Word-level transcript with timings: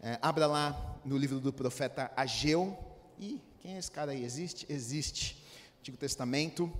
É, 0.00 0.16
abra 0.22 0.46
lá 0.46 1.00
no 1.04 1.16
livro 1.16 1.40
do 1.40 1.52
profeta 1.52 2.08
Ageu. 2.16 2.78
E 3.18 3.42
quem 3.58 3.74
é 3.74 3.78
esse 3.78 3.90
cara 3.90 4.12
aí? 4.12 4.22
Existe? 4.22 4.64
Existe. 4.68 5.44
Antigo 5.80 5.96
Testamento. 5.96 6.72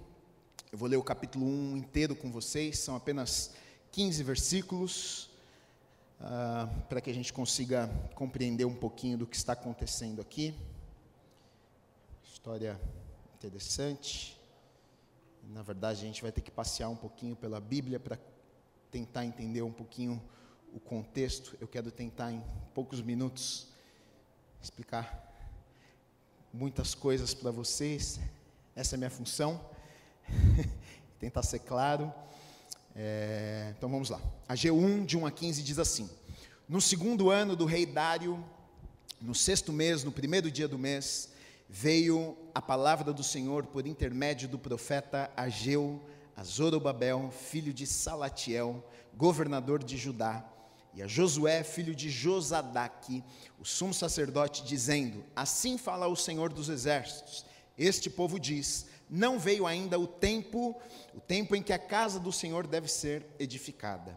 Eu 0.71 0.79
vou 0.79 0.89
ler 0.89 0.99
o 0.99 1.03
capítulo 1.03 1.45
1 1.45 1.79
inteiro 1.79 2.15
com 2.15 2.31
vocês, 2.31 2.79
são 2.79 2.95
apenas 2.95 3.55
15 3.91 4.23
versículos, 4.23 5.31
uh, 6.21 6.69
para 6.89 7.01
que 7.01 7.11
a 7.11 7.15
gente 7.15 7.33
consiga 7.33 7.91
compreender 8.15 8.67
um 8.67 8.75
pouquinho 8.75 9.19
do 9.19 9.27
que 9.27 9.35
está 9.35 9.55
acontecendo 9.55 10.21
aqui. 10.21 10.55
História 12.23 12.81
interessante. 13.35 14.39
Na 15.43 15.63
verdade, 15.63 16.03
a 16.03 16.07
gente 16.07 16.23
vai 16.23 16.31
ter 16.31 16.43
que 16.43 16.53
passear 16.53 16.89
um 16.89 16.97
pouquinho 16.97 17.35
pela 17.35 17.59
Bíblia 17.59 17.99
para 17.99 18.17
tentar 18.93 19.25
entender 19.25 19.63
um 19.63 19.73
pouquinho 19.73 20.23
o 20.75 20.81
contexto. 20.81 21.57
Eu 21.61 21.69
quero 21.69 21.91
tentar, 21.91 22.33
em 22.33 22.43
poucos 22.75 23.01
minutos, 23.01 23.69
explicar 24.63 25.27
muitas 26.53 26.95
coisas 26.95 27.35
para 27.35 27.51
vocês. 27.51 28.21
Essa 28.75 28.95
é 28.95 28.97
a 28.97 28.99
minha 28.99 29.11
função. 29.11 29.61
tentar 31.19 31.43
ser 31.43 31.61
claro. 31.61 32.13
É, 32.95 33.73
então 33.77 33.89
vamos 33.89 34.11
lá. 34.11 34.21
A 34.49 34.55
G1, 34.55 35.05
de 35.05 35.17
1 35.17 35.27
a 35.27 35.31
15, 35.31 35.63
diz 35.63 35.79
assim: 35.79 36.09
No 36.69 36.81
segundo 36.81 37.31
ano 37.31 37.55
do 37.55 37.65
rei 37.65 37.87
Dário, 37.87 38.45
no 39.21 39.35
sexto 39.35 39.73
mês, 39.73 40.05
no 40.05 40.13
primeiro 40.13 40.51
dia 40.51 40.69
do 40.69 40.79
mês, 40.79 41.31
veio 41.69 42.37
a 42.55 42.63
palavra 42.63 43.13
do 43.13 43.23
Senhor 43.23 43.67
por 43.67 43.87
intermédio 43.87 44.49
do 44.49 44.59
profeta 44.59 45.31
Ageu 45.37 46.01
a 46.39 46.45
Zorobabel, 46.45 47.33
filho 47.33 47.75
de 47.75 47.85
Salatiel, 47.85 48.85
governador 49.17 49.83
de 49.83 49.97
Judá, 49.97 50.49
e 50.99 51.03
a 51.03 51.07
Josué, 51.07 51.63
filho 51.63 51.95
de 51.95 52.11
Josadaque, 52.11 53.23
o 53.57 53.65
sumo 53.65 53.95
sacerdote, 53.95 54.65
dizendo: 54.65 55.25
Assim 55.37 55.79
fala 55.79 56.09
o 56.09 56.17
Senhor 56.17 56.53
dos 56.53 56.69
exércitos. 56.69 57.47
Este 57.79 58.11
povo 58.11 58.37
diz: 58.37 58.87
Não 59.09 59.39
veio 59.39 59.65
ainda 59.65 59.97
o 59.97 60.09
tempo, 60.09 60.77
o 61.15 61.21
tempo 61.21 61.55
em 61.55 61.63
que 61.63 61.73
a 61.73 61.79
casa 61.79 62.19
do 62.19 62.33
Senhor 62.33 62.67
deve 62.67 62.89
ser 62.89 63.25
edificada. 63.39 64.13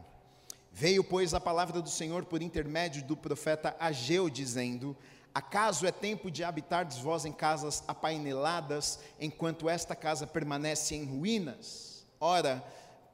Veio, 0.72 1.04
pois, 1.04 1.36
a 1.36 1.40
palavra 1.40 1.84
do 1.84 1.90
Senhor 1.90 2.26
por 2.26 2.42
intermédio 2.42 3.04
do 3.04 3.16
profeta 3.16 3.76
Ageu, 3.80 4.28
dizendo: 4.28 4.98
Acaso 5.36 5.86
é 5.86 5.92
tempo 5.92 6.32
de 6.32 6.44
habitardes 6.44 6.98
vós 6.98 7.26
em 7.26 7.32
casas 7.32 7.84
apaineladas, 7.88 8.98
enquanto 9.20 9.70
esta 9.70 9.96
casa 9.96 10.26
permanece 10.26 10.96
em 10.96 11.06
ruínas? 11.06 12.08
Ora, 12.20 12.64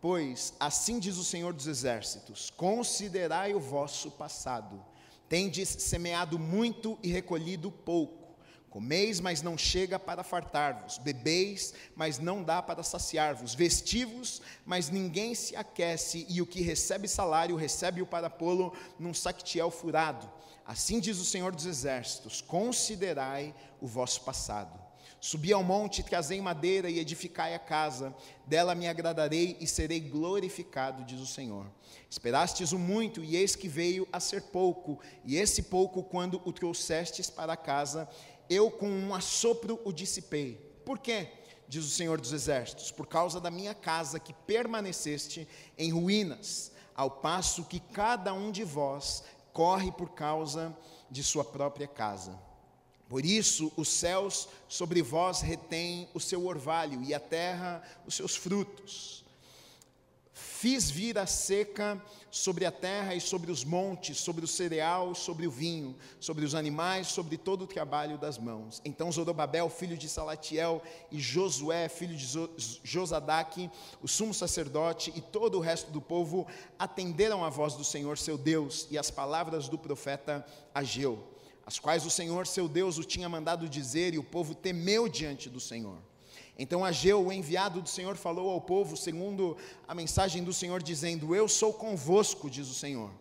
pois, 0.01 0.53
assim 0.59 0.99
diz 0.99 1.17
o 1.17 1.23
Senhor 1.23 1.53
dos 1.53 1.67
Exércitos: 1.67 2.49
Considerai 2.49 3.53
o 3.53 3.59
vosso 3.59 4.11
passado. 4.11 4.83
Tendes 5.29 5.69
semeado 5.69 6.39
muito 6.39 6.97
e 7.03 7.11
recolhido 7.11 7.71
pouco. 7.71 8.27
Comeis, 8.69 9.19
mas 9.19 9.41
não 9.41 9.57
chega 9.57 9.97
para 9.97 10.23
fartar-vos. 10.23 10.97
Bebeis, 10.97 11.73
mas 11.95 12.19
não 12.19 12.43
dá 12.43 12.61
para 12.61 12.83
saciar-vos. 12.83 13.55
Vestivos, 13.55 14.41
mas 14.65 14.89
ninguém 14.89 15.33
se 15.33 15.55
aquece. 15.55 16.25
E 16.29 16.41
o 16.41 16.45
que 16.45 16.61
recebe 16.61 17.07
salário, 17.07 17.55
recebe-o 17.55 18.05
para 18.05 18.29
pô-lo 18.29 18.73
num 18.99 19.13
saquetiel 19.13 19.71
furado 19.71 20.29
Assim 20.67 20.99
diz 20.99 21.17
o 21.17 21.23
Senhor 21.23 21.55
dos 21.55 21.65
Exércitos: 21.65 22.41
considerai 22.41 23.55
o 23.79 23.87
vosso 23.87 24.21
passado. 24.21 24.77
Subi 25.19 25.51
ao 25.51 25.63
monte, 25.63 26.03
trazei 26.03 26.39
madeira 26.39 26.89
e 26.89 26.99
edificai 26.99 27.55
a 27.55 27.59
casa, 27.59 28.15
dela 28.45 28.75
me 28.75 28.87
agradarei 28.87 29.57
e 29.59 29.65
serei 29.65 29.99
glorificado, 29.99 31.03
diz 31.03 31.19
o 31.19 31.25
Senhor. 31.25 31.65
Esperastes 32.09 32.71
o 32.71 32.77
muito, 32.77 33.23
e 33.23 33.35
eis 33.35 33.55
que 33.55 33.67
veio 33.67 34.07
a 34.13 34.19
ser 34.19 34.43
pouco, 34.43 34.99
e 35.25 35.35
esse 35.35 35.63
pouco, 35.63 36.03
quando 36.03 36.41
o 36.45 36.53
trouxestes 36.53 37.29
para 37.29 37.57
casa, 37.57 38.07
eu 38.49 38.69
com 38.69 38.87
um 38.87 39.13
assopro 39.13 39.79
o 39.83 39.91
dissipei. 39.91 40.55
Por 40.85 40.99
quê? 40.99 41.29
Diz 41.67 41.83
o 41.83 41.89
Senhor 41.89 42.21
dos 42.21 42.31
Exércitos: 42.31 42.91
por 42.91 43.07
causa 43.07 43.41
da 43.41 43.51
minha 43.51 43.73
casa 43.73 44.19
que 44.19 44.33
permaneceste 44.33 45.47
em 45.77 45.91
ruínas, 45.91 46.71
ao 46.95 47.09
passo 47.09 47.65
que 47.65 47.79
cada 47.79 48.33
um 48.33 48.51
de 48.51 48.63
vós 48.63 49.23
corre 49.51 49.91
por 49.91 50.11
causa 50.11 50.77
de 51.09 51.23
sua 51.23 51.43
própria 51.43 51.87
casa. 51.87 52.46
Por 53.09 53.25
isso, 53.25 53.71
os 53.77 53.87
céus 53.87 54.49
sobre 54.67 55.01
vós 55.01 55.41
retêm 55.41 56.09
o 56.13 56.19
seu 56.19 56.45
orvalho, 56.45 57.01
e 57.03 57.13
a 57.13 57.19
terra 57.19 57.81
os 58.05 58.15
seus 58.15 58.35
frutos. 58.35 59.25
Fiz 60.59 60.89
vir 60.89 61.17
a 61.19 61.25
seca 61.25 62.01
sobre 62.31 62.65
a 62.65 62.71
terra 62.71 63.13
e 63.13 63.21
sobre 63.21 63.51
os 63.51 63.63
montes, 63.63 64.17
sobre 64.17 64.43
o 64.43 64.47
cereal, 64.47 65.13
sobre 65.13 65.47
o 65.47 65.51
vinho, 65.51 65.95
sobre 66.19 66.45
os 66.45 66.55
animais, 66.55 67.07
sobre 67.07 67.37
todo 67.37 67.63
o 67.63 67.67
trabalho 67.67 68.17
das 68.17 68.37
mãos. 68.37 68.81
Então 68.83 69.11
Zorobabel, 69.11 69.69
filho 69.69 69.95
de 69.95 70.09
Salatiel, 70.09 70.81
e 71.11 71.19
Josué, 71.19 71.87
filho 71.87 72.15
de 72.15 72.27
Josadaque, 72.83 73.69
o 74.01 74.07
sumo 74.07 74.33
sacerdote 74.33 75.13
e 75.15 75.21
todo 75.21 75.59
o 75.59 75.61
resto 75.61 75.91
do 75.91 76.01
povo 76.01 76.47
atenderam 76.77 77.45
à 77.45 77.49
voz 77.49 77.75
do 77.75 77.83
Senhor 77.83 78.17
seu 78.17 78.37
Deus 78.37 78.87
e 78.89 78.97
às 78.97 79.11
palavras 79.11 79.69
do 79.69 79.77
profeta 79.77 80.45
Ageu, 80.73 81.23
as 81.67 81.77
quais 81.77 82.05
o 82.05 82.09
Senhor 82.09 82.47
seu 82.47 82.65
Deus 82.69 82.97
o 82.97 83.03
tinha 83.03 83.27
mandado 83.27 83.67
dizer, 83.67 84.13
e 84.13 84.17
o 84.17 84.23
povo 84.23 84.55
temeu 84.55 85.09
diante 85.09 85.49
do 85.49 85.59
Senhor. 85.59 85.97
Então 86.57 86.85
Ageu, 86.85 87.27
o 87.27 87.31
enviado 87.31 87.81
do 87.81 87.89
Senhor, 87.89 88.15
falou 88.15 88.49
ao 88.49 88.61
povo, 88.61 88.95
segundo 88.95 89.57
a 89.85 89.93
mensagem 89.93 90.45
do 90.45 90.53
Senhor, 90.53 90.81
dizendo: 90.81 91.35
Eu 91.35 91.45
sou 91.49 91.73
convosco, 91.73 92.49
diz 92.49 92.69
o 92.69 92.73
Senhor. 92.73 93.11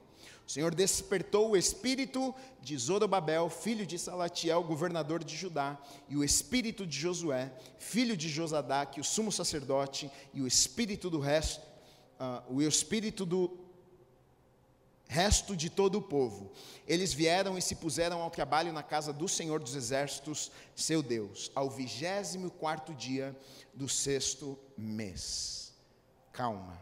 O 0.46 0.50
Senhor 0.50 0.72
despertou 0.72 1.50
o 1.50 1.56
espírito 1.56 2.32
de 2.62 2.78
Zorobabel, 2.78 3.50
filho 3.50 3.84
de 3.84 3.98
Salatiel, 3.98 4.62
governador 4.62 5.24
de 5.24 5.36
Judá, 5.36 5.76
e 6.08 6.16
o 6.16 6.22
espírito 6.22 6.86
de 6.86 6.96
Josué, 6.96 7.52
filho 7.80 8.16
de 8.16 8.28
Josadaque, 8.28 9.00
o 9.00 9.04
sumo 9.04 9.32
sacerdote, 9.32 10.08
e 10.32 10.40
o 10.40 10.46
espírito 10.46 11.10
do 11.10 11.18
resto, 11.18 11.66
uh, 12.20 12.54
o 12.54 12.62
espírito 12.62 13.26
do 13.26 13.65
resto 15.08 15.56
de 15.56 15.70
todo 15.70 15.98
o 15.98 16.02
povo. 16.02 16.52
Eles 16.86 17.12
vieram 17.12 17.56
e 17.56 17.62
se 17.62 17.74
puseram 17.76 18.20
ao 18.20 18.30
trabalho 18.30 18.72
na 18.72 18.82
casa 18.82 19.12
do 19.12 19.28
Senhor 19.28 19.60
dos 19.60 19.74
Exércitos, 19.74 20.50
seu 20.74 21.02
Deus, 21.02 21.50
ao 21.54 21.70
vigésimo 21.70 22.50
quarto 22.50 22.94
dia 22.94 23.36
do 23.72 23.88
sexto 23.88 24.58
mês. 24.76 25.72
Calma, 26.32 26.78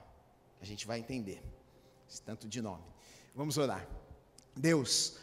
a 0.61 0.65
gente 0.65 0.87
vai 0.87 0.99
entender 0.99 1.43
esse 2.09 2.23
tanto 2.23 2.49
de 2.49 2.61
nome. 2.61 2.85
Vamos 3.35 3.59
orar. 3.59 3.87
Deus, 4.57 5.15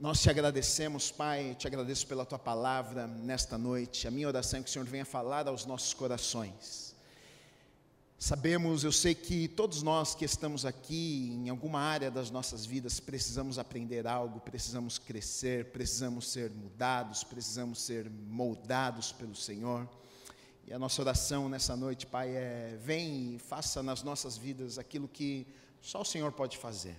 nós 0.00 0.20
te 0.22 0.30
agradecemos, 0.30 1.10
Pai, 1.10 1.56
te 1.58 1.66
agradeço 1.66 2.06
pela 2.06 2.24
tua 2.24 2.38
palavra 2.38 3.06
nesta 3.06 3.58
noite. 3.58 4.06
A 4.06 4.10
minha 4.10 4.28
oração 4.28 4.60
é 4.60 4.62
que 4.62 4.68
o 4.68 4.72
Senhor 4.72 4.86
venha 4.86 5.04
falar 5.04 5.48
aos 5.48 5.66
nossos 5.66 5.92
corações 5.92 6.87
Sabemos, 8.20 8.82
eu 8.82 8.90
sei 8.90 9.14
que 9.14 9.46
todos 9.46 9.80
nós 9.80 10.12
que 10.12 10.24
estamos 10.24 10.66
aqui, 10.66 11.30
em 11.32 11.48
alguma 11.48 11.78
área 11.78 12.10
das 12.10 12.32
nossas 12.32 12.66
vidas, 12.66 12.98
precisamos 12.98 13.60
aprender 13.60 14.08
algo, 14.08 14.40
precisamos 14.40 14.98
crescer, 14.98 15.66
precisamos 15.66 16.28
ser 16.28 16.50
mudados, 16.50 17.22
precisamos 17.22 17.80
ser 17.80 18.10
moldados 18.10 19.12
pelo 19.12 19.36
Senhor. 19.36 19.88
E 20.66 20.72
a 20.72 20.78
nossa 20.80 21.00
oração 21.00 21.48
nessa 21.48 21.76
noite, 21.76 22.06
Pai, 22.06 22.30
é: 22.30 22.76
vem 22.82 23.36
e 23.36 23.38
faça 23.38 23.84
nas 23.84 24.02
nossas 24.02 24.36
vidas 24.36 24.80
aquilo 24.80 25.06
que 25.06 25.46
só 25.80 26.00
o 26.00 26.04
Senhor 26.04 26.32
pode 26.32 26.58
fazer. 26.58 26.96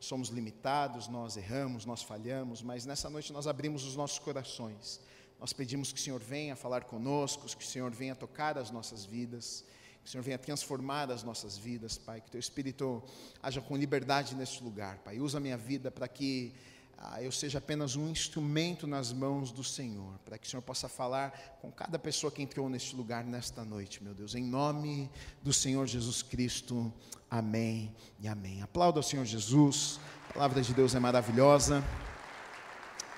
Somos 0.00 0.30
limitados, 0.30 1.06
nós 1.06 1.36
erramos, 1.36 1.84
nós 1.84 2.02
falhamos, 2.02 2.62
mas 2.62 2.86
nessa 2.86 3.10
noite 3.10 3.30
nós 3.30 3.46
abrimos 3.46 3.84
os 3.84 3.94
nossos 3.94 4.18
corações. 4.18 5.02
Nós 5.38 5.52
pedimos 5.52 5.92
que 5.92 6.00
o 6.00 6.02
Senhor 6.02 6.18
venha 6.18 6.56
falar 6.56 6.84
conosco, 6.84 7.46
que 7.46 7.62
o 7.62 7.68
Senhor 7.68 7.90
venha 7.90 8.16
tocar 8.16 8.56
as 8.56 8.70
nossas 8.70 9.04
vidas 9.04 9.62
que 10.06 10.10
o 10.10 10.12
Senhor 10.12 10.22
venha 10.22 10.38
transformar 10.38 11.10
as 11.10 11.24
nossas 11.24 11.58
vidas, 11.58 11.98
Pai. 11.98 12.20
Que 12.20 12.30
Teu 12.30 12.38
Espírito 12.38 13.02
haja 13.42 13.60
com 13.60 13.76
liberdade 13.76 14.36
neste 14.36 14.62
lugar, 14.62 14.98
Pai. 14.98 15.18
Usa 15.18 15.38
a 15.38 15.40
minha 15.40 15.56
vida 15.56 15.90
para 15.90 16.06
que 16.06 16.54
ah, 16.96 17.20
eu 17.20 17.32
seja 17.32 17.58
apenas 17.58 17.96
um 17.96 18.08
instrumento 18.08 18.86
nas 18.86 19.12
mãos 19.12 19.50
do 19.50 19.64
Senhor. 19.64 20.16
Para 20.24 20.38
que 20.38 20.46
o 20.46 20.50
Senhor 20.50 20.62
possa 20.62 20.88
falar 20.88 21.58
com 21.60 21.72
cada 21.72 21.98
pessoa 21.98 22.30
que 22.30 22.40
entrou 22.40 22.68
neste 22.68 22.94
lugar 22.94 23.24
nesta 23.24 23.64
noite, 23.64 24.00
meu 24.00 24.14
Deus. 24.14 24.36
Em 24.36 24.44
nome 24.44 25.10
do 25.42 25.52
Senhor 25.52 25.88
Jesus 25.88 26.22
Cristo. 26.22 26.92
Amém 27.28 27.92
e 28.20 28.28
amém. 28.28 28.62
Aplauda 28.62 29.00
ao 29.00 29.02
Senhor 29.02 29.24
Jesus. 29.24 29.98
A 30.30 30.34
palavra 30.34 30.62
de 30.62 30.72
Deus 30.72 30.94
é 30.94 31.00
maravilhosa. 31.00 31.82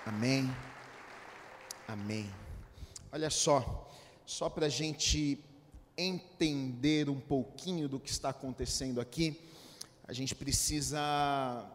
Amém. 0.07 0.51
Amém. 1.87 2.31
Olha 3.13 3.29
só, 3.29 3.93
só 4.25 4.49
para 4.49 4.65
a 4.65 4.71
gente 4.71 5.45
entender 5.99 7.11
um 7.11 7.19
pouquinho 7.19 7.89
do 7.89 7.99
que 7.99 8.09
está 8.09 8.29
acontecendo 8.29 9.01
aqui, 9.01 9.39
a 10.07 10.13
gente 10.13 10.35
precisa 10.35 11.69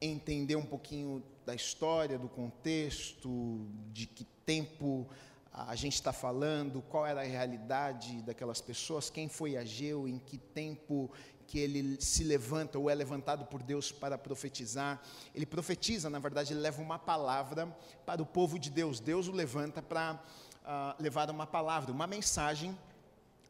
entender 0.00 0.54
um 0.54 0.64
pouquinho 0.64 1.22
da 1.44 1.54
história, 1.54 2.16
do 2.16 2.28
contexto, 2.28 3.66
de 3.92 4.06
que 4.06 4.24
tempo 4.46 5.08
a 5.52 5.74
gente 5.74 5.94
está 5.94 6.12
falando, 6.12 6.80
qual 6.82 7.04
era 7.04 7.22
a 7.22 7.24
realidade 7.24 8.22
daquelas 8.22 8.60
pessoas, 8.60 9.10
quem 9.10 9.28
foi 9.28 9.56
Ageu, 9.56 10.06
em 10.06 10.18
que 10.18 10.38
tempo, 10.38 11.10
que 11.48 11.58
ele 11.58 12.00
se 12.00 12.22
levanta 12.22 12.78
ou 12.78 12.88
é 12.88 12.94
levantado 12.94 13.46
por 13.46 13.62
Deus 13.62 13.90
para 13.90 14.16
profetizar. 14.16 15.02
Ele 15.34 15.46
profetiza, 15.46 16.08
na 16.08 16.20
verdade, 16.20 16.52
ele 16.52 16.60
leva 16.60 16.80
uma 16.80 16.98
palavra 16.98 17.66
para 18.06 18.22
o 18.22 18.26
povo 18.26 18.58
de 18.58 18.70
Deus. 18.70 19.00
Deus 19.00 19.26
o 19.26 19.32
levanta 19.32 19.82
para 19.82 20.22
uh, 20.62 21.02
levar 21.02 21.28
uma 21.30 21.46
palavra, 21.46 21.90
uma 21.90 22.06
mensagem 22.06 22.78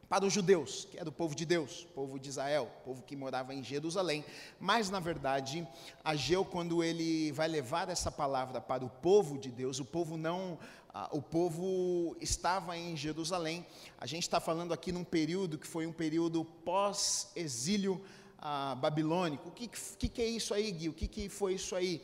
para 0.09 0.25
os 0.25 0.33
judeus, 0.33 0.87
que 0.89 0.97
era 0.97 1.07
o 1.07 1.11
povo 1.11 1.35
de 1.35 1.45
Deus, 1.45 1.87
povo 1.93 2.19
de 2.19 2.29
Israel, 2.29 2.69
povo 2.83 3.03
que 3.03 3.15
morava 3.15 3.53
em 3.53 3.63
Jerusalém. 3.63 4.25
Mas, 4.59 4.89
na 4.89 4.99
verdade, 4.99 5.65
Ageu, 6.03 6.43
quando 6.43 6.83
ele 6.83 7.31
vai 7.31 7.47
levar 7.47 7.87
essa 7.89 8.11
palavra 8.11 8.59
para 8.59 8.83
o 8.83 8.89
povo 8.89 9.37
de 9.37 9.51
Deus, 9.51 9.79
o 9.79 9.85
povo 9.85 10.17
não 10.17 10.57
ah, 10.91 11.07
o 11.11 11.21
povo 11.21 12.17
estava 12.19 12.75
em 12.75 12.97
Jerusalém. 12.97 13.63
A 13.99 14.07
gente 14.07 14.23
está 14.23 14.39
falando 14.39 14.73
aqui 14.73 14.91
num 14.91 15.03
período 15.03 15.59
que 15.59 15.67
foi 15.67 15.85
um 15.85 15.93
período 15.93 16.43
pós-exílio 16.43 18.01
ah, 18.39 18.75
babilônico. 18.75 19.49
O 19.49 19.51
que, 19.51 19.67
que, 19.67 20.09
que, 20.09 20.21
é 20.21 20.25
isso 20.25 20.53
aí, 20.53 20.71
Gui? 20.71 20.89
O 20.89 20.93
que, 20.93 21.07
que 21.07 21.29
foi 21.29 21.53
isso 21.53 21.75
aí? 21.75 22.01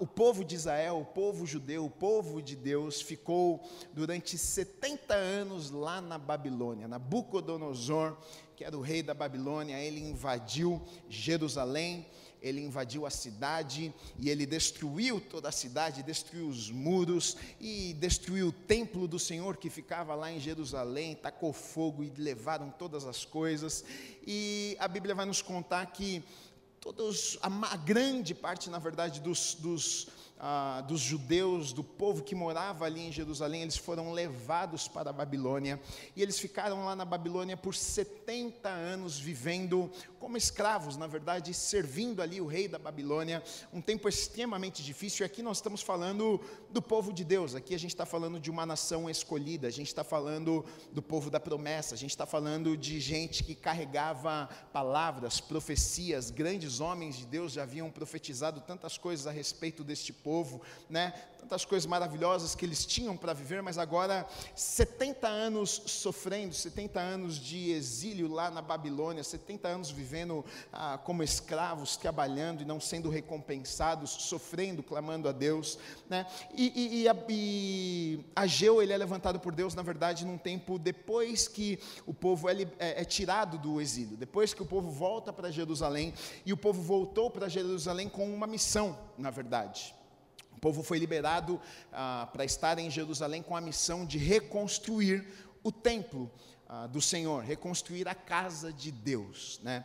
O 0.00 0.06
povo 0.06 0.44
de 0.44 0.54
Israel, 0.54 0.98
o 1.00 1.04
povo 1.04 1.46
judeu, 1.46 1.84
o 1.84 1.90
povo 1.90 2.42
de 2.42 2.56
Deus 2.56 3.00
ficou 3.00 3.62
durante 3.92 4.36
70 4.36 5.14
anos 5.14 5.70
lá 5.70 6.00
na 6.00 6.18
Babilônia. 6.18 6.88
Nabucodonosor, 6.88 8.16
que 8.56 8.64
era 8.64 8.76
o 8.76 8.80
rei 8.80 9.02
da 9.02 9.14
Babilônia, 9.14 9.78
ele 9.78 10.00
invadiu 10.00 10.82
Jerusalém 11.08 12.06
ele 12.40 12.60
invadiu 12.62 13.06
a 13.06 13.10
cidade 13.10 13.92
e 14.18 14.28
ele 14.28 14.46
destruiu 14.46 15.20
toda 15.20 15.48
a 15.48 15.52
cidade, 15.52 16.02
destruiu 16.02 16.46
os 16.46 16.70
muros 16.70 17.36
e 17.60 17.94
destruiu 17.94 18.48
o 18.48 18.52
templo 18.52 19.08
do 19.08 19.18
Senhor 19.18 19.56
que 19.56 19.70
ficava 19.70 20.14
lá 20.14 20.30
em 20.30 20.38
Jerusalém, 20.38 21.16
tacou 21.16 21.52
fogo 21.52 22.04
e 22.04 22.12
levaram 22.16 22.70
todas 22.70 23.04
as 23.04 23.24
coisas. 23.24 23.84
E 24.26 24.76
a 24.78 24.86
Bíblia 24.86 25.14
vai 25.14 25.26
nos 25.26 25.42
contar 25.42 25.86
que 25.86 26.22
todos, 26.92 27.36
a, 27.42 27.48
a 27.72 27.76
grande 27.76 28.32
parte, 28.32 28.70
na 28.70 28.78
verdade, 28.78 29.20
dos, 29.20 29.54
dos 29.54 30.06
ah, 30.38 30.84
dos 30.86 31.00
judeus, 31.00 31.72
do 31.72 31.82
povo 31.82 32.22
que 32.22 32.34
morava 32.34 32.84
ali 32.84 33.00
em 33.00 33.10
Jerusalém, 33.10 33.62
eles 33.62 33.76
foram 33.76 34.12
levados 34.12 34.86
para 34.86 35.08
a 35.08 35.12
Babilônia. 35.12 35.80
E 36.14 36.22
eles 36.22 36.38
ficaram 36.38 36.84
lá 36.84 36.94
na 36.94 37.06
Babilônia 37.06 37.56
por 37.56 37.74
70 37.74 38.68
anos 38.68 39.18
vivendo 39.18 39.90
como 40.26 40.36
escravos, 40.36 40.96
na 40.96 41.06
verdade, 41.06 41.54
servindo 41.54 42.20
ali 42.20 42.40
o 42.40 42.46
rei 42.46 42.66
da 42.66 42.80
Babilônia, 42.80 43.40
um 43.72 43.80
tempo 43.80 44.08
extremamente 44.08 44.82
difícil. 44.82 45.22
E 45.22 45.24
aqui 45.24 45.40
nós 45.40 45.58
estamos 45.58 45.82
falando 45.82 46.40
do 46.68 46.82
povo 46.82 47.12
de 47.12 47.22
Deus, 47.22 47.54
aqui 47.54 47.76
a 47.76 47.78
gente 47.78 47.92
está 47.92 48.04
falando 48.04 48.40
de 48.40 48.50
uma 48.50 48.66
nação 48.66 49.08
escolhida, 49.08 49.68
a 49.68 49.70
gente 49.70 49.86
está 49.86 50.02
falando 50.02 50.64
do 50.90 51.00
povo 51.00 51.30
da 51.30 51.38
promessa, 51.38 51.94
a 51.94 51.96
gente 51.96 52.10
está 52.10 52.26
falando 52.26 52.76
de 52.76 52.98
gente 52.98 53.44
que 53.44 53.54
carregava 53.54 54.48
palavras, 54.72 55.40
profecias, 55.40 56.28
grandes 56.28 56.80
homens 56.80 57.14
de 57.18 57.26
Deus 57.26 57.52
já 57.52 57.62
haviam 57.62 57.88
profetizado 57.88 58.60
tantas 58.60 58.98
coisas 58.98 59.28
a 59.28 59.30
respeito 59.30 59.84
deste 59.84 60.12
povo, 60.12 60.60
né? 60.90 61.14
Tantas 61.46 61.64
coisas 61.64 61.86
maravilosas 61.86 62.56
que 62.56 62.66
eles 62.66 62.84
tinham 62.84 63.16
para 63.16 63.32
viver, 63.32 63.62
mas 63.62 63.78
agora 63.78 64.26
70 64.56 65.28
anos 65.28 65.80
sofrendo, 65.86 66.52
70 66.52 66.98
anos 66.98 67.38
de 67.38 67.70
exílio 67.70 68.26
lá 68.26 68.50
na 68.50 68.60
Babilônia, 68.60 69.22
70 69.22 69.68
anos 69.68 69.88
vivendo 69.88 70.44
ah, 70.72 70.98
como 70.98 71.22
escravos, 71.22 71.96
trabalhando 71.96 72.62
e 72.62 72.64
não 72.64 72.80
sendo 72.80 73.08
recompensados, 73.08 74.10
sofrendo, 74.10 74.82
clamando 74.82 75.28
a 75.28 75.32
Deus, 75.32 75.78
né? 76.10 76.26
E, 76.52 76.72
e, 76.74 77.02
e, 77.02 77.08
a, 77.08 77.16
e 77.28 78.24
Ageu 78.34 78.82
ele 78.82 78.92
é 78.92 78.96
levantado 78.96 79.38
por 79.38 79.54
Deus, 79.54 79.72
na 79.72 79.82
verdade, 79.82 80.26
num 80.26 80.38
tempo 80.38 80.80
depois 80.80 81.46
que 81.46 81.78
o 82.04 82.12
povo 82.12 82.48
é, 82.48 82.62
é, 82.80 83.02
é 83.02 83.04
tirado 83.04 83.56
do 83.56 83.80
exílio, 83.80 84.16
depois 84.16 84.52
que 84.52 84.62
o 84.62 84.66
povo 84.66 84.90
volta 84.90 85.32
para 85.32 85.48
Jerusalém 85.52 86.12
e 86.44 86.52
o 86.52 86.56
povo 86.56 86.82
voltou 86.82 87.30
para 87.30 87.48
Jerusalém 87.48 88.08
com 88.08 88.28
uma 88.28 88.48
missão, 88.48 88.98
na 89.16 89.30
verdade. 89.30 89.95
Povo 90.66 90.82
foi 90.82 90.98
liberado 90.98 91.60
ah, 91.92 92.28
para 92.32 92.44
estar 92.44 92.76
em 92.80 92.90
Jerusalém 92.90 93.40
com 93.40 93.54
a 93.54 93.60
missão 93.60 94.04
de 94.04 94.18
reconstruir 94.18 95.24
o 95.62 95.70
templo 95.70 96.28
ah, 96.68 96.88
do 96.88 97.00
Senhor, 97.00 97.44
reconstruir 97.44 98.08
a 98.08 98.16
casa 98.16 98.72
de 98.72 98.90
Deus, 98.90 99.60
né? 99.62 99.84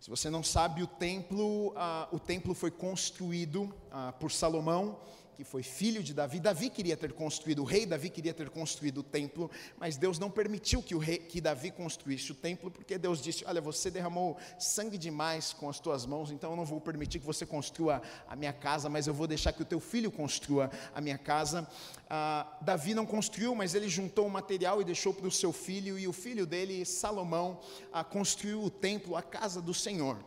Se 0.00 0.08
você 0.08 0.30
não 0.30 0.42
sabe, 0.42 0.82
o 0.82 0.86
templo, 0.86 1.74
ah, 1.76 2.08
o 2.10 2.18
templo 2.18 2.54
foi 2.54 2.70
construído 2.70 3.70
ah, 3.92 4.14
por 4.18 4.32
Salomão 4.32 4.98
que 5.36 5.44
foi 5.44 5.62
filho 5.62 6.02
de 6.02 6.14
Davi. 6.14 6.40
Davi 6.40 6.70
queria 6.70 6.96
ter 6.96 7.12
construído, 7.12 7.60
o 7.60 7.64
rei 7.64 7.84
Davi 7.84 8.08
queria 8.08 8.32
ter 8.32 8.48
construído 8.48 8.98
o 8.98 9.02
templo, 9.02 9.50
mas 9.78 9.98
Deus 9.98 10.18
não 10.18 10.30
permitiu 10.30 10.82
que, 10.82 10.94
o 10.94 10.98
rei, 10.98 11.18
que 11.18 11.40
Davi 11.40 11.70
construísse 11.70 12.32
o 12.32 12.34
templo, 12.34 12.70
porque 12.70 12.96
Deus 12.96 13.20
disse: 13.20 13.44
Olha, 13.46 13.60
você 13.60 13.90
derramou 13.90 14.38
sangue 14.58 14.96
demais 14.96 15.52
com 15.52 15.68
as 15.68 15.78
tuas 15.78 16.06
mãos, 16.06 16.30
então 16.30 16.50
eu 16.50 16.56
não 16.56 16.64
vou 16.64 16.80
permitir 16.80 17.18
que 17.18 17.26
você 17.26 17.44
construa 17.44 18.00
a 18.26 18.34
minha 18.34 18.52
casa, 18.52 18.88
mas 18.88 19.06
eu 19.06 19.12
vou 19.12 19.26
deixar 19.26 19.52
que 19.52 19.60
o 19.60 19.66
teu 19.66 19.78
filho 19.78 20.10
construa 20.10 20.70
a 20.94 21.00
minha 21.00 21.18
casa. 21.18 21.68
Ah, 22.08 22.56
Davi 22.62 22.94
não 22.94 23.04
construiu, 23.04 23.54
mas 23.54 23.74
ele 23.74 23.88
juntou 23.88 24.26
o 24.26 24.30
material 24.30 24.80
e 24.80 24.84
deixou 24.84 25.12
para 25.12 25.26
o 25.26 25.30
seu 25.30 25.52
filho, 25.52 25.98
e 25.98 26.08
o 26.08 26.12
filho 26.12 26.46
dele, 26.46 26.84
Salomão, 26.86 27.60
ah, 27.92 28.02
construiu 28.02 28.62
o 28.62 28.70
templo, 28.70 29.16
a 29.16 29.22
casa 29.22 29.60
do 29.60 29.74
Senhor. 29.74 30.18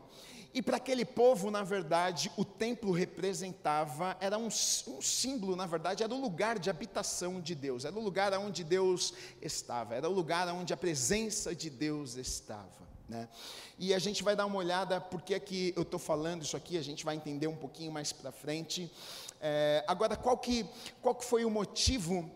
E 0.54 0.62
para 0.62 0.78
aquele 0.78 1.06
povo, 1.06 1.52
na 1.52 1.64
verdade, 1.64 2.32
o 2.36 2.44
templo 2.44 2.92
representava, 2.92 4.18
era 4.20 4.38
um, 4.38 4.48
um, 4.48 5.02
símbolo, 5.02 5.56
na 5.56 5.68
verdade, 5.68 6.04
era 6.04 6.14
o 6.14 6.20
lugar 6.20 6.58
de 6.58 6.70
habitação 6.70 7.40
de 7.40 7.54
Deus, 7.54 7.86
era 7.86 7.96
o 7.96 8.02
lugar 8.02 8.34
onde 8.34 8.64
Deus 8.64 9.14
estava, 9.42 9.94
era 9.94 10.10
o 10.10 10.14
lugar 10.14 10.48
onde 10.48 10.74
a 10.74 10.78
presença 10.78 11.54
de 11.54 11.70
Deus 11.70 12.16
estava. 12.16 12.90
Né? 13.08 13.28
E 13.78 13.94
a 13.94 14.00
gente 14.00 14.24
vai 14.24 14.36
dar 14.36 14.46
uma 14.46 14.58
olhada, 14.58 15.00
porque 15.00 15.34
é 15.36 15.40
que 15.40 15.74
eu 15.76 15.84
estou 15.84 16.00
falando 16.00 16.44
isso 16.44 16.58
aqui, 16.58 16.78
a 16.78 16.84
gente 16.84 17.06
vai 17.06 17.16
entender 17.16 17.48
um 17.48 17.56
pouquinho 17.56 17.92
mais 17.92 18.12
para 18.12 18.32
frente. 18.32 18.92
É, 19.40 19.84
agora, 19.88 20.16
qual 20.16 20.38
que, 20.38 20.66
qual 21.02 21.14
que 21.14 21.26
foi 21.26 21.46
o 21.46 21.50
motivo 21.50 22.30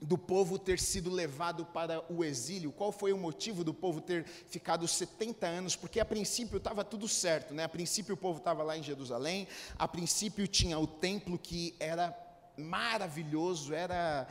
do 0.00 0.16
povo 0.16 0.58
ter 0.58 0.78
sido 0.78 1.10
levado 1.10 1.64
para 1.66 2.04
o 2.12 2.24
exílio? 2.24 2.72
Qual 2.72 2.92
foi 2.92 3.12
o 3.12 3.18
motivo 3.18 3.64
do 3.64 3.74
povo 3.74 4.00
ter 4.00 4.24
ficado 4.24 4.86
70 4.86 5.46
anos? 5.46 5.76
Porque 5.76 5.98
a 5.98 6.04
princípio 6.04 6.58
estava 6.58 6.84
tudo 6.84 7.08
certo, 7.08 7.52
né? 7.52 7.64
A 7.64 7.68
princípio 7.68 8.14
o 8.14 8.18
povo 8.18 8.38
estava 8.38 8.62
lá 8.62 8.76
em 8.76 8.82
Jerusalém, 8.82 9.48
a 9.78 9.88
princípio 9.88 10.46
tinha 10.46 10.78
o 10.78 10.86
templo 10.86 11.38
que 11.38 11.74
era 11.80 12.16
maravilhoso, 12.56 13.74
era 13.74 14.26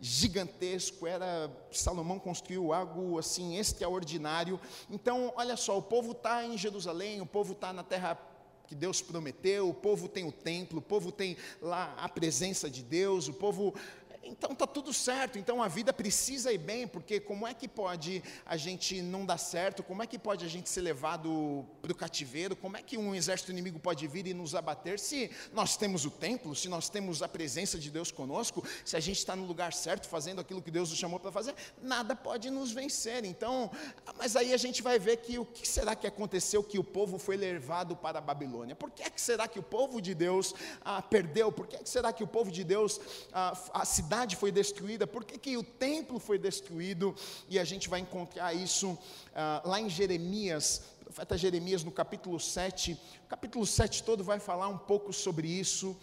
gigantesco, 0.00 1.06
era 1.06 1.50
Salomão 1.70 2.18
construiu 2.18 2.72
algo 2.72 3.18
assim 3.18 3.58
extraordinário. 3.58 4.58
Então, 4.88 5.32
olha 5.36 5.56
só, 5.56 5.76
o 5.76 5.82
povo 5.82 6.12
está 6.12 6.44
em 6.44 6.56
Jerusalém, 6.56 7.20
o 7.20 7.26
povo 7.26 7.52
está 7.52 7.72
na 7.72 7.82
terra 7.82 8.18
que 8.66 8.74
Deus 8.76 9.02
prometeu, 9.02 9.68
o 9.68 9.74
povo 9.74 10.08
tem 10.08 10.24
o 10.24 10.30
templo, 10.30 10.78
o 10.78 10.82
povo 10.82 11.10
tem 11.10 11.36
lá 11.60 11.92
a 11.98 12.08
presença 12.08 12.70
de 12.70 12.84
Deus, 12.84 13.26
o 13.26 13.32
povo 13.32 13.74
então 14.22 14.52
está 14.52 14.66
tudo 14.66 14.92
certo, 14.92 15.38
então 15.38 15.62
a 15.62 15.68
vida 15.68 15.92
precisa 15.92 16.52
ir 16.52 16.58
bem, 16.58 16.86
porque 16.86 17.18
como 17.18 17.46
é 17.46 17.54
que 17.54 17.66
pode 17.66 18.22
a 18.44 18.56
gente 18.56 19.00
não 19.00 19.24
dar 19.24 19.38
certo? 19.38 19.82
Como 19.82 20.02
é 20.02 20.06
que 20.06 20.18
pode 20.18 20.44
a 20.44 20.48
gente 20.48 20.68
ser 20.68 20.82
levado 20.82 21.64
para 21.80 21.90
o 21.90 21.94
cativeiro? 21.94 22.54
Como 22.54 22.76
é 22.76 22.82
que 22.82 22.98
um 22.98 23.14
exército 23.14 23.50
inimigo 23.50 23.78
pode 23.78 24.06
vir 24.06 24.26
e 24.26 24.34
nos 24.34 24.54
abater 24.54 24.98
se 24.98 25.30
nós 25.52 25.76
temos 25.76 26.04
o 26.04 26.10
templo, 26.10 26.54
se 26.54 26.68
nós 26.68 26.90
temos 26.90 27.22
a 27.22 27.28
presença 27.28 27.78
de 27.78 27.90
Deus 27.90 28.10
conosco, 28.10 28.62
se 28.84 28.94
a 28.96 29.00
gente 29.00 29.18
está 29.18 29.34
no 29.34 29.46
lugar 29.46 29.72
certo, 29.72 30.06
fazendo 30.06 30.40
aquilo 30.40 30.60
que 30.60 30.70
Deus 30.70 30.90
nos 30.90 30.98
chamou 30.98 31.18
para 31.18 31.32
fazer? 31.32 31.54
Nada 31.82 32.14
pode 32.14 32.50
nos 32.50 32.72
vencer. 32.72 33.24
Então, 33.24 33.70
mas 34.18 34.36
aí 34.36 34.52
a 34.52 34.58
gente 34.58 34.82
vai 34.82 34.98
ver 34.98 35.16
que 35.18 35.38
o 35.38 35.46
que 35.46 35.66
será 35.66 35.96
que 35.96 36.06
aconteceu 36.06 36.62
que 36.62 36.78
o 36.78 36.84
povo 36.84 37.18
foi 37.18 37.36
levado 37.36 37.96
para 37.96 38.18
a 38.18 38.22
Babilônia? 38.22 38.76
Por 38.76 38.90
que, 38.90 39.02
é 39.02 39.08
que 39.08 39.20
será 39.20 39.48
que 39.48 39.58
o 39.58 39.62
povo 39.62 40.00
de 40.00 40.14
Deus 40.14 40.54
ah, 40.82 41.00
perdeu? 41.00 41.50
Por 41.50 41.66
que, 41.66 41.76
é 41.76 41.78
que 41.78 41.88
será 41.88 42.12
que 42.12 42.22
o 42.22 42.26
povo 42.26 42.50
de 42.50 42.62
Deus, 42.62 43.00
ah, 43.32 43.58
a 43.72 43.84
cidade 44.10 44.34
foi 44.34 44.50
destruída, 44.50 45.06
por 45.06 45.22
que, 45.22 45.38
que 45.38 45.56
o 45.56 45.62
templo 45.62 46.18
foi 46.18 46.36
destruído, 46.36 47.14
e 47.48 47.60
a 47.60 47.64
gente 47.64 47.88
vai 47.88 48.00
encontrar 48.00 48.52
isso 48.52 48.98
ah, 49.32 49.62
lá 49.64 49.80
em 49.80 49.88
Jeremias, 49.88 50.82
profeta 51.04 51.38
Jeremias 51.38 51.84
no 51.84 51.92
capítulo 51.92 52.40
7, 52.40 52.98
o 53.24 53.28
capítulo 53.28 53.64
7 53.64 54.02
todo 54.02 54.24
vai 54.24 54.40
falar 54.40 54.66
um 54.66 54.76
pouco 54.76 55.12
sobre 55.12 55.46
isso, 55.46 55.96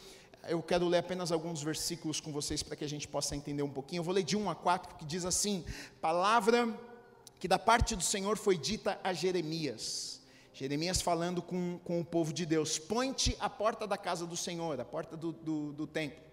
eu 0.47 0.63
quero 0.63 0.87
ler 0.87 0.99
apenas 0.99 1.33
alguns 1.33 1.61
versículos 1.61 2.21
com 2.21 2.31
vocês 2.31 2.63
para 2.63 2.77
que 2.77 2.85
a 2.85 2.87
gente 2.87 3.09
possa 3.09 3.35
entender 3.35 3.61
um 3.61 3.69
pouquinho, 3.69 3.99
eu 3.99 4.05
vou 4.05 4.13
ler 4.13 4.23
de 4.23 4.37
1 4.37 4.49
a 4.49 4.55
4, 4.55 4.95
que 4.95 5.03
diz 5.03 5.25
assim, 5.25 5.65
palavra 5.99 6.73
que 7.41 7.47
da 7.47 7.59
parte 7.59 7.93
do 7.93 8.03
Senhor 8.03 8.37
foi 8.37 8.57
dita 8.57 8.97
a 9.03 9.11
Jeremias, 9.11 10.21
Jeremias 10.53 11.01
falando 11.01 11.41
com, 11.41 11.77
com 11.83 11.99
o 11.99 12.05
povo 12.05 12.31
de 12.31 12.45
Deus: 12.45 12.79
põe-te 12.79 13.35
à 13.39 13.47
porta 13.47 13.85
da 13.85 13.97
casa 13.97 14.25
do 14.25 14.35
Senhor, 14.35 14.79
a 14.79 14.85
porta 14.85 15.15
do, 15.15 15.31
do, 15.31 15.73
do 15.73 15.85
templo, 15.85 16.27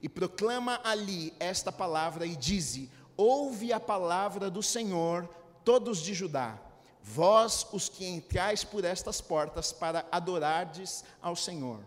e 0.00 0.08
proclama 0.08 0.80
ali 0.84 1.34
esta 1.40 1.72
palavra 1.72 2.26
e 2.26 2.36
dize: 2.36 2.90
Ouve 3.16 3.72
a 3.72 3.80
palavra 3.80 4.50
do 4.50 4.62
Senhor, 4.62 5.28
todos 5.64 5.98
de 5.98 6.14
Judá, 6.14 6.58
vós 7.02 7.66
os 7.72 7.88
que 7.88 8.06
entrais 8.06 8.62
por 8.62 8.84
estas 8.84 9.20
portas 9.20 9.72
para 9.72 10.06
adorardes 10.10 11.04
ao 11.20 11.34
Senhor. 11.34 11.80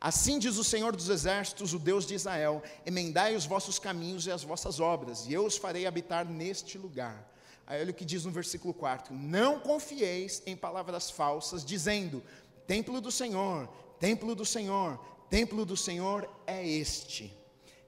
Assim 0.00 0.38
diz 0.38 0.56
o 0.56 0.64
Senhor 0.64 0.96
dos 0.96 1.10
Exércitos, 1.10 1.74
o 1.74 1.78
Deus 1.78 2.06
de 2.06 2.14
Israel: 2.14 2.62
emendai 2.86 3.36
os 3.36 3.44
vossos 3.44 3.78
caminhos 3.78 4.26
e 4.26 4.30
as 4.30 4.42
vossas 4.42 4.80
obras, 4.80 5.26
e 5.26 5.32
eu 5.32 5.44
os 5.44 5.58
farei 5.58 5.86
habitar 5.86 6.24
neste 6.24 6.78
lugar. 6.78 7.28
Aí 7.66 7.80
olha 7.80 7.90
o 7.90 7.94
que 7.94 8.04
diz 8.04 8.24
no 8.24 8.30
versículo 8.30 8.72
4: 8.72 9.14
Não 9.14 9.60
confieis 9.60 10.42
em 10.46 10.56
palavras 10.56 11.10
falsas, 11.10 11.62
dizendo: 11.62 12.22
Templo 12.66 13.00
do 13.00 13.12
Senhor, 13.12 13.68
templo 13.98 14.34
do 14.34 14.46
Senhor, 14.46 14.98
templo 15.28 15.66
do 15.66 15.76
Senhor 15.76 16.28
é 16.46 16.66
este. 16.66 17.39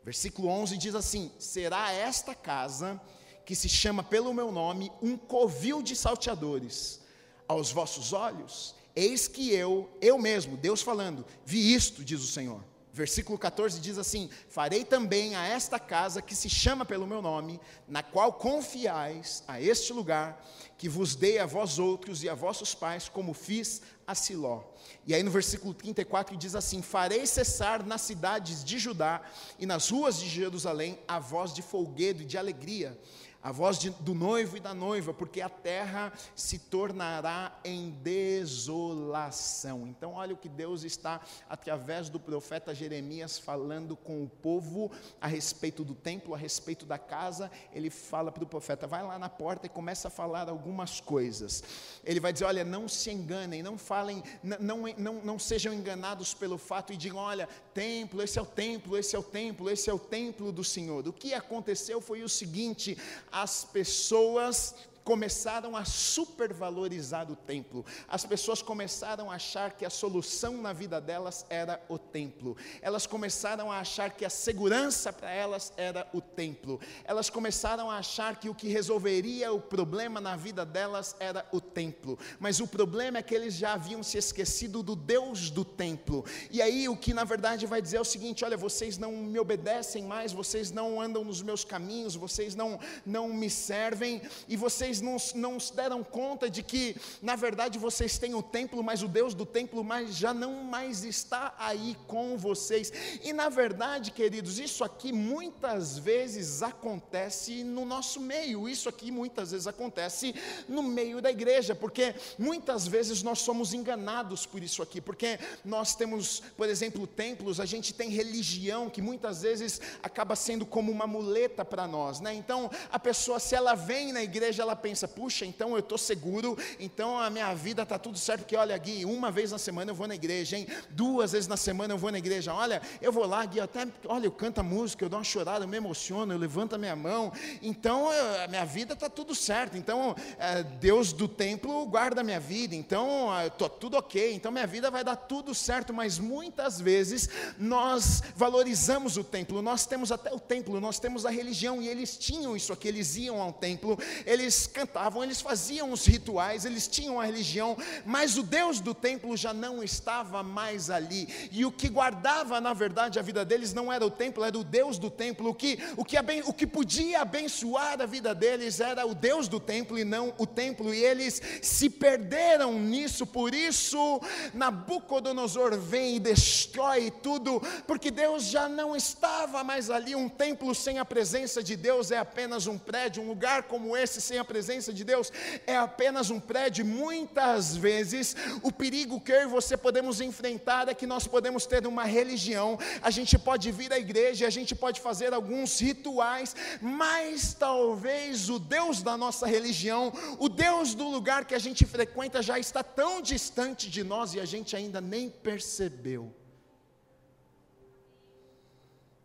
Versículo 0.04 0.49
11 0.49 0.76
diz 0.76 0.94
assim: 0.94 1.30
Será 1.38 1.92
esta 1.92 2.35
casa 2.35 3.00
que 3.44 3.54
se 3.54 3.68
chama 3.68 4.02
pelo 4.02 4.35
meu 4.35 4.50
nome 4.50 4.90
um 5.00 5.16
covil 5.16 5.82
de 5.82 5.94
salteadores. 5.94 7.00
Aos 7.49 7.71
vossos 7.71 8.12
olhos, 8.12 8.75
eis 8.97 9.28
que 9.28 9.52
eu, 9.52 9.90
eu 10.00 10.18
mesmo, 10.18 10.56
Deus 10.56 10.80
falando, 10.80 11.26
vi 11.44 11.75
isto, 11.75 12.04
diz 12.04 12.23
o 12.23 12.26
Senhor. 12.26 12.64
Versículo 12.93 13.39
14 13.39 13.81
diz 13.81 13.97
assim: 13.97 14.29
Farei 14.51 14.85
também 14.85 15.35
a 15.35 15.47
esta 15.47 15.79
casa 15.79 16.21
que 16.21 16.35
se 16.35 16.51
chama 16.51 16.85
pelo 16.85 17.07
meu 17.07 17.23
nome, 17.23 17.59
na 17.89 18.03
qual 18.03 18.35
confiais, 18.35 19.43
a 19.49 19.59
este 19.59 19.95
lugar, 19.95 20.45
que 20.77 20.91
vos 20.91 21.15
dei 21.15 21.39
a 21.39 21.47
vós 21.47 21.79
outros 21.79 22.23
e 22.23 22.29
a 22.29 22.35
vossos 22.35 22.75
pais, 22.75 23.09
como 23.09 23.33
fiz 23.33 23.81
a 24.07 24.15
Siló. 24.15 24.63
E 25.07 25.15
aí 25.15 25.23
no 25.23 25.31
versículo 25.31 25.73
34 25.73 26.37
diz 26.37 26.55
assim: 26.55 26.83
Farei 26.83 27.27
cessar 27.27 27.83
nas 27.83 28.03
cidades 28.03 28.63
de 28.63 28.79
Judá 28.79 29.23
e 29.59 29.65
nas 29.65 29.89
ruas 29.89 30.19
de 30.19 30.29
Jerusalém 30.29 30.99
a 31.09 31.19
voz 31.19 31.55
de 31.55 31.63
folguedo 31.63 32.21
e 32.21 32.27
de 32.27 32.37
alegria 32.37 32.99
a 33.43 33.51
voz 33.51 33.79
de, 33.79 33.91
do 33.91 34.15
noivo 34.15 34.57
e 34.57 34.61
da 34.61 34.73
noiva, 34.73 35.13
porque 35.13 35.41
a 35.41 35.49
terra 35.49 36.13
se 36.37 36.59
tornará 36.59 37.59
em 37.65 37.91
desolação. 37.91 39.87
Então, 39.89 40.13
olha 40.13 40.33
o 40.33 40.37
que 40.37 40.49
Deus 40.49 40.85
está, 40.85 41.21
através 41.49 42.09
do 42.09 42.21
profeta 42.21 42.73
Jeremias, 42.75 43.39
falando 43.39 43.97
com 43.97 44.23
o 44.23 44.29
povo 44.29 44.93
a 45.21 45.27
respeito 45.27 45.83
do 45.83 45.95
templo, 45.95 46.35
a 46.35 46.39
respeito 46.39 46.87
da 46.87 46.99
casa. 46.99 47.51
Ele 47.73 47.91
fala 47.91 48.31
para 48.31 48.45
o 48.45 48.47
profeta: 48.47 48.87
vai 48.87 49.03
lá 49.03 49.19
na 49.19 49.29
porta 49.29 49.67
e 49.67 49.69
começa 49.69 50.07
a 50.07 50.11
falar 50.11 50.49
algumas 50.49 51.01
coisas. 51.01 51.65
Ele 52.05 52.21
vai 52.21 52.33
dizer: 52.33 52.45
olha, 52.45 52.65
não 52.65 52.87
se 52.87 53.11
enganem, 53.11 53.63
não 53.63 53.77
falem, 53.77 54.23
não, 54.43 54.85
não, 54.97 55.15
não 55.25 55.39
sejam 55.39 55.75
enganados 55.75 56.33
pelo 56.33 56.59
fato 56.59 56.93
e 56.93 56.97
digam: 56.97 57.19
olha, 57.19 57.49
templo, 57.75 58.23
esse 58.23 58.39
é 58.39 58.43
o 58.43 58.47
templo, 58.47 58.97
esse 58.97 59.17
é 59.17 59.19
o 59.19 59.23
templo, 59.23 59.69
esse 59.69 59.91
é 59.91 59.93
o 59.93 59.99
templo 59.99 60.53
do 60.53 60.63
Senhor. 60.63 61.09
O 61.09 61.13
que 61.13 61.35
aconteceu 61.35 62.01
foi 62.01 62.23
o 62.23 62.29
seguinte: 62.29 62.97
as 63.33 63.65
pessoas 63.65 64.75
começaram 65.04 65.76
a 65.76 65.85
supervalorizar 65.85 67.30
o 67.30 67.37
templo. 67.37 67.85
As 68.09 68.25
pessoas 68.25 68.62
começaram 68.62 69.30
a 69.30 69.35
achar 69.35 69.73
que 69.73 69.85
a 69.85 69.90
solução 69.90 70.61
na 70.61 70.73
vida 70.73 71.00
delas 71.00 71.44
era 71.49 71.82
o 71.88 71.99
templo. 71.99 72.56
Elas 72.80 73.06
começaram 73.06 73.71
a 73.71 73.78
achar 73.78 74.11
que 74.11 74.25
a 74.25 74.30
segurança 74.30 75.12
para 75.12 75.30
elas 75.30 75.73
era 75.76 76.09
o 76.12 76.21
templo. 76.21 76.80
Elas 77.04 77.28
começaram 77.28 77.90
a 77.90 77.99
achar 77.99 78.38
que 78.38 78.49
o 78.49 78.54
que 78.54 78.68
resolveria 78.68 79.52
o 79.52 79.61
problema 79.61 80.21
na 80.21 80.37
vida 80.37 80.64
delas 80.64 81.16
era 81.18 81.47
o 81.52 81.61
templo. 81.61 82.18
Mas 82.38 82.61
o 82.61 82.66
problema 82.66 83.18
é 83.18 83.23
que 83.23 83.35
eles 83.35 83.54
já 83.54 83.75
haviam 83.75 84.02
se 84.02 84.18
esquecido 84.18 84.82
do 84.82 84.94
Deus 84.94 85.50
do 85.50 85.64
templo. 85.64 86.25
E 86.50 86.62
aí 86.62 86.88
o 86.88 86.97
que 86.97 87.12
na 87.12 87.25
verdade 87.25 87.66
vai 87.66 87.82
dizer 87.82 87.97
é 87.97 88.00
o 88.00 88.04
seguinte: 88.04 88.44
olha, 88.44 88.56
vocês 88.56 88.99
não 88.99 89.12
me 89.12 89.38
obedecem 89.38 90.04
mais, 90.04 90.32
vocês 90.32 90.71
não 90.71 91.00
andam 91.00 91.25
nos 91.25 91.42
meus 91.42 91.64
caminhos, 91.64 92.14
vocês 92.14 92.54
não 92.54 92.78
não 93.04 93.28
me 93.28 93.50
servem 93.50 94.23
e 94.49 94.56
vocês 94.56 94.92
vocês 94.93 95.01
não, 95.01 95.17
não 95.35 95.59
se 95.59 95.75
deram 95.75 96.05
conta 96.05 96.51
de 96.51 96.63
que, 96.63 96.95
na 97.23 97.35
verdade, 97.35 97.79
vocês 97.79 98.19
têm 98.19 98.35
o 98.35 98.43
templo, 98.43 98.83
mas 98.83 99.03
o 99.03 99.09
Deus 99.09 99.33
do 99.33 99.47
templo 99.47 99.83
mais, 99.83 100.17
já 100.17 100.35
não 100.35 100.65
mais 100.65 101.05
está 101.05 101.55
aí 101.59 101.97
com 102.07 102.37
vocês. 102.37 102.93
E, 103.23 103.33
na 103.33 103.49
verdade, 103.49 104.11
queridos, 104.11 104.59
isso 104.59 104.85
aqui 104.85 105.13
muitas 105.13 105.97
vezes 105.97 106.63
acontece 106.63 107.65
no 107.65 107.85
nosso 107.87 108.21
meio, 108.21 108.69
isso 108.69 108.89
aqui 108.89 109.11
muitas 109.11 109.53
vezes 109.53 109.67
acontece 109.67 110.35
no 110.69 110.83
meio 110.83 111.23
da 111.23 111.31
igreja, 111.31 111.75
porque 111.75 112.15
muitas 112.39 112.87
vezes 112.87 113.23
nós 113.23 113.39
somos 113.39 113.73
enganados 113.73 114.45
por 114.45 114.63
isso 114.63 114.83
aqui, 114.83 115.01
porque 115.01 115.39
nós 115.65 115.95
temos, 115.95 116.43
por 116.57 116.69
exemplo, 116.69 117.07
templos, 117.07 117.61
a 117.61 117.65
gente 117.65 117.95
tem 117.95 118.11
religião 118.11 118.91
que 118.91 119.01
muitas 119.01 119.43
vezes 119.43 119.81
acaba 120.03 120.37
sendo 120.37 120.67
como 120.67 120.93
uma 120.93 121.07
muleta 121.07 121.65
para 121.65 121.87
nós, 121.87 122.21
né? 122.21 122.35
Então, 122.35 122.71
a 122.91 122.99
pessoa, 122.99 123.39
se 123.39 123.55
ela 123.55 123.75
vem 123.75 124.13
na 124.13 124.23
igreja, 124.23 124.63
ela 124.63 124.82
pensa, 124.83 125.07
puxa, 125.07 125.47
então 125.47 125.71
eu 125.73 125.79
estou 125.79 125.97
seguro, 125.97 126.59
então 126.81 127.19
a 127.19 127.31
minha 127.31 127.55
vida 127.55 127.83
está 127.83 127.99
tudo 127.99 128.19
certo, 128.19 128.41
porque 128.41 128.57
olha, 128.57 128.77
Gui, 128.77 129.05
uma 129.05 129.31
vez 129.31 129.53
na 129.53 129.59
semana 129.59 129.93
eu 129.93 129.95
vou 129.95 130.09
na 130.09 130.15
igreja, 130.15 130.57
hein? 130.57 130.67
Duas 130.91 131.33
vezes 131.33 131.47
na 131.47 131.57
semana 131.57 131.95
eu 131.95 131.99
vou 131.99 132.11
na 132.11 132.19
igreja, 132.19 132.53
olha, 132.53 132.83
eu 133.01 133.12
vou 133.12 133.27
lá, 133.27 133.45
Gui, 133.47 133.61
até, 133.61 133.87
olha, 134.07 134.27
eu 134.27 134.33
canto 134.33 134.59
a 134.59 134.62
música, 134.62 135.05
eu 135.05 135.09
dou 135.09 135.19
uma 135.19 135.25
chorada, 135.25 135.65
eu 135.65 135.69
me 135.69 135.77
emociono, 135.77 136.33
eu 136.33 136.39
levanto 136.39 136.75
a 136.75 136.79
minha 136.79 136.97
mão, 136.97 137.33
então 137.62 138.12
eu, 138.12 138.43
a 138.45 138.49
minha 138.49 138.65
vida 138.65 138.95
está 138.95 139.09
tudo 139.09 139.35
certo, 139.35 139.77
então 139.77 140.17
é, 140.39 140.62
Deus 140.62 141.12
do 141.12 141.29
templo 141.29 141.87
guarda 141.87 142.21
a 142.23 142.25
minha 142.25 142.41
vida, 142.41 142.75
então 142.75 143.29
estou 143.47 143.69
tudo 143.69 143.97
ok, 143.97 144.35
então 144.35 144.51
minha 144.51 144.67
vida 144.67 144.91
vai 144.91 145.05
dar 145.05 145.17
tudo 145.17 145.55
certo, 145.55 145.95
mas 145.95 146.19
muitas 146.19 146.81
vezes 146.81 147.29
nós 147.59 148.23
valorizamos 148.35 149.17
o 149.17 149.23
templo, 149.23 149.62
nós 149.62 149.87
temos 149.87 150.11
até 150.11 150.33
o 150.33 150.41
templo, 150.41 150.81
nós 150.81 150.99
temos 150.99 151.25
a 151.25 151.31
religião, 151.31 151.81
e 151.81 151.89
eles 151.89 152.17
tinham 152.17 152.57
isso 152.57 152.73
aqui, 152.73 152.89
eles 152.89 153.17
iam 153.17 153.41
ao 153.41 153.53
templo, 153.53 153.99
eles 154.27 154.67
cantavam, 154.73 155.23
eles 155.23 155.41
faziam 155.41 155.93
os 155.93 156.07
rituais, 156.07 156.64
eles 156.64 156.88
tinham 156.88 157.21
a 157.21 157.25
religião, 157.25 157.76
mas 158.05 158.37
o 158.38 158.43
Deus 158.43 158.81
do 158.81 158.95
templo 158.95 159.37
já 159.37 159.52
não 159.52 159.83
estava 159.83 160.43
mais 160.43 160.91
ali. 160.91 161.29
E 161.52 161.64
o 161.64 161.71
que 161.71 161.88
guardava, 161.88 162.61
na 162.61 162.73
verdade, 162.73 163.19
a 163.19 163.23
vida 163.23 163.45
deles 163.45 163.75
não 163.75 163.93
era 163.93 164.05
o 164.05 164.11
templo, 164.11 164.43
era 164.43 164.59
o 164.59 164.64
Deus 164.64 164.99
do 164.99 165.11
templo. 165.11 165.50
O 165.50 165.55
que, 165.55 165.79
o 165.97 166.05
que, 166.05 166.17
aben, 166.17 166.43
o 166.47 166.52
que 166.52 166.67
podia 166.67 167.21
abençoar 167.21 168.00
a 168.00 168.07
vida 168.07 168.35
deles 168.35 168.81
era 168.81 169.07
o 169.07 169.14
Deus 169.14 169.47
do 169.47 169.61
templo 169.61 169.99
e 169.99 170.05
não 170.05 170.35
o 170.38 170.47
templo. 170.47 170.95
E 170.95 171.05
eles 171.05 171.41
se 171.61 171.91
perderam 171.91 172.79
nisso, 172.79 173.26
por 173.26 173.55
isso 173.55 174.21
Nabucodonosor 174.55 175.79
vem 175.79 176.17
e 176.17 176.21
destrói 176.21 177.11
tudo, 177.11 177.61
porque 177.87 178.11
Deus 178.11 178.45
já 178.45 178.69
não 178.69 178.97
estava 178.97 179.62
mais 179.62 179.91
ali. 179.91 180.17
Um 180.17 180.29
templo 180.29 180.75
sem 180.75 180.99
a 180.99 181.05
presença 181.05 181.62
de 181.62 181.76
Deus 181.76 182.11
é 182.11 182.19
apenas 182.19 182.67
um 182.67 182.79
prédio, 182.79 183.23
um 183.23 183.29
lugar 183.29 183.64
como 183.64 183.97
esse 183.97 184.21
sem 184.21 184.38
a 184.38 184.45
presença 184.45 184.62
presença 184.62 184.92
de 184.92 185.02
Deus 185.02 185.33
é 185.66 185.76
apenas 185.76 186.31
um 186.31 186.38
prédio. 186.38 186.87
Muitas 186.87 187.75
vezes, 187.75 188.37
o 188.62 188.71
perigo 188.71 189.21
que 189.21 189.33
eu 189.33 189.42
e 189.42 189.47
você 189.47 189.76
podemos 189.76 190.21
enfrentar 190.21 190.88
é 190.88 190.95
que 190.95 191.04
nós 191.04 191.26
podemos 191.26 191.66
ter 191.66 191.85
uma 191.85 192.04
religião, 192.04 192.78
a 193.02 193.11
gente 193.11 193.37
pode 193.37 193.73
vir 193.73 193.92
à 193.92 193.99
igreja, 193.99 194.47
a 194.47 194.50
gente 194.50 194.73
pode 194.73 195.00
fazer 195.00 195.35
alguns 195.35 195.81
rituais, 195.81 196.54
mas 196.81 197.54
talvez 197.54 198.49
o 198.49 198.61
Deus 198.61 199.02
da 199.02 199.16
nossa 199.16 199.49
religião, 199.49 200.12
o 200.38 200.49
Deus 200.49 200.95
do 200.95 201.09
lugar 201.09 201.45
que 201.45 201.57
a 201.57 201.59
gente 201.66 201.85
frequenta, 201.85 202.40
já 202.40 202.57
está 202.57 202.85
tão 202.85 203.21
distante 203.21 203.90
de 203.90 204.04
nós 204.04 204.35
e 204.35 204.38
a 204.38 204.45
gente 204.45 204.76
ainda 204.76 205.00
nem 205.00 205.28
percebeu. 205.28 206.33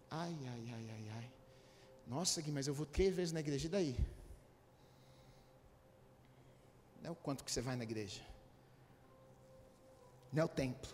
Ai, 0.09 0.35
ai, 0.53 0.63
ai, 0.73 0.85
ai, 0.95 1.05
ai. 1.17 1.31
Nossa, 2.07 2.41
Gui, 2.41 2.51
mas 2.51 2.67
eu 2.67 2.73
vou 2.73 2.87
três 2.87 3.15
vezes 3.15 3.31
na 3.31 3.41
igreja, 3.41 3.67
e 3.67 3.69
daí? 3.69 3.95
Não 7.07 7.11
é 7.11 7.13
o 7.13 7.15
quanto 7.15 7.41
que 7.45 7.49
você 7.49 7.61
vai 7.61 7.77
na 7.77 7.85
igreja. 7.85 8.19
Não 10.33 10.41
é 10.41 10.45
o 10.45 10.49
templo. 10.49 10.93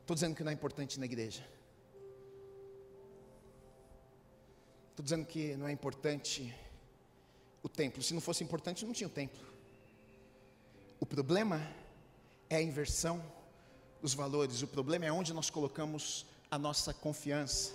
Estou 0.00 0.14
dizendo 0.14 0.34
que 0.34 0.42
não 0.42 0.50
é 0.50 0.52
importante 0.52 0.98
na 0.98 1.06
igreja. 1.06 1.46
Estou 4.90 5.04
dizendo 5.04 5.24
que 5.24 5.54
não 5.54 5.68
é 5.68 5.70
importante 5.70 6.52
o 7.62 7.68
templo. 7.68 8.02
Se 8.02 8.12
não 8.12 8.20
fosse 8.20 8.42
importante, 8.42 8.84
não 8.84 8.92
tinha 8.92 9.06
o 9.06 9.10
templo. 9.10 9.40
O 10.98 11.06
problema 11.06 11.64
é 12.50 12.56
a 12.56 12.62
inversão 12.62 13.24
dos 14.00 14.14
valores. 14.14 14.60
O 14.60 14.66
problema 14.66 15.06
é 15.06 15.12
onde 15.12 15.32
nós 15.32 15.48
colocamos 15.48 16.26
a 16.50 16.58
nossa 16.58 16.92
confiança. 16.92 17.72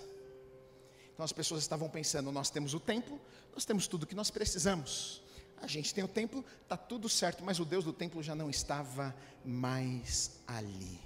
Então 1.13 1.23
as 1.23 1.31
pessoas 1.31 1.61
estavam 1.61 1.89
pensando: 1.89 2.29
nós 2.29 2.49
temos 2.49 2.73
o 2.73 2.79
templo, 2.81 3.17
nós 3.53 3.63
temos 3.63 3.87
tudo 3.87 4.05
que 4.05 4.15
nós 4.15 4.29
precisamos. 4.29 5.25
A 5.61 5.67
gente 5.67 5.93
tem 5.93 6.03
o 6.03 6.07
templo, 6.07 6.45
está 6.63 6.77
tudo 6.77 7.09
certo, 7.09 7.43
mas 7.43 7.59
o 7.59 7.65
Deus 7.65 7.83
do 7.83 7.93
templo 7.93 8.21
já 8.21 8.35
não 8.35 8.49
estava 8.49 9.15
mais 9.43 10.39
ali. 10.45 10.99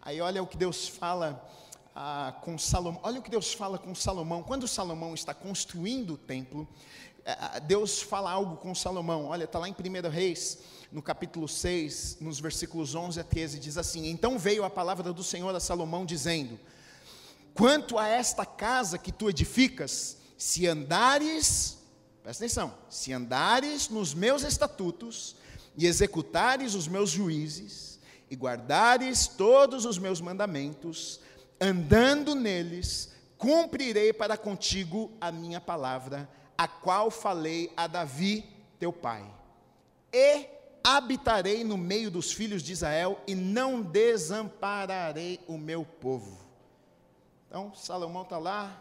Aí 0.00 0.20
olha 0.20 0.42
o 0.42 0.46
que 0.46 0.56
Deus 0.56 0.88
fala 0.88 1.48
ah, 1.94 2.34
com 2.40 2.56
Salomão. 2.58 3.00
Olha 3.04 3.20
o 3.20 3.22
que 3.22 3.30
Deus 3.30 3.52
fala 3.52 3.78
com 3.78 3.94
Salomão. 3.94 4.42
Quando 4.42 4.66
Salomão 4.66 5.14
está 5.14 5.34
construindo 5.34 6.14
o 6.14 6.16
templo, 6.16 6.66
eh, 7.24 7.60
Deus 7.60 8.02
fala 8.02 8.30
algo 8.30 8.56
com 8.56 8.74
Salomão. 8.74 9.26
Olha, 9.26 9.44
está 9.44 9.58
lá 9.58 9.68
em 9.68 9.72
1 9.72 10.08
Reis, 10.08 10.58
no 10.90 11.02
capítulo 11.02 11.46
6, 11.46 12.18
nos 12.20 12.40
versículos 12.40 12.94
11 12.94 13.20
a 13.20 13.24
13, 13.24 13.58
diz 13.58 13.76
assim: 13.76 14.08
Então 14.08 14.38
veio 14.38 14.64
a 14.64 14.70
palavra 14.70 15.12
do 15.12 15.22
Senhor 15.22 15.54
a 15.54 15.60
Salomão, 15.60 16.04
dizendo: 16.04 16.58
Quanto 17.54 17.98
a 17.98 18.08
esta 18.08 18.46
casa 18.46 18.98
que 18.98 19.12
tu 19.12 19.28
edificas, 19.28 20.16
se 20.36 20.66
andares 20.66 21.81
Presta 22.22 22.44
atenção: 22.44 22.74
se 22.88 23.12
andares 23.12 23.88
nos 23.88 24.14
meus 24.14 24.42
estatutos 24.42 25.36
e 25.76 25.86
executares 25.86 26.74
os 26.74 26.86
meus 26.86 27.10
juízes 27.10 27.98
e 28.30 28.36
guardares 28.36 29.26
todos 29.26 29.84
os 29.84 29.98
meus 29.98 30.20
mandamentos, 30.20 31.20
andando 31.60 32.34
neles, 32.34 33.12
cumprirei 33.36 34.12
para 34.12 34.36
contigo 34.36 35.10
a 35.20 35.32
minha 35.32 35.60
palavra, 35.60 36.28
a 36.56 36.68
qual 36.68 37.10
falei 37.10 37.72
a 37.76 37.86
Davi, 37.86 38.44
teu 38.78 38.92
pai, 38.92 39.24
e 40.12 40.46
habitarei 40.82 41.62
no 41.62 41.76
meio 41.76 42.10
dos 42.10 42.32
filhos 42.32 42.62
de 42.62 42.72
Israel, 42.72 43.20
e 43.26 43.34
não 43.34 43.82
desampararei 43.82 45.40
o 45.46 45.58
meu 45.58 45.84
povo. 45.84 46.40
Então, 47.48 47.74
Salomão 47.74 48.22
está 48.22 48.38
lá, 48.38 48.80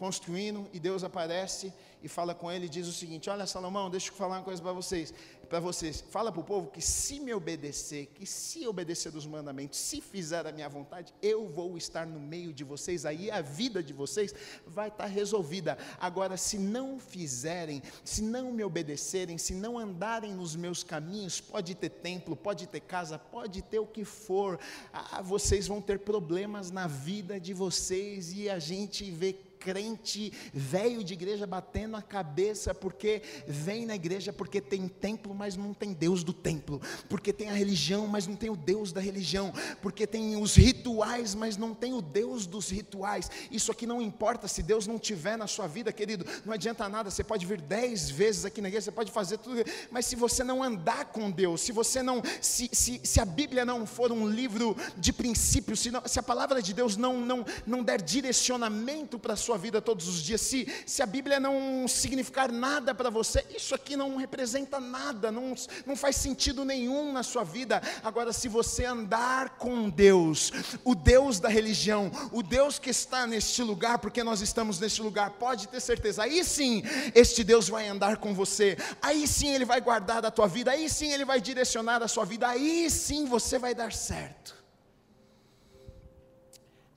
construindo, 0.00 0.66
e 0.72 0.80
Deus 0.80 1.04
aparece 1.04 1.70
e 2.02 2.08
fala 2.08 2.34
com 2.34 2.50
ele 2.50 2.64
e 2.64 2.68
diz 2.70 2.88
o 2.88 2.92
seguinte: 2.92 3.28
Olha, 3.28 3.46
Salomão, 3.46 3.90
deixa 3.90 4.08
eu 4.08 4.14
falar 4.14 4.38
uma 4.38 4.42
coisa 4.42 4.62
para 4.62 4.72
vocês. 4.72 5.12
Para 5.46 5.60
vocês, 5.60 6.00
fala 6.10 6.30
para 6.30 6.40
o 6.40 6.44
povo 6.44 6.70
que 6.70 6.80
se 6.80 7.18
me 7.18 7.34
obedecer, 7.34 8.06
que 8.14 8.24
se 8.24 8.68
obedecer 8.68 9.10
dos 9.10 9.26
mandamentos, 9.26 9.80
se 9.80 10.00
fizer 10.00 10.46
a 10.46 10.52
minha 10.52 10.68
vontade, 10.68 11.12
eu 11.20 11.48
vou 11.48 11.76
estar 11.76 12.06
no 12.06 12.20
meio 12.20 12.52
de 12.52 12.62
vocês, 12.62 13.04
aí 13.04 13.32
a 13.32 13.42
vida 13.42 13.82
de 13.82 13.92
vocês 13.92 14.32
vai 14.64 14.88
estar 14.88 15.06
resolvida. 15.06 15.76
Agora, 16.00 16.36
se 16.36 16.56
não 16.56 17.00
fizerem, 17.00 17.82
se 18.04 18.22
não 18.22 18.52
me 18.52 18.62
obedecerem, 18.62 19.38
se 19.38 19.52
não 19.52 19.76
andarem 19.76 20.32
nos 20.32 20.54
meus 20.54 20.84
caminhos, 20.84 21.40
pode 21.40 21.74
ter 21.74 21.90
templo, 21.90 22.36
pode 22.36 22.68
ter 22.68 22.80
casa, 22.80 23.18
pode 23.18 23.60
ter 23.60 23.80
o 23.80 23.86
que 23.86 24.04
for, 24.04 24.58
ah, 24.92 25.20
vocês 25.20 25.66
vão 25.66 25.82
ter 25.82 25.98
problemas 25.98 26.70
na 26.70 26.86
vida 26.86 27.40
de 27.40 27.52
vocês 27.52 28.32
e 28.32 28.48
a 28.48 28.60
gente 28.60 29.10
vê 29.10 29.36
crente 29.60 30.32
velho 30.54 31.04
de 31.04 31.12
igreja 31.12 31.46
batendo 31.46 31.94
a 31.94 32.02
cabeça 32.02 32.74
porque 32.74 33.22
vem 33.46 33.84
na 33.84 33.94
igreja 33.94 34.32
porque 34.32 34.60
tem 34.60 34.88
templo, 34.88 35.34
mas 35.34 35.54
não 35.54 35.74
tem 35.74 35.92
Deus 35.92 36.24
do 36.24 36.32
templo, 36.32 36.80
porque 37.08 37.32
tem 37.32 37.50
a 37.50 37.52
religião, 37.52 38.06
mas 38.06 38.26
não 38.26 38.34
tem 38.34 38.48
o 38.48 38.56
Deus 38.56 38.90
da 38.90 39.00
religião, 39.00 39.52
porque 39.82 40.06
tem 40.06 40.36
os 40.36 40.54
rituais, 40.54 41.34
mas 41.34 41.58
não 41.58 41.74
tem 41.74 41.92
o 41.92 42.00
Deus 42.00 42.46
dos 42.46 42.70
rituais. 42.70 43.30
Isso 43.50 43.70
aqui 43.70 43.86
não 43.86 44.00
importa 44.00 44.48
se 44.48 44.62
Deus 44.62 44.86
não 44.86 44.98
tiver 44.98 45.36
na 45.36 45.46
sua 45.46 45.66
vida, 45.66 45.92
querido, 45.92 46.24
não 46.44 46.54
adianta 46.54 46.88
nada. 46.88 47.10
Você 47.10 47.22
pode 47.22 47.44
vir 47.44 47.60
dez 47.60 48.08
vezes 48.08 48.44
aqui 48.46 48.62
na 48.62 48.68
igreja, 48.68 48.86
você 48.86 48.92
pode 48.92 49.12
fazer 49.12 49.38
tudo, 49.38 49.62
mas 49.90 50.06
se 50.06 50.16
você 50.16 50.42
não 50.42 50.62
andar 50.62 51.06
com 51.06 51.30
Deus, 51.30 51.60
se 51.60 51.72
você 51.72 52.02
não, 52.02 52.22
se, 52.40 52.70
se, 52.72 53.00
se 53.04 53.20
a 53.20 53.24
Bíblia 53.24 53.64
não 53.64 53.86
for 53.86 54.10
um 54.10 54.26
livro 54.26 54.74
de 54.96 55.12
princípios, 55.12 55.80
se, 55.80 55.90
não, 55.90 56.02
se 56.06 56.18
a 56.18 56.22
palavra 56.22 56.62
de 56.62 56.72
Deus 56.72 56.96
não, 56.96 57.20
não, 57.20 57.44
não 57.66 57.82
der 57.82 58.00
direcionamento 58.00 59.18
para 59.18 59.34
a 59.34 59.36
sua 59.36 59.49
sua 59.50 59.58
vida 59.58 59.82
todos 59.82 60.06
os 60.06 60.22
dias, 60.22 60.40
se, 60.40 60.72
se 60.86 61.02
a 61.02 61.06
Bíblia 61.06 61.40
não 61.40 61.88
significar 61.88 62.52
nada 62.52 62.94
para 62.94 63.10
você, 63.10 63.44
isso 63.56 63.74
aqui 63.74 63.96
não 63.96 64.16
representa 64.16 64.78
nada, 64.78 65.32
não, 65.32 65.56
não 65.84 65.96
faz 65.96 66.14
sentido 66.14 66.64
nenhum 66.64 67.12
na 67.12 67.24
sua 67.24 67.42
vida. 67.42 67.82
Agora, 68.04 68.32
se 68.32 68.46
você 68.46 68.84
andar 68.84 69.56
com 69.58 69.90
Deus, 69.90 70.52
o 70.84 70.94
Deus 70.94 71.40
da 71.40 71.48
religião, 71.48 72.12
o 72.30 72.44
Deus 72.44 72.78
que 72.78 72.90
está 72.90 73.26
neste 73.26 73.60
lugar, 73.60 73.98
porque 73.98 74.22
nós 74.22 74.40
estamos 74.40 74.78
neste 74.78 75.02
lugar, 75.02 75.30
pode 75.30 75.66
ter 75.66 75.80
certeza, 75.80 76.22
aí 76.22 76.44
sim, 76.44 76.84
este 77.12 77.42
Deus 77.42 77.68
vai 77.68 77.88
andar 77.88 78.18
com 78.18 78.32
você, 78.32 78.78
aí 79.02 79.26
sim 79.26 79.48
Ele 79.52 79.64
vai 79.64 79.80
guardar 79.80 80.24
a 80.24 80.30
tua 80.30 80.46
vida, 80.46 80.70
aí 80.70 80.88
sim 80.88 81.10
Ele 81.10 81.24
vai 81.24 81.40
direcionar 81.40 82.00
a 82.04 82.06
sua 82.06 82.24
vida, 82.24 82.46
aí 82.46 82.88
sim 82.88 83.26
você 83.26 83.58
vai 83.58 83.74
dar 83.74 83.92
certo. 83.92 84.54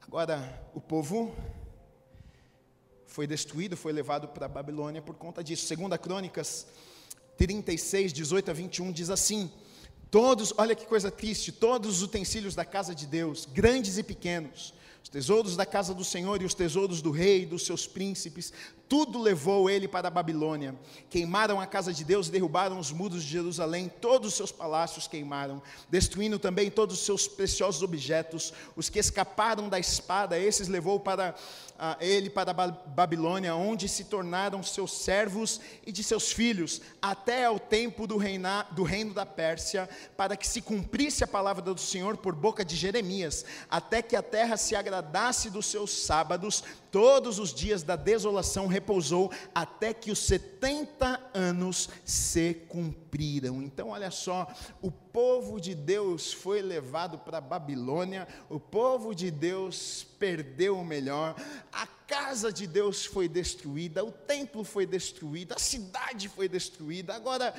Agora, 0.08 0.62
o 0.76 0.80
povo 0.80 1.36
foi 3.14 3.28
destruído, 3.28 3.78
foi 3.78 3.94
levado 3.94 4.28
para 4.28 4.48
a 4.48 4.50
Babilônia 4.50 5.00
por 5.00 5.14
conta 5.14 5.44
disso. 5.44 5.68
Segunda 5.68 6.00
Crônicas 6.00 6.66
36, 7.38 8.12
18 8.12 8.50
a 8.50 8.54
21 8.56 8.92
diz 8.92 9.12
assim: 9.12 9.52
Todos, 10.10 10.52
olha 10.58 10.74
que 10.74 10.88
coisa 10.88 11.12
triste, 11.12 11.52
todos 11.52 11.98
os 11.98 12.02
utensílios 12.02 12.56
da 12.56 12.66
casa 12.66 12.96
de 12.96 13.06
Deus, 13.06 13.46
grandes 13.46 14.00
e 14.00 14.04
pequenos, 14.04 14.74
os 15.04 15.10
tesouros 15.10 15.56
da 15.56 15.64
casa 15.64 15.94
do 15.94 16.04
Senhor 16.04 16.42
e 16.42 16.46
os 16.46 16.56
tesouros 16.56 17.04
do 17.04 17.12
rei 17.12 17.44
e 17.44 17.46
dos 17.46 17.68
seus 17.68 17.86
príncipes, 17.86 18.52
tudo 18.88 19.20
levou 19.20 19.70
ele 19.70 19.88
para 19.88 20.08
a 20.08 20.12
Babilônia. 20.12 20.76
Queimaram 21.10 21.60
a 21.60 21.66
casa 21.66 21.94
de 21.94 22.04
Deus, 22.04 22.30
derrubaram 22.30 22.78
os 22.78 22.92
muros 22.92 23.24
de 23.24 23.30
Jerusalém, 23.30 23.92
todos 24.02 24.30
os 24.30 24.34
seus 24.36 24.52
palácios 24.52 25.08
queimaram, 25.08 25.62
destruindo 25.90 26.38
também 26.38 26.70
todos 26.70 27.00
os 27.00 27.06
seus 27.06 27.28
preciosos 27.28 27.82
objetos. 27.82 28.54
Os 28.76 28.90
que 28.90 29.00
escaparam 29.00 29.70
da 29.70 29.80
espada, 29.80 30.38
esses 30.38 30.68
levou 30.68 31.00
para 31.00 31.34
uh, 31.74 31.96
ele 32.00 32.30
para 32.30 32.52
a 32.52 32.68
Babilônia, 32.68 33.56
onde 33.56 33.88
se 33.88 34.06
tornaram 34.06 34.62
seus 34.64 34.94
servos 34.94 35.60
e 35.86 35.92
de 35.92 36.04
seus 36.04 36.32
filhos, 36.32 36.82
até 37.02 37.46
ao 37.46 37.60
tempo 37.60 38.06
do, 38.06 38.18
reinar, 38.18 38.74
do 38.74 38.84
reino 38.84 39.14
da 39.14 39.26
Pérsia, 39.26 39.90
para 40.16 40.38
que 40.38 40.48
se 40.48 40.62
cumprisse 40.62 41.24
a 41.24 41.28
palavra 41.28 41.62
do 41.62 41.80
Senhor 41.80 42.18
por 42.18 42.36
boca 42.36 42.64
de 42.64 42.76
Jeremias, 42.76 43.46
até 43.70 44.02
que 44.02 44.16
a 44.16 44.22
terra 44.22 44.58
se 44.58 44.76
agradasse 44.76 45.50
dos 45.50 45.66
seus 45.66 45.92
sábados, 45.92 46.64
todos 46.92 47.40
os 47.40 47.54
dias 47.54 47.82
da 47.82 47.96
desolação 47.96 48.68
repousou 48.74 49.32
até 49.54 49.94
que 49.94 50.12
os 50.12 50.20
70 50.20 51.32
anos 51.34 51.90
se 52.04 52.56
cumpriram. 52.68 53.62
Então, 53.62 53.90
olha 53.90 54.12
só, 54.12 54.52
o 54.82 54.92
povo 54.92 55.62
de 55.62 55.76
Deus 55.76 56.34
foi 56.34 56.62
levado 56.62 57.20
para 57.20 57.40
Babilônia, 57.40 58.28
o 58.50 58.60
povo 58.60 59.14
de 59.14 59.30
Deus 59.30 60.06
perdeu 60.18 60.78
o 60.78 60.86
melhor, 60.86 61.36
a 61.72 61.86
casa 61.86 62.52
de 62.52 62.68
Deus 62.68 63.06
foi 63.06 63.28
destruída, 63.28 64.04
o 64.04 64.12
templo 64.12 64.64
foi 64.64 64.86
destruído, 64.86 65.54
a 65.54 65.60
cidade 65.60 66.28
foi 66.28 66.50
destruída. 66.50 67.16
Agora, 67.16 67.54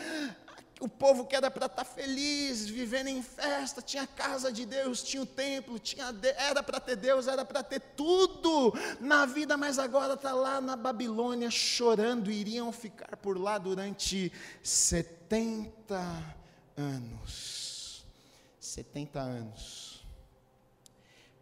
o 0.81 0.89
povo 0.89 1.25
que 1.25 1.37
era 1.37 1.51
para 1.51 1.67
estar 1.67 1.85
tá 1.85 1.85
feliz, 1.85 2.67
vivendo 2.67 3.09
em 3.09 3.23
festa, 3.23 3.81
tinha 3.81 4.03
a 4.03 4.07
casa 4.07 4.53
de 4.53 4.67
Deus, 4.67 5.03
tinha 5.03 5.23
o 5.23 5.27
templo, 5.27 5.79
tinha, 5.79 6.15
era 6.37 6.63
para 6.63 6.81
ter 6.81 6.97
Deus, 6.97 7.29
era 7.29 7.45
para 7.45 7.63
ter 7.63 7.81
tudo 7.81 8.73
na 9.01 9.25
vida, 9.25 9.57
mas 9.57 9.79
agora 9.79 10.15
está 10.15 10.33
lá 10.33 10.61
na 10.61 10.77
Babilônia 10.77 11.51
chorando, 11.51 12.31
iriam 12.31 12.73
ficar 12.73 13.17
por 13.17 13.39
lá 13.39 13.57
durante 13.57 14.33
70 14.63 16.37
anos. 16.77 18.05
70 18.59 19.21
anos. 19.21 20.05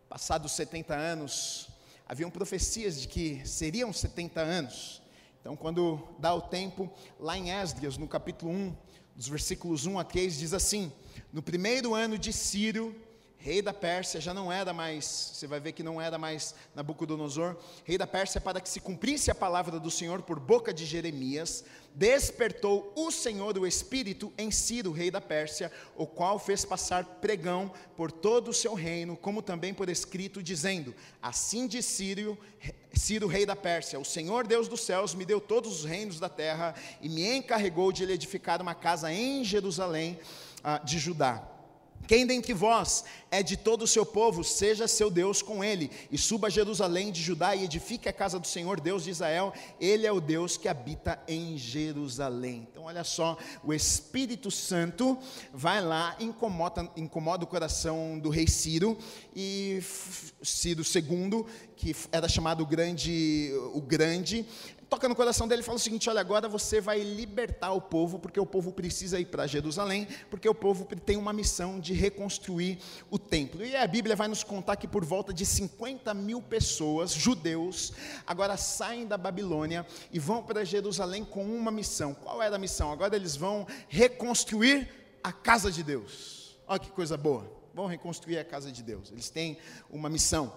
Passados 0.08 0.52
70 0.52 0.94
anos, 0.94 1.68
haviam 2.06 2.30
profecias 2.30 3.00
de 3.00 3.08
que 3.08 3.46
seriam 3.48 3.92
70 3.92 4.40
anos. 4.40 5.00
Então, 5.40 5.56
quando 5.56 6.06
dá 6.18 6.34
o 6.34 6.42
tempo, 6.42 6.92
lá 7.18 7.36
em 7.36 7.50
Esdras, 7.50 7.96
no 7.96 8.06
capítulo 8.06 8.52
1, 8.52 8.76
dos 9.14 9.28
versículos 9.28 9.86
1 9.86 9.98
a 9.98 10.04
3, 10.04 10.38
diz 10.38 10.54
assim: 10.54 10.92
No 11.32 11.42
primeiro 11.42 11.94
ano 11.94 12.18
de 12.18 12.32
Círio, 12.32 12.94
rei 13.42 13.60
da 13.60 13.74
Pérsia, 13.74 14.20
já 14.20 14.32
não 14.32 14.52
era 14.52 14.72
mais, 14.72 15.32
você 15.34 15.48
vai 15.48 15.58
ver 15.58 15.72
que 15.72 15.82
não 15.82 16.00
era 16.00 16.16
mais 16.16 16.54
Nabucodonosor, 16.76 17.56
rei 17.84 17.98
da 17.98 18.06
Pérsia, 18.06 18.40
para 18.40 18.60
que 18.60 18.68
se 18.68 18.80
cumprisse 18.80 19.32
a 19.32 19.34
palavra 19.34 19.80
do 19.80 19.90
Senhor 19.90 20.22
por 20.22 20.38
boca 20.38 20.72
de 20.72 20.86
Jeremias, 20.86 21.64
despertou 21.92 22.92
o 22.94 23.10
Senhor 23.10 23.58
o 23.58 23.66
Espírito 23.66 24.32
em 24.38 24.52
Ciro, 24.52 24.92
rei 24.92 25.10
da 25.10 25.20
Pérsia, 25.20 25.72
o 25.96 26.06
qual 26.06 26.38
fez 26.38 26.64
passar 26.64 27.04
pregão 27.20 27.72
por 27.96 28.12
todo 28.12 28.48
o 28.48 28.54
seu 28.54 28.74
reino, 28.74 29.16
como 29.16 29.42
também 29.42 29.74
por 29.74 29.88
escrito, 29.88 30.40
dizendo: 30.40 30.94
Assim 31.20 31.66
diz 31.66 31.84
Ciro, 31.84 32.38
Ciro, 32.94 33.26
rei 33.26 33.44
da 33.44 33.56
Pérsia: 33.56 33.98
O 33.98 34.04
Senhor 34.04 34.46
Deus 34.46 34.68
dos 34.68 34.82
céus 34.82 35.16
me 35.16 35.24
deu 35.24 35.40
todos 35.40 35.80
os 35.80 35.84
reinos 35.84 36.20
da 36.20 36.28
terra 36.28 36.76
e 37.00 37.08
me 37.08 37.38
encarregou 37.38 37.90
de 37.90 38.06
lhe 38.06 38.12
edificar 38.12 38.62
uma 38.62 38.74
casa 38.74 39.12
em 39.12 39.42
Jerusalém 39.42 40.20
ah, 40.62 40.78
de 40.78 41.00
Judá. 41.00 41.48
Quem 42.06 42.26
dentre 42.26 42.52
vós 42.52 43.04
é 43.30 43.42
de 43.42 43.56
todo 43.56 43.82
o 43.82 43.86
seu 43.86 44.04
povo, 44.04 44.44
seja 44.44 44.86
seu 44.86 45.10
Deus 45.10 45.40
com 45.40 45.64
ele, 45.64 45.90
e 46.10 46.18
suba 46.18 46.48
a 46.48 46.50
Jerusalém 46.50 47.10
de 47.10 47.22
Judá 47.22 47.56
e 47.56 47.64
edifique 47.64 48.08
a 48.08 48.12
casa 48.12 48.38
do 48.38 48.46
Senhor, 48.46 48.80
Deus 48.80 49.04
de 49.04 49.10
Israel, 49.10 49.52
ele 49.80 50.06
é 50.06 50.12
o 50.12 50.20
Deus 50.20 50.56
que 50.56 50.68
habita 50.68 51.18
em 51.26 51.56
Jerusalém. 51.56 52.68
Então, 52.70 52.84
olha 52.84 53.04
só, 53.04 53.38
o 53.64 53.72
Espírito 53.72 54.50
Santo 54.50 55.16
vai 55.52 55.80
lá, 55.80 56.16
incomoda, 56.20 56.90
incomoda 56.96 57.44
o 57.44 57.46
coração 57.46 58.18
do 58.18 58.28
rei 58.28 58.46
Ciro, 58.46 58.98
e 59.34 59.80
Ciro 60.42 60.82
II, 60.82 61.46
que 61.76 61.96
era 62.10 62.28
chamado 62.28 62.66
grande, 62.66 63.50
o 63.72 63.80
Grande, 63.80 64.46
toca 64.92 65.08
no 65.08 65.16
coração 65.16 65.48
dele 65.48 65.62
e 65.62 65.64
fala 65.64 65.76
o 65.76 65.80
seguinte: 65.80 66.10
olha, 66.10 66.20
agora 66.20 66.46
você 66.46 66.78
vai 66.78 67.00
libertar 67.00 67.72
o 67.72 67.80
povo, 67.80 68.18
porque 68.18 68.38
o 68.38 68.44
povo 68.44 68.70
precisa 68.70 69.18
ir 69.18 69.24
para 69.24 69.46
Jerusalém, 69.46 70.06
porque 70.28 70.46
o 70.46 70.54
povo 70.54 70.84
tem 70.84 71.16
uma 71.16 71.32
missão 71.32 71.80
de 71.80 71.94
reconstruir 71.94 72.78
o 73.10 73.18
templo. 73.18 73.64
E 73.64 73.74
a 73.74 73.86
Bíblia 73.86 74.14
vai 74.14 74.28
nos 74.28 74.44
contar 74.44 74.76
que 74.76 74.86
por 74.86 75.02
volta 75.02 75.32
de 75.32 75.46
50 75.46 76.12
mil 76.12 76.42
pessoas, 76.42 77.10
judeus, 77.10 77.94
agora 78.26 78.58
saem 78.58 79.06
da 79.06 79.16
Babilônia 79.16 79.86
e 80.12 80.18
vão 80.18 80.42
para 80.42 80.62
Jerusalém 80.62 81.24
com 81.24 81.42
uma 81.42 81.70
missão. 81.70 82.12
Qual 82.12 82.42
era 82.42 82.56
a 82.56 82.58
missão? 82.58 82.92
Agora 82.92 83.16
eles 83.16 83.34
vão 83.34 83.66
reconstruir 83.88 84.90
a 85.24 85.32
casa 85.32 85.72
de 85.72 85.82
Deus. 85.82 86.58
Olha 86.66 86.78
que 86.78 86.90
coisa 86.90 87.16
boa. 87.16 87.50
Vão 87.72 87.86
reconstruir 87.86 88.36
a 88.36 88.44
casa 88.44 88.70
de 88.70 88.82
Deus. 88.82 89.10
Eles 89.10 89.30
têm 89.30 89.56
uma 89.88 90.10
missão. 90.10 90.52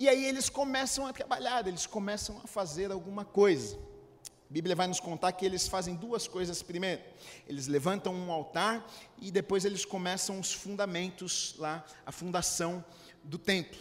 E 0.00 0.08
aí 0.08 0.24
eles 0.24 0.48
começam 0.48 1.06
a 1.06 1.12
trabalhar, 1.12 1.66
eles 1.68 1.84
começam 1.84 2.40
a 2.42 2.46
fazer 2.46 2.90
alguma 2.90 3.22
coisa. 3.22 3.76
A 3.76 4.52
Bíblia 4.52 4.74
vai 4.74 4.86
nos 4.86 4.98
contar 4.98 5.30
que 5.32 5.44
eles 5.44 5.68
fazem 5.68 5.94
duas 5.94 6.26
coisas 6.26 6.62
primeiro. 6.62 7.02
Eles 7.46 7.66
levantam 7.66 8.14
um 8.14 8.32
altar 8.32 8.90
e 9.20 9.30
depois 9.30 9.66
eles 9.66 9.84
começam 9.84 10.40
os 10.40 10.54
fundamentos 10.54 11.54
lá, 11.58 11.84
a 12.06 12.10
fundação 12.10 12.82
do 13.22 13.36
templo. 13.36 13.78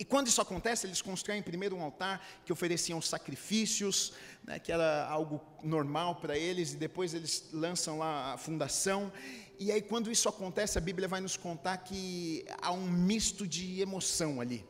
E 0.00 0.04
quando 0.04 0.26
isso 0.26 0.40
acontece, 0.40 0.84
eles 0.84 1.00
constroem 1.00 1.40
primeiro 1.42 1.76
um 1.76 1.82
altar 1.82 2.20
que 2.44 2.52
ofereciam 2.52 3.00
sacrifícios, 3.00 4.14
né, 4.42 4.58
que 4.58 4.72
era 4.72 5.06
algo 5.06 5.40
normal 5.62 6.16
para 6.16 6.36
eles, 6.36 6.72
e 6.72 6.76
depois 6.76 7.14
eles 7.14 7.50
lançam 7.52 7.98
lá 7.98 8.32
a 8.32 8.36
fundação. 8.36 9.12
E 9.60 9.70
aí, 9.70 9.80
quando 9.80 10.10
isso 10.10 10.28
acontece, 10.28 10.76
a 10.76 10.80
Bíblia 10.80 11.06
vai 11.06 11.20
nos 11.20 11.36
contar 11.36 11.76
que 11.76 12.44
há 12.60 12.72
um 12.72 12.88
misto 12.90 13.46
de 13.46 13.80
emoção 13.80 14.40
ali. 14.40 14.66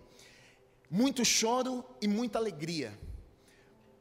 Muito 0.90 1.24
choro 1.24 1.84
e 2.02 2.08
muita 2.08 2.38
alegria. 2.38 2.98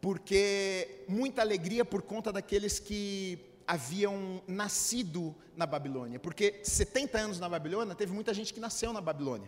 Porque 0.02 1.06
muita 1.08 1.42
alegria 1.42 1.86
por 1.86 2.02
conta 2.02 2.32
daqueles 2.32 2.80
que 2.80 3.38
haviam 3.68 4.42
nascido 4.48 5.36
na 5.56 5.68
Babilônia. 5.68 6.20
Porque 6.20 6.60
70 6.64 7.18
anos 7.20 7.40
na 7.40 7.48
Babilônia, 7.48 7.94
teve 7.94 8.12
muita 8.12 8.34
gente 8.34 8.52
que 8.52 8.60
nasceu 8.60 8.92
na 8.92 9.02
Babilônia. 9.02 9.48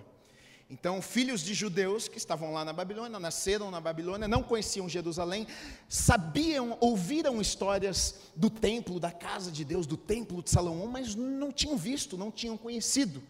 Então, 0.69 1.01
filhos 1.01 1.41
de 1.41 1.53
judeus 1.53 2.07
que 2.07 2.17
estavam 2.17 2.53
lá 2.53 2.63
na 2.63 2.71
Babilônia, 2.71 3.19
nasceram 3.19 3.69
na 3.69 3.81
Babilônia, 3.81 4.25
não 4.25 4.41
conheciam 4.41 4.87
Jerusalém, 4.87 5.45
sabiam, 5.89 6.77
ouviram 6.79 7.41
histórias 7.41 8.21
do 8.35 8.49
templo, 8.49 8.97
da 8.97 9.11
casa 9.11 9.51
de 9.51 9.65
Deus, 9.65 9.85
do 9.85 9.97
templo 9.97 10.41
de 10.41 10.49
Salomão, 10.49 10.87
mas 10.87 11.13
não 11.13 11.51
tinham 11.51 11.75
visto, 11.75 12.17
não 12.17 12.31
tinham 12.31 12.55
conhecido. 12.55 13.21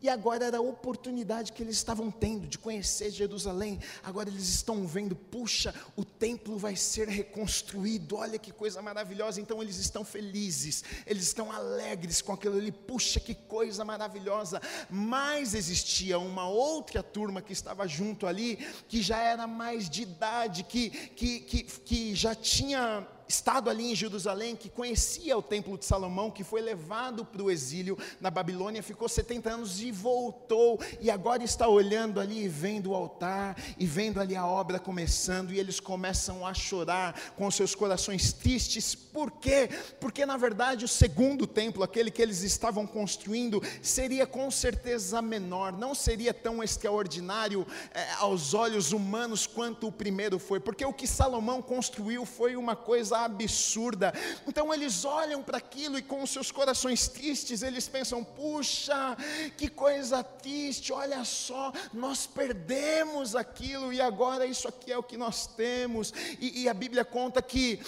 E 0.00 0.08
agora 0.08 0.44
era 0.44 0.58
a 0.58 0.60
oportunidade 0.60 1.52
que 1.52 1.62
eles 1.62 1.76
estavam 1.76 2.10
tendo 2.10 2.46
de 2.46 2.56
conhecer 2.56 3.10
Jerusalém. 3.10 3.80
Agora 4.02 4.28
eles 4.28 4.48
estão 4.48 4.86
vendo, 4.86 5.16
puxa, 5.16 5.74
o 5.96 6.04
templo 6.04 6.56
vai 6.56 6.76
ser 6.76 7.08
reconstruído. 7.08 8.16
Olha 8.16 8.38
que 8.38 8.52
coisa 8.52 8.80
maravilhosa. 8.80 9.40
Então 9.40 9.60
eles 9.60 9.76
estão 9.76 10.04
felizes, 10.04 10.84
eles 11.06 11.24
estão 11.24 11.50
alegres 11.50 12.22
com 12.22 12.32
aquilo 12.32 12.56
ali. 12.56 12.70
Puxa, 12.70 13.18
que 13.18 13.34
coisa 13.34 13.84
maravilhosa. 13.84 14.62
Mas 14.88 15.54
existia 15.54 16.18
uma 16.18 16.48
outra 16.48 17.02
turma 17.02 17.42
que 17.42 17.52
estava 17.52 17.86
junto 17.88 18.26
ali, 18.26 18.56
que 18.86 19.02
já 19.02 19.18
era 19.18 19.46
mais 19.46 19.90
de 19.90 20.02
idade, 20.02 20.62
que, 20.62 20.90
que, 20.90 21.40
que, 21.40 21.62
que 21.64 22.14
já 22.14 22.34
tinha 22.34 23.06
estado 23.28 23.68
ali 23.68 23.92
em 23.92 23.94
Jerusalém, 23.94 24.56
que 24.56 24.70
conhecia 24.70 25.36
o 25.36 25.42
templo 25.42 25.76
de 25.76 25.84
Salomão, 25.84 26.30
que 26.30 26.42
foi 26.42 26.62
levado 26.62 27.24
para 27.24 27.42
o 27.42 27.50
exílio 27.50 27.98
na 28.20 28.30
Babilônia, 28.30 28.82
ficou 28.82 29.08
70 29.08 29.52
anos 29.52 29.80
e 29.80 29.92
voltou, 29.92 30.80
e 31.00 31.10
agora 31.10 31.44
está 31.44 31.68
olhando 31.68 32.20
ali 32.20 32.44
e 32.44 32.48
vendo 32.48 32.90
o 32.90 32.94
altar, 32.94 33.56
e 33.78 33.86
vendo 33.86 34.18
ali 34.18 34.34
a 34.34 34.46
obra 34.46 34.78
começando, 34.78 35.52
e 35.52 35.58
eles 35.58 35.78
começam 35.78 36.46
a 36.46 36.54
chorar 36.54 37.14
com 37.36 37.50
seus 37.50 37.74
corações 37.74 38.32
tristes, 38.32 38.94
por 38.94 39.30
quê? 39.32 39.68
Porque 40.00 40.24
na 40.24 40.36
verdade 40.36 40.84
o 40.84 40.88
segundo 40.88 41.46
templo, 41.46 41.82
aquele 41.82 42.10
que 42.10 42.22
eles 42.22 42.42
estavam 42.42 42.86
construindo, 42.86 43.62
seria 43.82 44.26
com 44.26 44.50
certeza 44.50 45.20
menor, 45.20 45.72
não 45.72 45.94
seria 45.94 46.32
tão 46.32 46.62
extraordinário 46.62 47.66
é, 47.92 48.12
aos 48.12 48.54
olhos 48.54 48.92
humanos 48.92 49.46
quanto 49.46 49.88
o 49.88 49.92
primeiro 49.92 50.38
foi, 50.38 50.60
porque 50.60 50.84
o 50.84 50.92
que 50.92 51.06
Salomão 51.06 51.60
construiu 51.60 52.24
foi 52.24 52.56
uma 52.56 52.74
coisa 52.74 53.17
absurda. 53.24 54.12
Então 54.46 54.72
eles 54.72 55.04
olham 55.04 55.42
para 55.42 55.58
aquilo 55.58 55.98
e 55.98 56.02
com 56.02 56.22
os 56.22 56.30
seus 56.30 56.50
corações 56.50 57.08
tristes, 57.08 57.62
eles 57.62 57.88
pensam: 57.88 58.22
puxa, 58.24 59.16
que 59.56 59.68
coisa 59.68 60.22
triste, 60.22 60.92
olha 60.92 61.24
só, 61.24 61.72
nós 61.92 62.26
perdemos 62.26 63.34
aquilo 63.34 63.92
e 63.92 64.00
agora 64.00 64.46
isso 64.46 64.68
aqui 64.68 64.92
é 64.92 64.98
o 64.98 65.02
que 65.02 65.16
nós 65.16 65.46
temos. 65.46 66.12
E, 66.40 66.62
e 66.62 66.68
a 66.68 66.74
Bíblia 66.74 67.04
conta 67.04 67.42
que. 67.42 67.80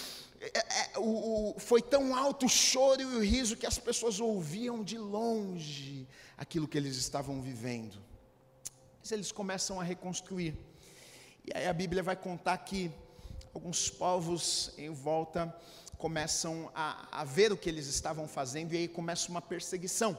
É, 0.43 0.59
é, 0.59 0.99
o, 0.99 1.55
o, 1.55 1.61
foi 1.61 1.83
tão 1.83 2.17
alto 2.17 2.47
o 2.47 2.49
choro 2.49 3.03
e 3.03 3.05
o 3.05 3.23
riso 3.23 3.59
que 3.59 3.67
as 3.67 3.77
pessoas 3.77 4.21
ouviam 4.21 4.83
de 4.83 4.97
longe 4.97 6.09
aquilo 6.35 6.67
que 6.67 6.79
eles 6.79 6.97
estavam 6.97 7.43
vivendo. 7.43 7.99
Mas 8.99 9.13
eles 9.13 9.31
começam 9.31 9.79
a 9.79 9.85
reconstruir. 9.85 10.57
E 11.45 11.57
aí 11.57 11.67
a 11.67 11.73
Bíblia 11.73 12.03
vai 12.03 12.17
contar 12.17 12.57
que 12.59 12.91
alguns 13.53 13.91
povos 13.91 14.73
em 14.79 14.91
volta 14.91 15.55
começam 15.99 16.71
a, 16.75 17.21
a 17.21 17.25
ver 17.25 17.53
o 17.53 17.57
que 17.57 17.69
eles 17.69 17.87
estavam 17.87 18.27
fazendo 18.27 18.73
e 18.73 18.79
aí 18.79 18.89
começa 18.89 19.29
uma 19.29 19.43
perseguição 19.43 20.17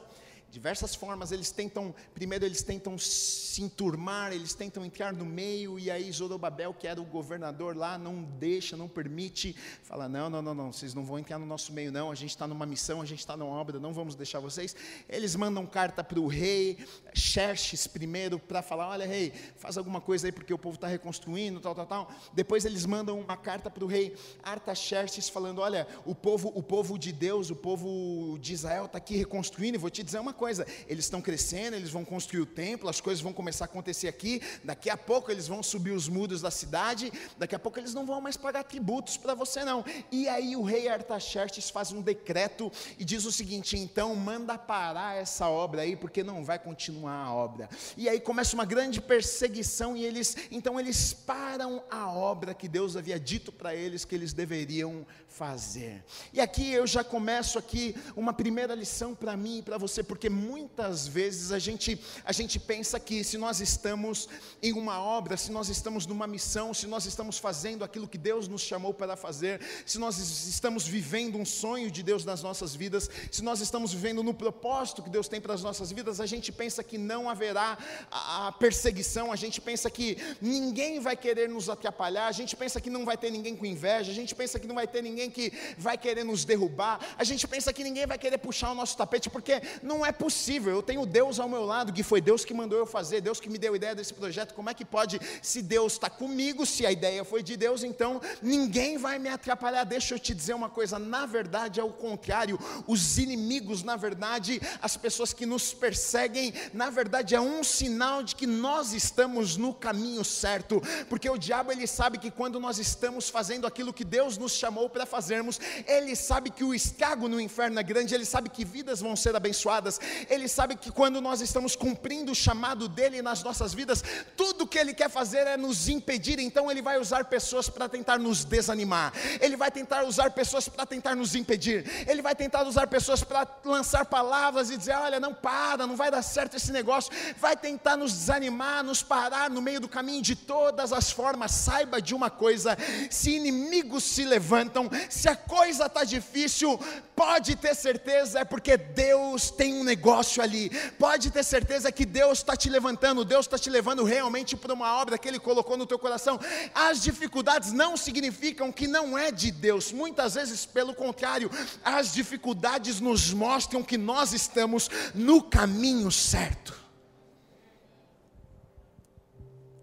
diversas 0.52 0.94
formas, 0.94 1.32
eles 1.32 1.50
tentam, 1.50 1.96
primeiro 2.14 2.46
eles 2.46 2.62
tentam 2.62 2.98
se 2.98 3.62
enturmar, 3.64 4.34
eles 4.34 4.54
tentam 4.54 4.86
entrar 4.86 5.14
no 5.14 5.26
meio, 5.26 5.80
e 5.80 5.90
aí 5.90 6.12
Zorobabel, 6.12 6.74
que 6.74 6.86
era 6.86 7.02
o 7.02 7.06
governador 7.06 7.76
lá, 7.76 7.98
não 7.98 8.22
deixa, 8.22 8.76
não 8.76 8.88
permite, 8.88 9.56
fala, 9.82 10.10
não, 10.10 10.30
não, 10.30 10.42
não, 10.42 10.54
não, 10.54 10.74
vocês 10.74 10.94
não 10.94 11.06
vão 11.06 11.18
entrar 11.18 11.40
no 11.40 11.46
nosso 11.46 11.72
meio 11.72 11.92
não, 11.92 12.12
a 12.12 12.16
gente 12.16 12.32
está 12.32 12.46
numa 12.46 12.66
missão, 12.66 13.02
a 13.02 13.06
gente 13.06 13.20
está 13.20 13.38
numa 13.38 13.52
obra, 13.52 13.80
não 13.80 13.94
vamos 13.94 14.14
deixar 14.14 14.40
vocês, 14.40 14.76
eles 15.08 15.36
mandam 15.36 15.66
carta 15.66 16.04
para 16.04 16.20
o 16.20 16.28
rei, 16.28 16.78
Xerxes 17.14 17.88
primeiro, 17.88 18.38
para 18.38 18.62
falar, 18.62 18.90
olha 18.90 19.08
rei, 19.08 19.32
faz 19.56 19.78
alguma 19.78 20.02
coisa 20.02 20.28
aí, 20.28 20.32
porque 20.34 20.54
o 20.54 20.58
povo 20.58 20.76
está 20.76 20.88
reconstruindo, 20.88 21.62
tal, 21.62 21.74
tal, 21.74 21.86
tal, 21.86 22.12
depois 22.34 22.66
eles 22.66 22.86
mandam 22.86 23.18
uma 23.20 23.38
carta 23.38 23.70
para 23.70 23.86
o 23.86 23.88
rei 23.88 24.16
Artaxerxes, 24.44 25.30
falando, 25.30 25.62
olha, 25.62 25.88
o 26.06 26.14
povo, 26.14 26.52
o 26.54 26.62
povo 26.62 27.00
de 27.00 27.14
Deus, 27.14 27.50
o 27.50 27.56
povo 27.56 28.38
de 28.40 28.54
Israel 28.54 28.86
está 28.86 28.98
aqui 28.98 29.16
reconstruindo, 29.16 29.78
e 29.78 29.80
vou 29.80 29.90
te 29.90 30.04
dizer 30.04 30.20
uma 30.20 30.34
coisa, 30.42 30.66
eles 30.88 31.06
estão 31.06 31.22
crescendo, 31.22 31.76
eles 31.76 31.92
vão 31.92 32.04
construir 32.04 32.42
o 32.42 32.48
templo, 32.48 32.90
as 32.90 33.00
coisas 33.00 33.22
vão 33.22 33.32
começar 33.32 33.66
a 33.66 33.68
acontecer 33.68 34.08
aqui, 34.08 34.42
daqui 34.64 34.90
a 34.90 34.98
pouco 34.98 35.30
eles 35.30 35.48
vão 35.48 35.62
subir 35.62 35.92
os 35.92 36.10
muros 36.10 36.42
da 36.42 36.50
cidade, 36.50 37.14
daqui 37.38 37.54
a 37.54 37.60
pouco 37.60 37.78
eles 37.78 37.94
não 37.94 38.08
vão 38.08 38.20
mais 38.20 38.36
pagar 38.36 38.64
tributos 38.64 39.18
para 39.18 39.36
você 39.36 39.64
não. 39.64 39.86
E 40.12 40.28
aí 40.28 40.56
o 40.56 40.64
rei 40.64 40.88
Artaxerxes 40.88 41.70
faz 41.70 41.92
um 41.92 42.02
decreto 42.02 42.72
e 42.98 43.06
diz 43.06 43.24
o 43.26 43.32
seguinte: 43.32 43.78
então 43.78 44.16
manda 44.16 44.58
parar 44.58 45.16
essa 45.16 45.48
obra 45.48 45.84
aí, 45.84 45.96
porque 45.96 46.24
não 46.24 46.44
vai 46.44 46.58
continuar 46.58 47.24
a 47.24 47.32
obra. 47.32 47.70
E 47.96 48.10
aí 48.10 48.20
começa 48.20 48.56
uma 48.56 48.66
grande 48.66 49.00
perseguição 49.00 49.96
e 49.96 50.04
eles, 50.04 50.36
então 50.50 50.80
eles 50.80 51.14
param 51.14 51.84
a 51.92 52.12
obra 52.12 52.56
que 52.56 52.68
Deus 52.68 52.98
havia 52.98 53.20
dito 53.20 53.52
para 53.52 53.76
eles 53.76 54.06
que 54.06 54.16
eles 54.16 54.34
deveriam 54.34 55.06
fazer. 55.28 56.04
E 56.34 56.42
aqui 56.42 56.74
eu 56.74 56.88
já 56.88 57.04
começo 57.04 57.60
aqui 57.60 57.96
uma 58.16 58.34
primeira 58.34 58.74
lição 58.74 59.14
para 59.14 59.38
mim 59.38 59.60
e 59.60 59.62
para 59.62 59.78
você, 59.78 60.02
porque 60.02 60.31
muitas 60.32 61.08
vezes 61.08 61.52
a 61.52 61.60
gente, 61.60 62.00
a 62.26 62.32
gente 62.32 62.60
pensa 62.60 63.00
que 63.00 63.24
se 63.24 63.38
nós 63.38 63.60
estamos 63.60 64.28
em 64.62 64.74
uma 64.74 65.02
obra, 65.02 65.38
se 65.38 65.52
nós 65.52 65.70
estamos 65.70 66.06
numa 66.06 66.26
missão, 66.26 66.74
se 66.74 66.88
nós 66.88 67.06
estamos 67.06 67.38
fazendo 67.38 67.84
aquilo 67.84 68.08
que 68.08 68.18
Deus 68.18 68.48
nos 68.48 68.62
chamou 68.62 68.94
para 68.94 69.16
fazer, 69.16 69.62
se 69.86 70.00
nós 70.00 70.18
estamos 70.18 70.88
vivendo 70.88 71.38
um 71.38 71.46
sonho 71.46 71.92
de 71.92 72.02
Deus 72.02 72.26
nas 72.26 72.42
nossas 72.42 72.76
vidas, 72.76 73.10
se 73.30 73.44
nós 73.44 73.62
estamos 73.62 73.94
vivendo 73.94 74.24
no 74.24 74.34
propósito 74.34 75.04
que 75.04 75.10
Deus 75.10 75.28
tem 75.28 75.42
para 75.42 75.54
as 75.54 75.62
nossas 75.62 75.92
vidas, 75.92 76.20
a 76.20 76.26
gente 76.26 76.52
pensa 76.52 76.84
que 76.84 76.98
não 76.98 77.30
haverá 77.30 77.78
a 78.10 78.52
perseguição, 78.54 79.32
a 79.32 79.36
gente 79.36 79.60
pensa 79.60 79.90
que 79.90 80.18
ninguém 80.42 81.00
vai 81.00 81.16
querer 81.16 81.50
nos 81.50 81.70
atrapalhar, 81.70 82.28
a 82.28 82.32
gente 82.32 82.56
pensa 82.56 82.80
que 82.80 82.90
não 82.90 83.06
vai 83.06 83.18
ter 83.18 83.30
ninguém 83.32 83.56
com 83.56 83.66
inveja, 83.66 84.12
a 84.12 84.16
gente 84.16 84.34
pensa 84.34 84.60
que 84.60 84.68
não 84.68 84.76
vai 84.76 84.88
ter 84.88 85.02
ninguém 85.02 85.30
que 85.30 85.52
vai 85.78 85.98
querer 85.98 86.24
nos 86.24 86.46
derrubar, 86.46 87.00
a 87.18 87.24
gente 87.24 87.48
pensa 87.48 87.74
que 87.74 87.84
ninguém 87.84 88.06
vai 88.06 88.18
querer 88.18 88.38
puxar 88.38 88.72
o 88.72 88.76
nosso 88.76 88.96
tapete, 88.96 89.30
porque 89.30 89.62
não 89.82 90.06
é 90.06 90.12
possível. 90.22 90.72
Eu 90.72 90.84
tenho 90.84 91.04
Deus 91.04 91.40
ao 91.40 91.50
meu 91.50 91.66
lado, 91.66 91.92
que 91.92 92.04
foi 92.04 92.22
Deus 92.22 92.46
que 92.46 92.54
mandou 92.54 92.78
eu 92.78 92.86
fazer, 92.86 93.22
Deus 93.22 93.40
que 93.40 93.50
me 93.50 93.58
deu 93.58 93.74
a 93.74 93.76
ideia 93.76 93.96
desse 93.96 94.14
projeto. 94.14 94.54
Como 94.54 94.70
é 94.70 94.74
que 94.76 94.86
pode, 94.86 95.20
se 95.42 95.64
Deus 95.64 95.94
está 95.94 96.12
comigo, 96.12 96.64
se 96.64 96.86
a 96.86 96.92
ideia 96.92 97.26
foi 97.26 97.42
de 97.42 97.58
Deus, 97.58 97.84
então 97.84 98.22
ninguém 98.40 99.00
vai 99.00 99.18
me 99.18 99.30
atrapalhar. 99.30 99.84
Deixa 99.84 100.14
eu 100.14 100.20
te 100.20 100.36
dizer 100.36 100.54
uma 100.54 100.70
coisa: 100.70 101.00
na 101.00 101.26
verdade 101.26 101.80
é 101.80 101.84
o 101.84 101.90
contrário. 101.90 102.60
Os 102.86 103.18
inimigos, 103.18 103.82
na 103.82 103.96
verdade, 103.96 104.62
as 104.80 104.96
pessoas 104.96 105.34
que 105.34 105.48
nos 105.48 105.74
perseguem, 105.74 106.54
na 106.72 106.92
verdade 106.92 107.34
é 107.34 107.42
um 107.42 107.64
sinal 107.64 108.22
de 108.22 108.36
que 108.36 108.46
nós 108.46 108.94
estamos 108.94 109.58
no 109.58 109.74
caminho 109.74 110.24
certo, 110.24 110.80
porque 111.10 111.28
o 111.28 111.38
diabo 111.38 111.72
ele 111.72 111.88
sabe 111.88 112.20
que 112.20 112.30
quando 112.30 112.60
nós 112.60 112.78
estamos 112.78 113.28
fazendo 113.28 113.66
aquilo 113.66 113.92
que 113.92 114.06
Deus 114.06 114.38
nos 114.38 114.52
chamou 114.52 114.88
para 114.88 115.08
fazermos, 115.08 115.60
ele 115.88 116.16
sabe 116.16 116.52
que 116.52 116.64
o 116.64 116.76
estrago 116.76 117.28
no 117.28 117.42
inferno 117.42 117.80
é 117.80 117.84
grande, 117.84 118.14
ele 118.14 118.26
sabe 118.26 118.52
que 118.52 118.64
vidas 118.64 119.00
vão 119.00 119.16
ser 119.16 119.36
abençoadas, 119.36 120.00
ele 120.30 120.48
sabe 120.48 120.76
que 120.76 120.92
quando 120.92 121.22
nós 121.22 121.42
estamos 121.42 121.76
cumprindo 121.76 122.32
o 122.32 122.36
chamado 122.36 122.88
dele 122.88 123.22
nas 123.22 123.44
nossas 123.44 123.74
vidas, 123.74 124.04
tudo 124.36 124.68
que 124.68 124.78
ele 124.78 124.94
quer 124.94 125.10
fazer 125.10 125.48
é 125.48 125.58
nos 125.58 125.90
impedir, 125.90 126.40
então 126.40 126.70
ele 126.70 126.82
vai 126.82 126.98
usar 126.98 127.26
pessoas 127.26 127.70
para 127.70 127.88
tentar 127.90 128.18
nos 128.18 128.44
desanimar, 128.44 129.14
ele 129.40 129.56
vai 129.56 129.72
tentar 129.72 130.04
usar 130.04 130.32
pessoas 130.32 130.68
para 130.68 130.86
tentar 130.86 131.16
nos 131.16 131.36
impedir, 131.36 131.86
ele 132.08 132.22
vai 132.22 132.36
tentar 132.36 132.64
usar 132.64 132.88
pessoas 132.88 133.24
para 133.24 133.48
lançar 133.64 134.06
palavras 134.06 134.70
e 134.70 134.78
dizer: 134.78 134.96
olha, 134.96 135.20
não 135.20 135.34
para, 135.34 135.88
não 135.88 135.96
vai 135.96 136.12
dar 136.12 136.22
certo 136.22 136.58
esse 136.58 136.72
negócio, 136.72 137.12
vai 137.38 137.56
tentar 137.56 137.98
nos 137.98 138.14
desanimar, 138.14 138.84
nos 138.84 139.04
parar 139.04 139.50
no 139.50 139.62
meio 139.62 139.80
do 139.80 139.88
caminho 139.88 140.22
de 140.22 140.36
todas 140.36 140.94
as 140.94 141.12
formas. 141.12 141.52
Saiba 141.52 142.02
de 142.02 142.14
uma 142.14 142.30
coisa: 142.30 142.78
se 143.10 143.36
inimigos 143.36 144.04
se 144.04 144.24
levantam, 144.24 144.90
se 145.10 145.28
a 145.28 145.36
coisa 145.36 145.86
está 145.86 146.04
difícil, 146.04 146.80
pode 147.16 147.56
ter 147.56 147.76
certeza, 147.76 148.40
é 148.40 148.46
porque 148.46 148.78
Deus 148.78 149.50
tem 149.52 149.74
um 149.74 149.84
negócio 149.84 150.01
ali. 150.42 150.70
Pode 150.98 151.32
ter 151.32 151.44
certeza 151.44 151.92
que 151.92 152.06
Deus 152.06 152.40
está 152.40 152.56
te 152.56 152.70
levantando, 152.70 153.26
Deus 153.26 153.46
está 153.46 153.58
te 153.58 153.70
levando 153.70 154.04
realmente 154.04 154.56
para 154.56 154.74
uma 154.74 155.00
obra 155.02 155.18
que 155.18 155.28
Ele 155.28 155.40
colocou 155.40 155.78
no 155.78 155.86
teu 155.86 156.00
coração. 156.00 156.40
As 156.74 157.02
dificuldades 157.02 157.72
não 157.72 157.98
significam 157.98 158.72
que 158.72 158.88
não 158.88 159.18
é 159.18 159.32
de 159.32 159.52
Deus, 159.52 159.92
muitas 159.92 160.36
vezes, 160.36 160.66
pelo 160.66 160.94
contrário, 160.94 161.50
as 161.84 162.14
dificuldades 162.14 163.00
nos 163.00 163.34
mostram 163.34 163.84
que 163.84 163.98
nós 163.98 164.34
estamos 164.34 164.90
no 165.14 165.42
caminho 165.42 166.12
certo. 166.12 166.74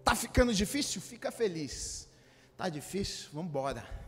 Tá 0.03 0.15
ficando 0.15 0.53
difícil? 0.53 1.01
Fica 1.01 1.31
feliz. 1.31 2.09
Tá 2.57 2.67
difícil? 2.67 3.29
Vamos 3.31 3.49
embora. 3.49 3.98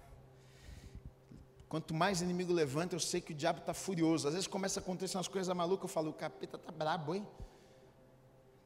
Quanto 1.72 1.94
mais 1.94 2.22
inimigo 2.22 2.52
levanta, 2.52 2.96
eu 2.96 3.00
sei 3.00 3.22
que 3.22 3.32
o 3.32 3.34
diabo 3.34 3.60
está 3.60 3.74
furioso. 3.74 4.28
Às 4.28 4.34
vezes 4.34 4.46
começa 4.46 4.82
a 4.82 4.84
acontecer 4.84 5.16
umas 5.16 5.30
coisas 5.30 5.56
malucas, 5.56 5.84
eu 5.84 5.88
falo, 5.88 6.10
o 6.10 6.14
capeta 6.14 6.58
tá 6.58 6.70
brabo, 6.70 7.16
hein? 7.16 7.26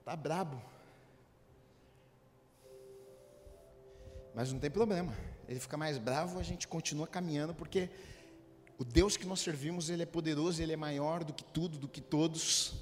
Tá 0.04 0.16
brabo. 0.16 0.60
Mas 4.34 4.52
não 4.52 4.60
tem 4.60 4.72
problema. 4.72 5.16
Ele 5.48 5.60
fica 5.60 5.78
mais 5.78 6.00
bravo, 6.00 6.40
a 6.40 6.42
gente 6.42 6.68
continua 6.68 7.06
caminhando, 7.06 7.54
porque 7.54 7.92
o 8.76 8.84
Deus 8.84 9.16
que 9.16 9.28
nós 9.28 9.40
servimos, 9.40 9.92
Ele 9.92 10.02
é 10.02 10.08
poderoso, 10.08 10.60
Ele 10.60 10.74
é 10.74 10.76
maior 10.76 11.24
do 11.24 11.32
que 11.32 11.44
tudo, 11.44 11.78
do 11.78 11.88
que 11.88 12.02
todos. 12.02 12.74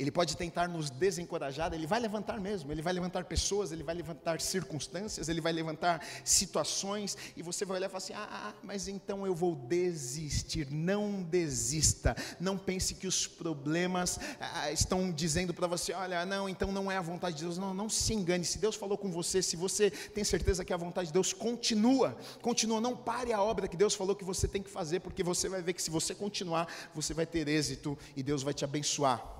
Ele 0.00 0.10
pode 0.10 0.34
tentar 0.34 0.66
nos 0.66 0.88
desencorajar, 0.88 1.74
ele 1.74 1.86
vai 1.86 2.00
levantar 2.00 2.40
mesmo, 2.40 2.72
ele 2.72 2.80
vai 2.80 2.90
levantar 2.90 3.22
pessoas, 3.26 3.70
ele 3.70 3.82
vai 3.82 3.94
levantar 3.94 4.40
circunstâncias, 4.40 5.28
ele 5.28 5.42
vai 5.42 5.52
levantar 5.52 6.02
situações, 6.24 7.18
e 7.36 7.42
você 7.42 7.66
vai 7.66 7.76
olhar 7.76 7.86
e 7.86 7.90
falar 7.90 7.98
assim: 7.98 8.14
ah, 8.14 8.28
ah, 8.30 8.54
mas 8.62 8.88
então 8.88 9.26
eu 9.26 9.34
vou 9.34 9.54
desistir. 9.54 10.68
Não 10.70 11.22
desista, 11.22 12.16
não 12.40 12.56
pense 12.56 12.94
que 12.94 13.06
os 13.06 13.26
problemas 13.26 14.18
ah, 14.40 14.72
estão 14.72 15.12
dizendo 15.12 15.52
para 15.52 15.66
você: 15.66 15.92
olha, 15.92 16.24
não, 16.24 16.48
então 16.48 16.72
não 16.72 16.90
é 16.90 16.96
a 16.96 17.02
vontade 17.02 17.36
de 17.36 17.44
Deus. 17.44 17.58
Não, 17.58 17.74
não 17.74 17.90
se 17.90 18.14
engane. 18.14 18.42
Se 18.42 18.58
Deus 18.58 18.76
falou 18.76 18.96
com 18.96 19.10
você, 19.10 19.42
se 19.42 19.54
você 19.54 19.90
tem 19.90 20.24
certeza 20.24 20.64
que 20.64 20.72
é 20.72 20.74
a 20.74 20.78
vontade 20.78 21.08
de 21.08 21.12
Deus, 21.12 21.34
continua, 21.34 22.16
continua, 22.40 22.80
não 22.80 22.96
pare 22.96 23.34
a 23.34 23.42
obra 23.42 23.68
que 23.68 23.76
Deus 23.76 23.94
falou 23.94 24.16
que 24.16 24.24
você 24.24 24.48
tem 24.48 24.62
que 24.62 24.70
fazer, 24.70 25.00
porque 25.00 25.22
você 25.22 25.46
vai 25.46 25.60
ver 25.60 25.74
que 25.74 25.82
se 25.82 25.90
você 25.90 26.14
continuar, 26.14 26.66
você 26.94 27.12
vai 27.12 27.26
ter 27.26 27.46
êxito 27.48 27.98
e 28.16 28.22
Deus 28.22 28.42
vai 28.42 28.54
te 28.54 28.64
abençoar. 28.64 29.39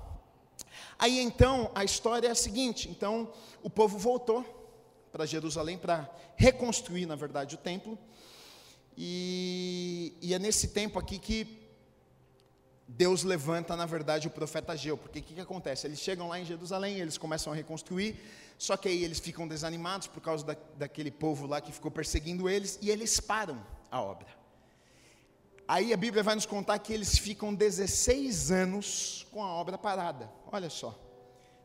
Aí 1.01 1.19
então 1.19 1.71
a 1.73 1.83
história 1.83 2.27
é 2.27 2.31
a 2.31 2.35
seguinte: 2.35 2.87
então 2.87 3.33
o 3.63 3.69
povo 3.71 3.97
voltou 3.97 4.45
para 5.11 5.25
Jerusalém 5.25 5.75
para 5.75 6.07
reconstruir, 6.35 7.07
na 7.07 7.15
verdade, 7.15 7.55
o 7.55 7.57
templo. 7.57 7.97
E, 8.95 10.13
e, 10.21 10.31
é 10.31 10.37
nesse 10.37 10.67
tempo 10.67 10.99
aqui 10.99 11.17
que 11.17 11.59
Deus 12.87 13.23
levanta, 13.23 13.75
na 13.75 13.87
verdade, 13.87 14.27
o 14.27 14.31
profeta 14.31 14.73
Ageu. 14.73 14.95
Porque 14.95 15.19
o 15.19 15.23
que, 15.23 15.33
que 15.33 15.41
acontece? 15.41 15.87
Eles 15.87 15.99
chegam 15.99 16.27
lá 16.27 16.39
em 16.39 16.45
Jerusalém, 16.45 16.99
eles 16.99 17.17
começam 17.17 17.51
a 17.51 17.55
reconstruir, 17.55 18.15
só 18.59 18.77
que 18.77 18.87
aí 18.87 19.03
eles 19.03 19.19
ficam 19.19 19.47
desanimados 19.47 20.05
por 20.05 20.21
causa 20.21 20.45
da, 20.45 20.55
daquele 20.77 21.09
povo 21.09 21.47
lá 21.47 21.59
que 21.59 21.71
ficou 21.71 21.89
perseguindo 21.89 22.47
eles, 22.47 22.77
e 22.79 22.91
eles 22.91 23.19
param 23.19 23.65
a 23.89 23.99
obra. 23.99 24.40
Aí 25.71 25.93
a 25.93 25.95
Bíblia 25.95 26.21
vai 26.21 26.35
nos 26.35 26.45
contar 26.45 26.77
que 26.79 26.91
eles 26.91 27.17
ficam 27.17 27.53
16 27.53 28.51
anos 28.51 29.25
com 29.31 29.41
a 29.41 29.47
obra 29.47 29.77
parada. 29.77 30.29
Olha 30.51 30.69
só. 30.69 30.99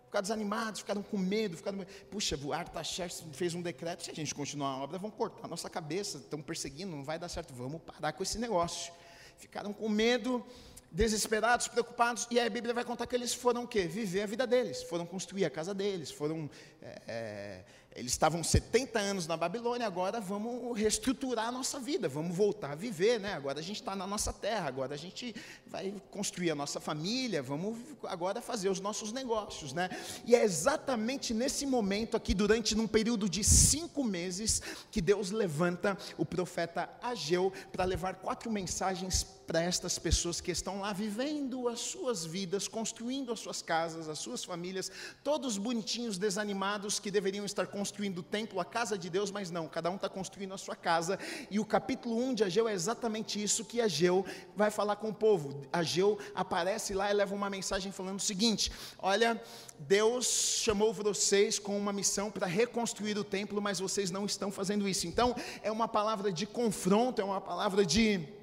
Ficaram 0.04 0.22
desanimados, 0.22 0.78
ficaram 0.78 1.02
com 1.02 1.18
medo, 1.18 1.56
ficaram. 1.56 1.84
Puxa, 2.08 2.38
o 2.40 2.52
Artaxerxes 2.52 3.24
fez 3.32 3.52
um 3.52 3.60
decreto: 3.60 4.04
se 4.04 4.12
a 4.12 4.14
gente 4.14 4.32
continuar 4.32 4.68
a 4.68 4.76
obra, 4.76 4.96
vão 4.96 5.10
cortar 5.10 5.46
a 5.46 5.48
nossa 5.48 5.68
cabeça, 5.68 6.18
estão 6.18 6.40
perseguindo, 6.40 6.94
não 6.94 7.02
vai 7.02 7.18
dar 7.18 7.28
certo, 7.28 7.52
vamos 7.52 7.82
parar 7.82 8.12
com 8.12 8.22
esse 8.22 8.38
negócio. 8.38 8.92
Ficaram 9.38 9.72
com 9.72 9.88
medo, 9.88 10.46
desesperados, 10.92 11.66
preocupados, 11.66 12.28
e 12.30 12.38
aí 12.38 12.46
a 12.46 12.50
Bíblia 12.50 12.72
vai 12.72 12.84
contar 12.84 13.08
que 13.08 13.16
eles 13.16 13.34
foram 13.34 13.64
o 13.64 13.66
quê? 13.66 13.88
Viver 13.88 14.22
a 14.22 14.26
vida 14.26 14.46
deles, 14.46 14.84
foram 14.84 15.04
construir 15.04 15.44
a 15.44 15.50
casa 15.50 15.74
deles, 15.74 16.12
foram 16.12 16.48
é, 16.80 17.02
é, 17.08 17.64
eles 17.96 18.12
estavam 18.12 18.44
70 18.44 18.98
anos 18.98 19.26
na 19.26 19.38
Babilônia, 19.38 19.86
agora 19.86 20.20
vamos 20.20 20.78
reestruturar 20.78 21.48
a 21.48 21.52
nossa 21.52 21.80
vida, 21.80 22.06
vamos 22.06 22.36
voltar 22.36 22.72
a 22.72 22.74
viver, 22.74 23.18
né? 23.18 23.32
Agora 23.32 23.58
a 23.58 23.62
gente 23.62 23.76
está 23.76 23.96
na 23.96 24.06
nossa 24.06 24.34
terra, 24.34 24.68
agora 24.68 24.94
a 24.94 24.98
gente 24.98 25.34
vai 25.66 25.94
construir 26.10 26.50
a 26.50 26.54
nossa 26.54 26.78
família, 26.78 27.42
vamos 27.42 27.78
agora 28.04 28.42
fazer 28.42 28.68
os 28.68 28.80
nossos 28.80 29.12
negócios, 29.12 29.72
né? 29.72 29.88
E 30.26 30.34
é 30.36 30.44
exatamente 30.44 31.32
nesse 31.32 31.64
momento 31.64 32.18
aqui, 32.18 32.34
durante 32.34 32.74
num 32.74 32.86
período 32.86 33.30
de 33.30 33.42
cinco 33.42 34.04
meses, 34.04 34.60
que 34.90 35.00
Deus 35.00 35.30
levanta 35.30 35.96
o 36.18 36.26
profeta 36.26 36.90
Ageu 37.02 37.50
para 37.72 37.84
levar 37.84 38.16
quatro 38.16 38.50
mensagens 38.50 39.24
para 39.46 39.62
estas 39.62 39.98
pessoas 39.98 40.40
que 40.40 40.50
estão 40.50 40.80
lá 40.80 40.92
vivendo 40.92 41.68
as 41.68 41.80
suas 41.80 42.24
vidas, 42.24 42.66
construindo 42.66 43.32
as 43.32 43.38
suas 43.38 43.62
casas, 43.62 44.08
as 44.08 44.18
suas 44.18 44.44
famílias, 44.44 44.90
todos 45.22 45.56
bonitinhos, 45.56 46.18
desanimados, 46.18 46.98
que 46.98 47.10
deveriam 47.10 47.44
estar 47.44 47.66
construindo 47.66 48.18
o 48.18 48.22
templo, 48.22 48.60
a 48.60 48.64
casa 48.64 48.98
de 48.98 49.08
Deus, 49.08 49.30
mas 49.30 49.50
não, 49.50 49.68
cada 49.68 49.90
um 49.90 49.96
está 49.96 50.08
construindo 50.08 50.52
a 50.52 50.58
sua 50.58 50.74
casa. 50.74 51.18
E 51.50 51.60
o 51.60 51.64
capítulo 51.64 52.16
1 52.16 52.34
de 52.34 52.44
Ageu 52.44 52.68
é 52.68 52.72
exatamente 52.72 53.42
isso 53.42 53.64
que 53.64 53.80
Ageu 53.80 54.24
vai 54.56 54.70
falar 54.70 54.96
com 54.96 55.10
o 55.10 55.14
povo. 55.14 55.62
Ageu 55.72 56.18
aparece 56.34 56.92
lá 56.92 57.10
e 57.10 57.14
leva 57.14 57.34
uma 57.34 57.48
mensagem 57.48 57.92
falando 57.92 58.18
o 58.18 58.22
seguinte: 58.22 58.72
Olha, 58.98 59.40
Deus 59.78 60.26
chamou 60.62 60.92
vocês 60.92 61.58
com 61.58 61.78
uma 61.78 61.92
missão 61.92 62.30
para 62.30 62.46
reconstruir 62.46 63.16
o 63.16 63.24
templo, 63.24 63.62
mas 63.62 63.78
vocês 63.78 64.10
não 64.10 64.26
estão 64.26 64.50
fazendo 64.50 64.88
isso. 64.88 65.06
Então, 65.06 65.34
é 65.62 65.70
uma 65.70 65.86
palavra 65.86 66.32
de 66.32 66.46
confronto, 66.46 67.20
é 67.20 67.24
uma 67.24 67.40
palavra 67.40 67.84
de 67.84 68.35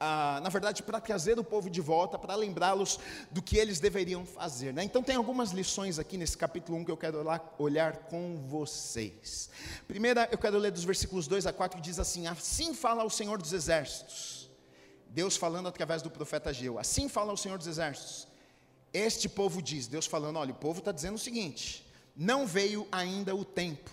ah, 0.00 0.40
na 0.42 0.48
verdade, 0.48 0.82
para 0.82 1.00
trazer 1.00 1.38
o 1.38 1.44
povo 1.44 1.68
de 1.68 1.80
volta, 1.80 2.18
para 2.18 2.34
lembrá-los 2.34 2.98
do 3.30 3.42
que 3.42 3.56
eles 3.56 3.80
deveriam 3.80 4.24
fazer. 4.24 4.72
Né? 4.72 4.84
Então, 4.84 5.02
tem 5.02 5.16
algumas 5.16 5.50
lições 5.50 5.98
aqui 5.98 6.16
nesse 6.16 6.36
capítulo 6.36 6.78
1 6.78 6.84
que 6.84 6.90
eu 6.90 6.96
quero 6.96 7.24
olhar 7.58 7.96
com 8.08 8.36
vocês. 8.46 9.50
Primeira, 9.86 10.28
eu 10.30 10.38
quero 10.38 10.58
ler 10.58 10.70
dos 10.70 10.84
versículos 10.84 11.26
2 11.26 11.46
a 11.46 11.52
4, 11.52 11.78
que 11.78 11.82
diz 11.82 11.98
assim: 11.98 12.26
Assim 12.26 12.74
fala 12.74 13.04
o 13.04 13.10
Senhor 13.10 13.40
dos 13.40 13.52
Exércitos. 13.52 14.48
Deus 15.10 15.36
falando 15.36 15.68
através 15.68 16.02
do 16.02 16.10
profeta 16.10 16.50
Ageu. 16.50 16.78
Assim 16.78 17.08
fala 17.08 17.32
o 17.32 17.36
Senhor 17.36 17.58
dos 17.58 17.66
Exércitos. 17.66 18.28
Este 18.92 19.28
povo 19.28 19.60
diz, 19.60 19.86
Deus 19.86 20.06
falando: 20.06 20.38
olha, 20.38 20.52
o 20.52 20.56
povo 20.56 20.78
está 20.78 20.92
dizendo 20.92 21.16
o 21.16 21.18
seguinte: 21.18 21.86
não 22.16 22.46
veio 22.46 22.86
ainda 22.90 23.34
o 23.34 23.44
tempo, 23.44 23.90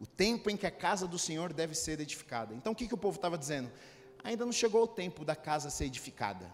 o 0.00 0.06
tempo 0.06 0.50
em 0.50 0.56
que 0.56 0.66
a 0.66 0.70
casa 0.70 1.06
do 1.06 1.18
Senhor 1.18 1.52
deve 1.52 1.74
ser 1.74 2.00
edificada. 2.00 2.54
Então, 2.54 2.72
o 2.72 2.76
que, 2.76 2.88
que 2.88 2.94
o 2.94 2.98
povo 2.98 3.16
estava 3.16 3.38
dizendo? 3.38 3.70
Ainda 4.24 4.44
não 4.44 4.52
chegou 4.52 4.82
o 4.84 4.88
tempo 4.88 5.24
da 5.24 5.36
casa 5.36 5.70
ser 5.70 5.84
edificada. 5.84 6.46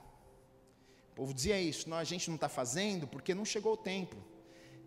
O 1.12 1.14
povo 1.14 1.32
dizia 1.32 1.60
isso, 1.60 1.88
não, 1.88 1.96
a 1.96 2.04
gente 2.04 2.28
não 2.28 2.34
está 2.34 2.48
fazendo 2.48 3.06
porque 3.06 3.34
não 3.34 3.44
chegou 3.44 3.74
o 3.74 3.76
tempo. 3.76 4.16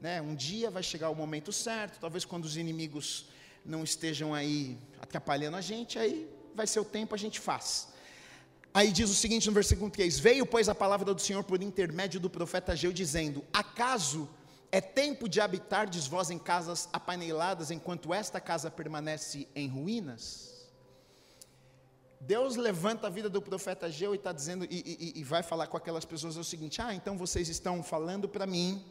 Né? 0.02 0.22
Um 0.22 0.36
dia 0.36 0.70
vai 0.70 0.84
chegar 0.84 1.10
o 1.10 1.16
momento 1.16 1.52
certo, 1.52 2.00
talvez 2.00 2.26
quando 2.26 2.44
os 2.44 2.58
inimigos 2.58 3.28
não 3.66 3.84
estejam 3.84 4.34
aí 4.34 4.78
atrapalhando 5.02 5.56
a 5.56 5.62
gente, 5.62 5.98
aí 5.98 6.30
vai 6.54 6.68
ser 6.68 6.82
o 6.82 6.86
tempo, 6.86 7.16
a 7.16 7.18
gente 7.18 7.40
faz. 7.40 7.88
Aí 8.74 8.92
diz 8.92 9.10
o 9.10 9.14
seguinte 9.14 9.48
no 9.48 9.54
versículo 9.54 9.90
3: 9.90 10.20
Veio, 10.20 10.46
pois, 10.46 10.68
a 10.68 10.76
palavra 10.76 11.14
do 11.14 11.22
Senhor 11.22 11.44
por 11.44 11.62
intermédio 11.62 12.20
do 12.20 12.30
profeta 12.30 12.74
Ageu, 12.74 12.92
dizendo: 12.92 13.46
Acaso 13.54 14.28
é 14.72 14.82
tempo 14.82 15.30
de 15.30 15.40
habitar 15.40 15.88
vós 16.10 16.32
em 16.32 16.40
casas 16.40 16.90
apaneladas, 16.92 17.70
enquanto 17.70 18.14
esta 18.14 18.42
casa 18.42 18.72
permanece 18.72 19.48
em 19.56 19.68
ruínas? 19.68 20.53
Deus 22.26 22.56
levanta 22.56 23.08
a 23.08 23.10
vida 23.10 23.30
do 23.30 23.42
profeta 23.42 23.92
Geu 23.92 24.14
e 24.14 24.18
está 24.18 24.32
dizendo, 24.32 24.66
e, 24.66 25.14
e, 25.16 25.20
e, 25.20 25.24
vai 25.24 25.44
falar 25.44 25.68
com 25.68 25.76
aquelas 25.76 26.06
pessoas 26.06 26.38
é 26.38 26.40
o 26.40 26.44
seguinte: 26.44 26.82
ah, 26.82 26.94
então 26.94 27.18
vocês 27.18 27.50
estão 27.50 27.84
falando 27.84 28.30
para 28.30 28.46
mim, 28.46 28.84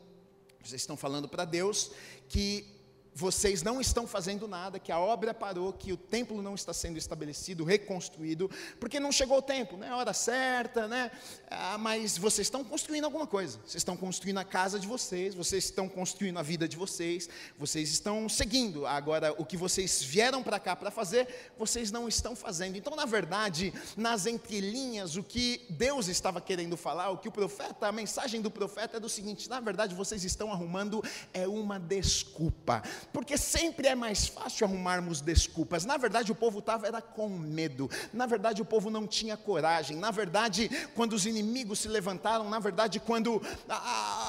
vocês 0.63 0.83
estão 0.83 0.99
falando 0.99 1.27
para 1.27 1.47
Deus, 1.47 1.93
que 2.29 2.82
vocês 3.15 3.63
não 3.63 3.81
estão 3.81 4.07
fazendo 4.07 4.49
nada, 4.49 4.79
que 4.79 4.91
a 4.91 4.99
obra 4.99 5.35
parou, 5.35 5.73
que 5.73 5.93
o 5.93 5.97
templo 5.97 6.41
não 6.41 6.55
está 6.55 6.73
sendo 6.73 6.97
estabelecido, 6.97 7.65
reconstruído, 7.65 8.51
porque 8.81 8.99
não 8.99 9.13
chegou 9.13 9.39
o 9.39 9.43
tempo, 9.43 9.77
não 9.77 9.87
é 9.87 9.91
a 9.91 9.97
hora 9.97 10.13
certa, 10.13 10.89
né? 10.89 11.11
Ah, 11.51 11.77
mas 11.79 12.17
vocês 12.17 12.47
estão 12.47 12.65
construindo 12.65 13.05
alguma 13.05 13.27
coisa, 13.27 13.59
vocês 13.59 13.77
estão 13.77 13.97
construindo 13.97 14.39
a 14.39 14.45
casa 14.45 14.79
de 14.79 14.87
vocês, 14.87 15.35
vocês 15.35 15.65
estão 15.65 15.89
construindo 15.89 16.39
a 16.39 16.43
vida 16.43 16.67
de 16.67 16.77
vocês, 16.77 17.29
vocês 17.59 17.91
estão 17.91 18.29
seguindo. 18.29 18.87
Agora, 18.87 19.35
o 19.37 19.45
que 19.45 19.57
vocês 19.57 20.03
vieram 20.03 20.43
para 20.43 20.59
cá 20.59 20.75
para 20.75 20.91
fazer, 20.91 21.53
vocês 21.59 21.91
não 21.91 22.09
estão 22.09 22.35
fazendo. 22.35 22.77
Então, 22.77 22.97
na 22.97 23.05
verdade, 23.05 23.73
nas 23.97 24.27
entrelinhas, 24.27 25.17
o 25.17 25.23
que 25.23 25.67
Deus 25.71 26.09
estava 26.09 26.41
querendo 26.41 26.77
falar, 26.77 27.11
o 27.11 27.19
que 27.19 27.29
o 27.29 27.33
profeta, 27.33 27.87
a 27.87 27.93
mensagem 27.93 28.41
do 28.41 28.51
profeta 28.51 28.97
é 28.97 29.01
do 29.01 29.09
seguinte: 29.09 29.49
na 29.49 29.61
verdade, 29.61 29.95
vocês 29.95 30.25
estão 30.25 30.51
arrumando 30.53 31.03
é 31.35 31.47
uma 31.47 31.79
desculpa 31.79 32.83
porque 33.13 33.37
sempre 33.37 33.89
é 33.89 33.95
mais 33.95 34.27
fácil 34.27 34.67
arrumarmos 34.67 35.21
desculpas. 35.21 35.85
Na 35.85 35.97
verdade, 35.97 36.33
o 36.33 36.35
povo 36.35 36.59
estava 36.59 36.87
era 36.87 37.01
com 37.01 37.29
medo. 37.29 37.91
Na 38.13 38.27
verdade, 38.27 38.63
o 38.63 38.65
povo 38.65 38.91
não 38.91 39.07
tinha 39.07 39.37
coragem. 39.37 39.97
Na 39.97 40.11
verdade, 40.11 40.71
quando 40.95 41.15
os 41.15 41.27
inimigos 41.27 41.81
se 41.81 41.89
levantaram, 41.89 42.49
na 42.49 42.59
verdade, 42.59 43.01
quando 43.01 43.43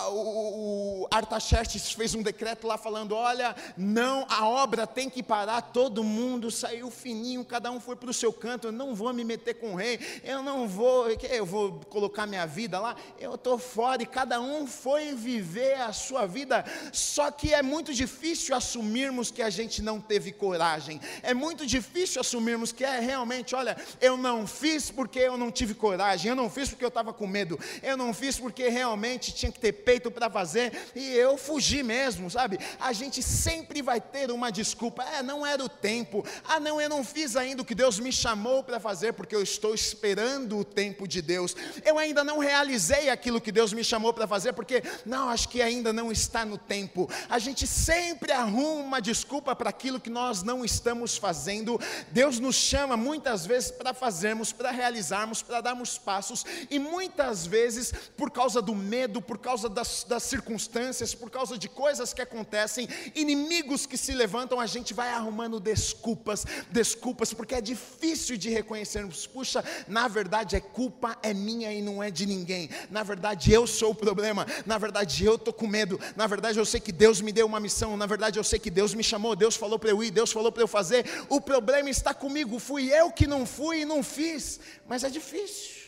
o, 0.10 1.04
o 1.04 1.08
Artaxerxes 1.12 1.92
fez 1.92 2.16
um 2.16 2.22
decreto 2.22 2.68
lá 2.68 2.78
falando: 2.78 3.16
olha, 3.16 3.56
não, 3.78 4.26
a 4.30 4.48
obra 4.48 4.88
tem 4.88 5.10
que 5.10 5.22
parar, 5.22 5.62
todo 5.62 6.04
mundo 6.04 6.52
saiu 6.52 6.90
fininho, 6.90 7.44
cada 7.46 7.72
um 7.72 7.80
foi 7.80 7.96
para 7.96 8.10
o 8.10 8.14
seu 8.14 8.32
canto. 8.32 8.68
Eu 8.68 8.72
não 8.72 8.96
vou 8.96 9.14
me 9.14 9.24
meter 9.24 9.56
com 9.56 9.74
o 9.74 9.76
rei, 9.76 10.00
eu 10.24 10.42
não 10.42 10.68
vou, 10.68 11.08
eu 11.10 11.46
vou 11.46 11.80
colocar 11.90 12.26
minha 12.26 12.46
vida 12.46 12.80
lá, 12.80 12.96
eu 13.20 13.36
estou 13.36 13.58
fora, 13.58 14.04
e 14.04 14.06
cada 14.06 14.40
um 14.40 14.66
foi 14.68 15.14
viver 15.14 15.76
a 15.82 15.94
sua 15.94 16.26
vida. 16.26 16.64
Só 16.92 17.32
que 17.32 17.54
é 17.54 17.62
muito 17.62 17.94
difícil 17.94 18.56
a 18.56 18.62
assumirmos 18.64 19.30
que 19.30 19.42
a 19.42 19.50
gente 19.50 19.82
não 19.82 20.00
teve 20.00 20.32
coragem. 20.32 21.00
É 21.22 21.34
muito 21.34 21.66
difícil 21.66 22.22
assumirmos 22.22 22.72
que 22.72 22.84
é 22.84 23.00
realmente, 23.00 23.54
olha, 23.54 23.76
eu 24.00 24.16
não 24.16 24.48
fiz 24.48 24.90
porque 24.90 25.20
eu 25.20 25.38
não 25.38 25.52
tive 25.52 25.74
coragem, 25.74 26.30
eu 26.30 26.36
não 26.36 26.50
fiz 26.50 26.70
porque 26.70 26.84
eu 26.84 26.90
estava 26.90 27.14
com 27.14 27.28
medo, 27.28 27.60
eu 27.82 27.98
não 27.98 28.14
fiz 28.14 28.40
porque 28.40 28.70
realmente 28.70 29.34
tinha 29.34 29.52
que 29.52 29.60
ter 29.60 29.74
peito 29.74 30.10
para 30.10 30.30
fazer 30.30 30.72
e 30.96 31.12
eu 31.12 31.38
fugi 31.38 31.84
mesmo, 31.84 32.30
sabe? 32.30 32.58
A 32.80 32.94
gente 32.94 33.22
sempre 33.22 33.82
vai 33.82 34.00
ter 34.00 34.32
uma 34.32 34.52
desculpa. 34.52 35.04
É, 35.04 35.22
não 35.22 35.46
era 35.46 35.64
o 35.64 35.70
tempo. 35.70 36.26
Ah, 36.46 36.60
não, 36.60 36.80
eu 36.80 36.90
não 36.90 37.04
fiz 37.04 37.36
ainda 37.36 37.62
o 37.62 37.66
que 37.66 37.76
Deus 37.76 38.00
me 38.00 38.12
chamou 38.12 38.64
para 38.64 38.80
fazer 38.80 39.14
porque 39.14 39.36
eu 39.36 39.44
estou 39.44 39.76
esperando 39.76 40.58
o 40.58 40.64
tempo 40.64 41.08
de 41.08 41.22
Deus. 41.22 41.56
Eu 41.84 41.98
ainda 41.98 42.24
não 42.24 42.40
realizei 42.40 43.10
aquilo 43.10 43.42
que 43.42 43.52
Deus 43.52 43.74
me 43.74 43.84
chamou 43.84 44.14
para 44.14 44.28
fazer 44.28 44.54
porque 44.54 44.82
não, 45.06 45.30
acho 45.30 45.50
que 45.50 45.62
ainda 45.62 45.92
não 45.92 46.12
está 46.12 46.46
no 46.46 46.58
tempo. 46.58 47.10
A 47.30 47.40
gente 47.40 47.68
sempre 47.68 48.32
arruma 48.32 48.53
uma 48.62 49.02
desculpa 49.02 49.56
para 49.56 49.70
aquilo 49.70 50.00
que 50.00 50.10
nós 50.10 50.44
não 50.44 50.64
estamos 50.64 51.18
fazendo. 51.18 51.80
Deus 52.12 52.40
nos 52.40 52.56
chama 52.56 52.96
muitas 52.96 53.46
vezes 53.46 53.72
para 53.72 53.94
fazermos, 53.94 54.52
para 54.52 54.72
realizarmos, 54.72 55.42
para 55.42 55.62
darmos 55.62 55.98
passos, 55.98 56.46
e 56.70 56.80
muitas 56.80 57.46
vezes, 57.46 57.94
por 58.18 58.32
causa 58.32 58.62
do 58.62 58.76
medo, 58.76 59.22
por 59.22 59.38
causa 59.38 59.70
das, 59.70 60.04
das 60.04 60.24
circunstâncias, 60.24 61.16
por 61.16 61.30
causa 61.30 61.58
de 61.58 61.68
coisas 61.70 62.14
que 62.14 62.22
acontecem, 62.22 62.88
inimigos 63.16 63.86
que 63.86 63.98
se 63.98 64.14
levantam, 64.14 64.60
a 64.60 64.66
gente 64.66 64.94
vai 64.94 65.10
arrumando 65.10 65.60
desculpas, 65.60 66.46
desculpas, 66.72 67.34
porque 67.34 67.56
é 67.56 67.62
difícil 67.62 68.38
de 68.38 68.50
reconhecermos. 68.50 69.28
Puxa, 69.28 69.64
na 69.88 70.08
verdade, 70.08 70.56
é 70.56 70.60
culpa 70.60 71.18
é 71.22 71.34
minha 71.34 71.72
e 71.72 71.82
não 71.82 72.02
é 72.02 72.12
de 72.12 72.26
ninguém. 72.26 72.70
Na 72.90 73.04
verdade, 73.04 73.52
eu 73.52 73.66
sou 73.66 73.92
o 73.92 73.96
problema. 73.96 74.46
Na 74.66 74.78
verdade, 74.78 75.24
eu 75.26 75.36
estou 75.36 75.54
com 75.54 75.68
medo. 75.68 76.00
Na 76.16 76.28
verdade, 76.28 76.58
eu 76.60 76.66
sei 76.66 76.80
que 76.80 76.92
Deus 76.92 77.22
me 77.22 77.32
deu 77.32 77.46
uma 77.46 77.60
missão. 77.60 77.96
Na 77.98 78.06
verdade, 78.06 78.40
eu 78.40 78.43
sei 78.44 78.60
que 78.60 78.70
Deus 78.70 78.94
me 78.94 79.04
chamou. 79.04 79.36
Deus 79.36 79.56
falou 79.56 79.78
para 79.80 79.90
eu 79.90 80.04
ir. 80.04 80.12
Deus 80.12 80.32
falou 80.32 80.52
para 80.52 80.64
eu 80.64 80.68
fazer. 80.68 81.06
O 81.30 81.40
problema 81.40 81.90
está 81.90 82.14
comigo. 82.14 82.60
Fui 82.60 82.92
eu 82.92 83.12
que 83.12 83.28
não 83.28 83.46
fui 83.46 83.82
e 83.82 83.86
não 83.86 84.04
fiz. 84.04 84.60
Mas 84.88 85.04
é 85.04 85.10
difícil. 85.10 85.84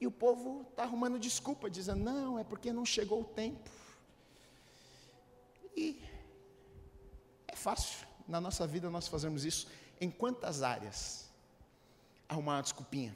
E 0.00 0.06
o 0.06 0.10
povo 0.10 0.66
está 0.70 0.82
arrumando 0.82 1.18
desculpa, 1.18 1.70
dizendo: 1.70 2.04
não, 2.04 2.38
é 2.38 2.44
porque 2.44 2.72
não 2.72 2.84
chegou 2.84 3.22
o 3.22 3.24
tempo. 3.24 3.70
E 5.76 6.00
é 7.48 7.56
fácil. 7.56 8.06
Na 8.26 8.40
nossa 8.40 8.66
vida 8.66 8.90
nós 8.90 9.08
fazemos 9.08 9.44
isso. 9.44 9.66
Em 10.00 10.10
quantas 10.10 10.62
áreas? 10.62 11.30
Arrumar 12.28 12.56
uma 12.56 12.62
desculpinha 12.62 13.14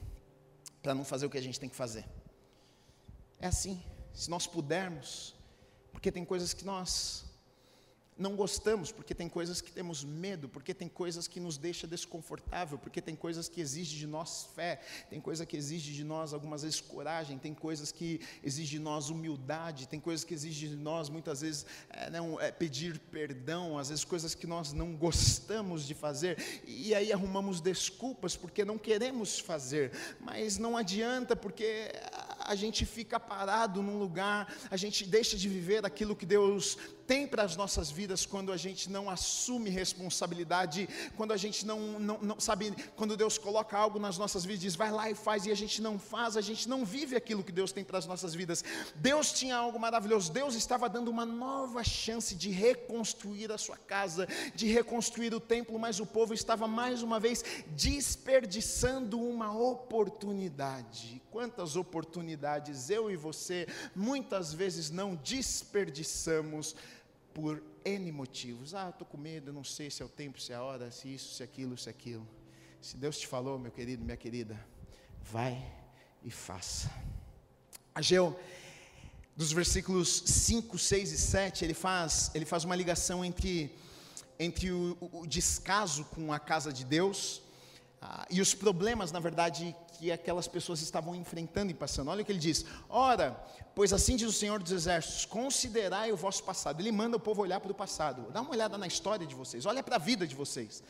para 0.83 0.95
não 0.95 1.05
fazer 1.05 1.27
o 1.27 1.31
que 1.31 1.39
a 1.39 1.43
gente 1.43 1.59
tem 1.59 1.69
que 1.69 1.77
fazer. 1.77 2.05
É 3.41 3.47
assim. 3.47 3.83
Se 4.13 4.29
nós 4.31 4.47
pudermos, 4.47 5.35
porque 5.93 6.11
tem 6.11 6.25
coisas 6.25 6.55
que 6.55 6.65
nós 6.65 7.28
não 8.19 8.35
gostamos, 8.35 8.91
porque 8.91 9.15
tem 9.15 9.29
coisas 9.29 9.61
que 9.61 9.71
temos 9.71 10.05
medo, 10.05 10.49
porque 10.49 10.75
tem 10.75 10.89
coisas 10.89 11.29
que 11.29 11.39
nos 11.39 11.57
deixa 11.57 11.87
desconfortável, 11.87 12.77
porque 12.77 13.01
tem 13.01 13.15
coisas 13.15 13.49
que 13.49 13.61
exigem 13.61 13.99
de 13.99 14.07
nós 14.07 14.49
fé, 14.55 14.81
tem 15.09 15.21
coisa 15.21 15.47
que 15.47 15.57
exige 15.57 15.93
de 15.93 16.03
nós 16.03 16.35
algumas 16.35 16.63
vezes 16.63 16.81
coragem, 16.81 17.39
tem 17.39 17.55
coisas 17.55 17.93
que 17.93 18.21
exigem 18.43 18.79
de 18.79 18.85
nós 18.85 19.09
humildade, 19.09 19.87
tem 19.87 20.01
coisas 20.01 20.25
que 20.25 20.35
exigem 20.35 20.71
de 20.71 20.77
nós 20.77 21.09
muitas 21.09 21.43
vezes 21.43 21.65
é, 21.91 22.11
não, 22.11 22.41
é, 22.41 22.51
pedir 22.51 22.99
perdão, 22.99 23.79
às 23.79 23.89
vezes 23.89 24.05
coisas 24.05 24.35
que 24.35 24.47
nós 24.47 24.73
não 24.73 24.97
gostamos 24.97 25.87
de 25.87 25.95
fazer, 25.95 26.63
e 26.67 26.95
aí 26.95 27.13
arrumamos 27.13 27.61
desculpas 27.61 28.37
porque 28.37 28.65
não 28.65 28.77
queremos 28.77 29.39
fazer, 29.39 29.93
mas 30.21 30.59
não 30.59 30.77
adianta 30.77 31.37
porque 31.37 31.93
a 32.41 32.55
gente 32.55 32.85
fica 32.85 33.21
parado 33.21 33.83
num 33.83 33.99
lugar, 33.99 34.53
a 34.71 34.77
gente 34.77 35.05
deixa 35.07 35.37
de 35.37 35.49
viver 35.49 35.87
aquilo 35.87 36.17
que 36.17 36.27
Deus 36.27 36.77
tem 37.09 37.27
para 37.27 37.43
as 37.43 37.57
nossas 37.57 37.91
vidas 37.91 38.27
quando 38.27 38.53
a 38.53 38.57
gente 38.59 38.91
não 38.91 39.09
assume 39.09 39.71
responsabilidade, 39.71 40.87
quando 41.17 41.33
a 41.33 41.39
gente 41.39 41.65
não, 41.65 41.99
não, 41.99 42.19
não, 42.19 42.39
sabe, 42.39 42.71
quando 42.97 43.17
Deus 43.17 43.39
coloca 43.39 43.79
algo 43.79 43.99
nas 43.99 44.19
nossas 44.19 44.45
vidas, 44.45 44.61
diz 44.61 44.77
vai 44.77 44.93
lá 44.93 45.11
e 45.11 45.15
faz, 45.15 45.47
e 45.47 45.51
a 45.51 45.55
gente 45.55 45.81
não 45.81 45.99
faz, 45.99 46.37
a 46.37 46.43
gente 46.43 46.69
não 46.69 46.85
vive 46.85 47.17
aquilo 47.17 47.43
que 47.43 47.51
Deus 47.51 47.73
tem 47.73 47.83
para 47.83 47.97
as 47.97 48.05
nossas 48.05 48.35
vidas. 48.35 48.63
Deus 48.97 49.33
tinha 49.33 49.57
algo 49.57 49.81
maravilhoso, 49.81 50.31
Deus 50.31 50.55
estava 50.55 50.87
dando 50.87 51.11
uma 51.11 51.25
nova 51.25 51.83
chance 51.83 52.35
de 52.35 52.51
reconstruir 52.51 53.51
a 53.51 53.57
sua 53.57 53.79
casa, 53.79 54.29
de 54.55 54.67
reconstruir 54.71 55.33
o 55.33 55.41
templo, 55.41 55.79
mas 55.79 56.01
o 56.01 56.07
povo 56.07 56.35
estava 56.35 56.69
mais 56.69 57.03
uma 57.03 57.19
vez 57.19 57.43
desperdiçando 57.69 59.19
uma 59.19 59.51
oportunidade. 59.59 61.23
Quantas 61.31 61.75
oportunidades 61.75 62.91
eu 62.91 63.11
e 63.11 63.17
você 63.17 63.67
muitas 63.95 64.53
vezes 64.53 64.91
não 64.91 65.15
desperdiçamos 65.15 66.77
por 67.41 67.63
N 67.85 68.11
motivos. 68.11 68.75
Ah, 68.75 68.91
estou 68.91 69.07
com 69.07 69.17
medo, 69.17 69.53
não 69.53 69.63
sei 69.63 69.89
se 69.91 70.03
é 70.03 70.05
o 70.05 70.09
tempo, 70.09 70.41
se 70.41 70.53
é 70.53 70.57
a 70.57 70.63
hora, 70.63 70.91
se 70.91 71.15
isso, 71.15 71.37
se 71.37 71.43
aquilo, 71.45 71.79
se 71.79 71.89
aquilo. 71.89 72.27
Se 72.81 72.97
Deus 72.97 73.17
te 73.17 73.29
falou, 73.29 73.61
meu 73.61 73.71
querido, 73.71 74.05
minha 74.05 74.17
querida, 74.17 74.59
vai 75.23 75.65
e 76.25 76.33
faça. 76.33 76.91
Ageu, 77.95 78.37
dos 79.37 79.53
versículos 79.53 80.21
5, 80.27 80.77
6 80.77 81.13
e 81.13 81.19
7, 81.19 81.65
ele 81.65 81.75
faz, 81.75 82.33
ele 82.35 82.45
faz 82.45 82.65
uma 82.65 82.75
ligação 82.75 83.25
entre, 83.25 83.73
entre 84.37 84.73
o, 84.73 84.99
o, 85.01 85.21
o 85.21 85.27
descaso 85.27 86.07
com 86.07 86.33
a 86.33 86.41
casa 86.41 86.73
de 86.73 86.85
Deus 86.85 87.41
ah, 88.01 88.27
e 88.31 88.41
os 88.41 88.55
problemas, 88.55 89.11
na 89.11 89.19
verdade, 89.19 89.75
que 89.99 90.13
aquelas 90.13 90.47
pessoas 90.47 90.81
estavam 90.81 91.15
enfrentando 91.15 91.71
e 91.73 91.75
passando. 91.75 92.09
Olha 92.09 92.23
o 92.23 92.25
que 92.25 92.31
ele 92.31 92.39
diz: 92.39 92.65
Ora, 92.89 93.33
pois 93.75 93.93
assim 93.93 94.15
diz 94.15 94.29
o 94.29 94.33
Senhor 94.33 94.63
dos 94.63 94.71
Exércitos: 94.71 95.25
considerai 95.25 96.13
o 96.13 96.17
vosso 96.17 96.45
passado. 96.45 96.81
Ele 96.81 96.93
manda 96.93 97.17
o 97.17 97.21
povo 97.21 97.43
olhar 97.43 97.59
para 97.59 97.73
o 97.73 97.75
passado. 97.75 98.31
Dá 98.31 98.41
uma 98.41 98.51
olhada 98.51 98.79
na 98.79 98.87
história 98.87 99.27
de 99.27 99.35
vocês, 99.35 99.67
olha 99.67 99.83
para 99.83 99.97
a 99.97 99.99
vida 99.99 100.27
de 100.27 100.35
vocês. 100.35 100.83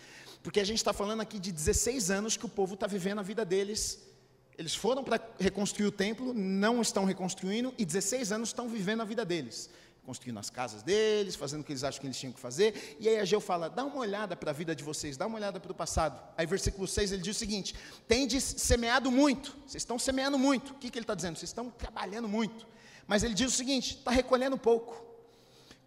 Porque 0.43 0.61
a 0.61 0.65
gente 0.65 0.79
está 0.79 0.93
falando 0.93 1.21
aqui 1.21 1.39
de 1.39 1.51
16 1.51 2.11
anos 2.11 2.37
que 2.37 2.47
o 2.47 2.49
povo 2.49 2.75
está 2.75 2.87
vivendo 2.87 3.21
a 3.21 3.23
vida 3.23 3.45
deles. 3.45 4.07
Eles 4.57 4.75
foram 4.75 5.05
para 5.05 5.21
reconstruir 5.39 5.87
o 5.87 5.93
templo, 5.93 6.35
não 6.35 6.83
estão 6.83 7.05
reconstruindo, 7.05 7.73
e 7.79 7.85
16 7.85 8.33
anos 8.33 8.49
estão 8.49 8.69
vivendo 8.69 9.03
a 9.03 9.05
vida 9.05 9.25
deles 9.25 9.71
construindo 10.09 10.39
as 10.39 10.49
casas 10.49 10.83
deles, 10.83 11.37
fazendo 11.37 11.61
o 11.61 11.65
que 11.65 11.71
eles 11.71 11.85
acham 11.85 12.01
que 12.01 12.07
eles 12.07 12.17
tinham 12.19 12.33
que 12.33 12.41
fazer. 12.41 12.97
E 12.99 13.07
aí 13.07 13.19
Ageu 13.19 13.43
fala: 13.43 13.69
dá 13.69 13.85
uma 13.85 13.99
olhada 13.99 14.35
para 14.35 14.53
a 14.53 14.55
vida 14.55 14.75
de 14.75 14.83
vocês, 14.83 15.19
dá 15.19 15.27
uma 15.27 15.37
olhada 15.37 15.61
para 15.61 15.71
o 15.71 15.75
passado. 15.75 16.19
Aí, 16.35 16.47
versículo 16.47 16.89
6, 16.89 17.13
ele 17.13 17.21
diz 17.21 17.37
o 17.37 17.39
seguinte: 17.39 17.75
tendes 18.07 18.43
semeado 18.43 19.13
muito, 19.13 19.55
vocês 19.67 19.83
estão 19.83 19.99
semeando 19.99 20.39
muito. 20.39 20.73
O 20.73 20.77
que, 20.77 20.89
que 20.89 20.99
ele 20.99 21.05
está 21.05 21.15
dizendo? 21.15 21.37
Vocês 21.37 21.51
estão 21.51 21.69
trabalhando 21.69 22.27
muito. 22.27 22.67
Mas 23.07 23.23
ele 23.23 23.35
diz 23.35 23.53
o 23.53 23.55
seguinte: 23.55 23.97
está 23.97 24.11
recolhendo 24.11 24.57
pouco. 24.57 25.05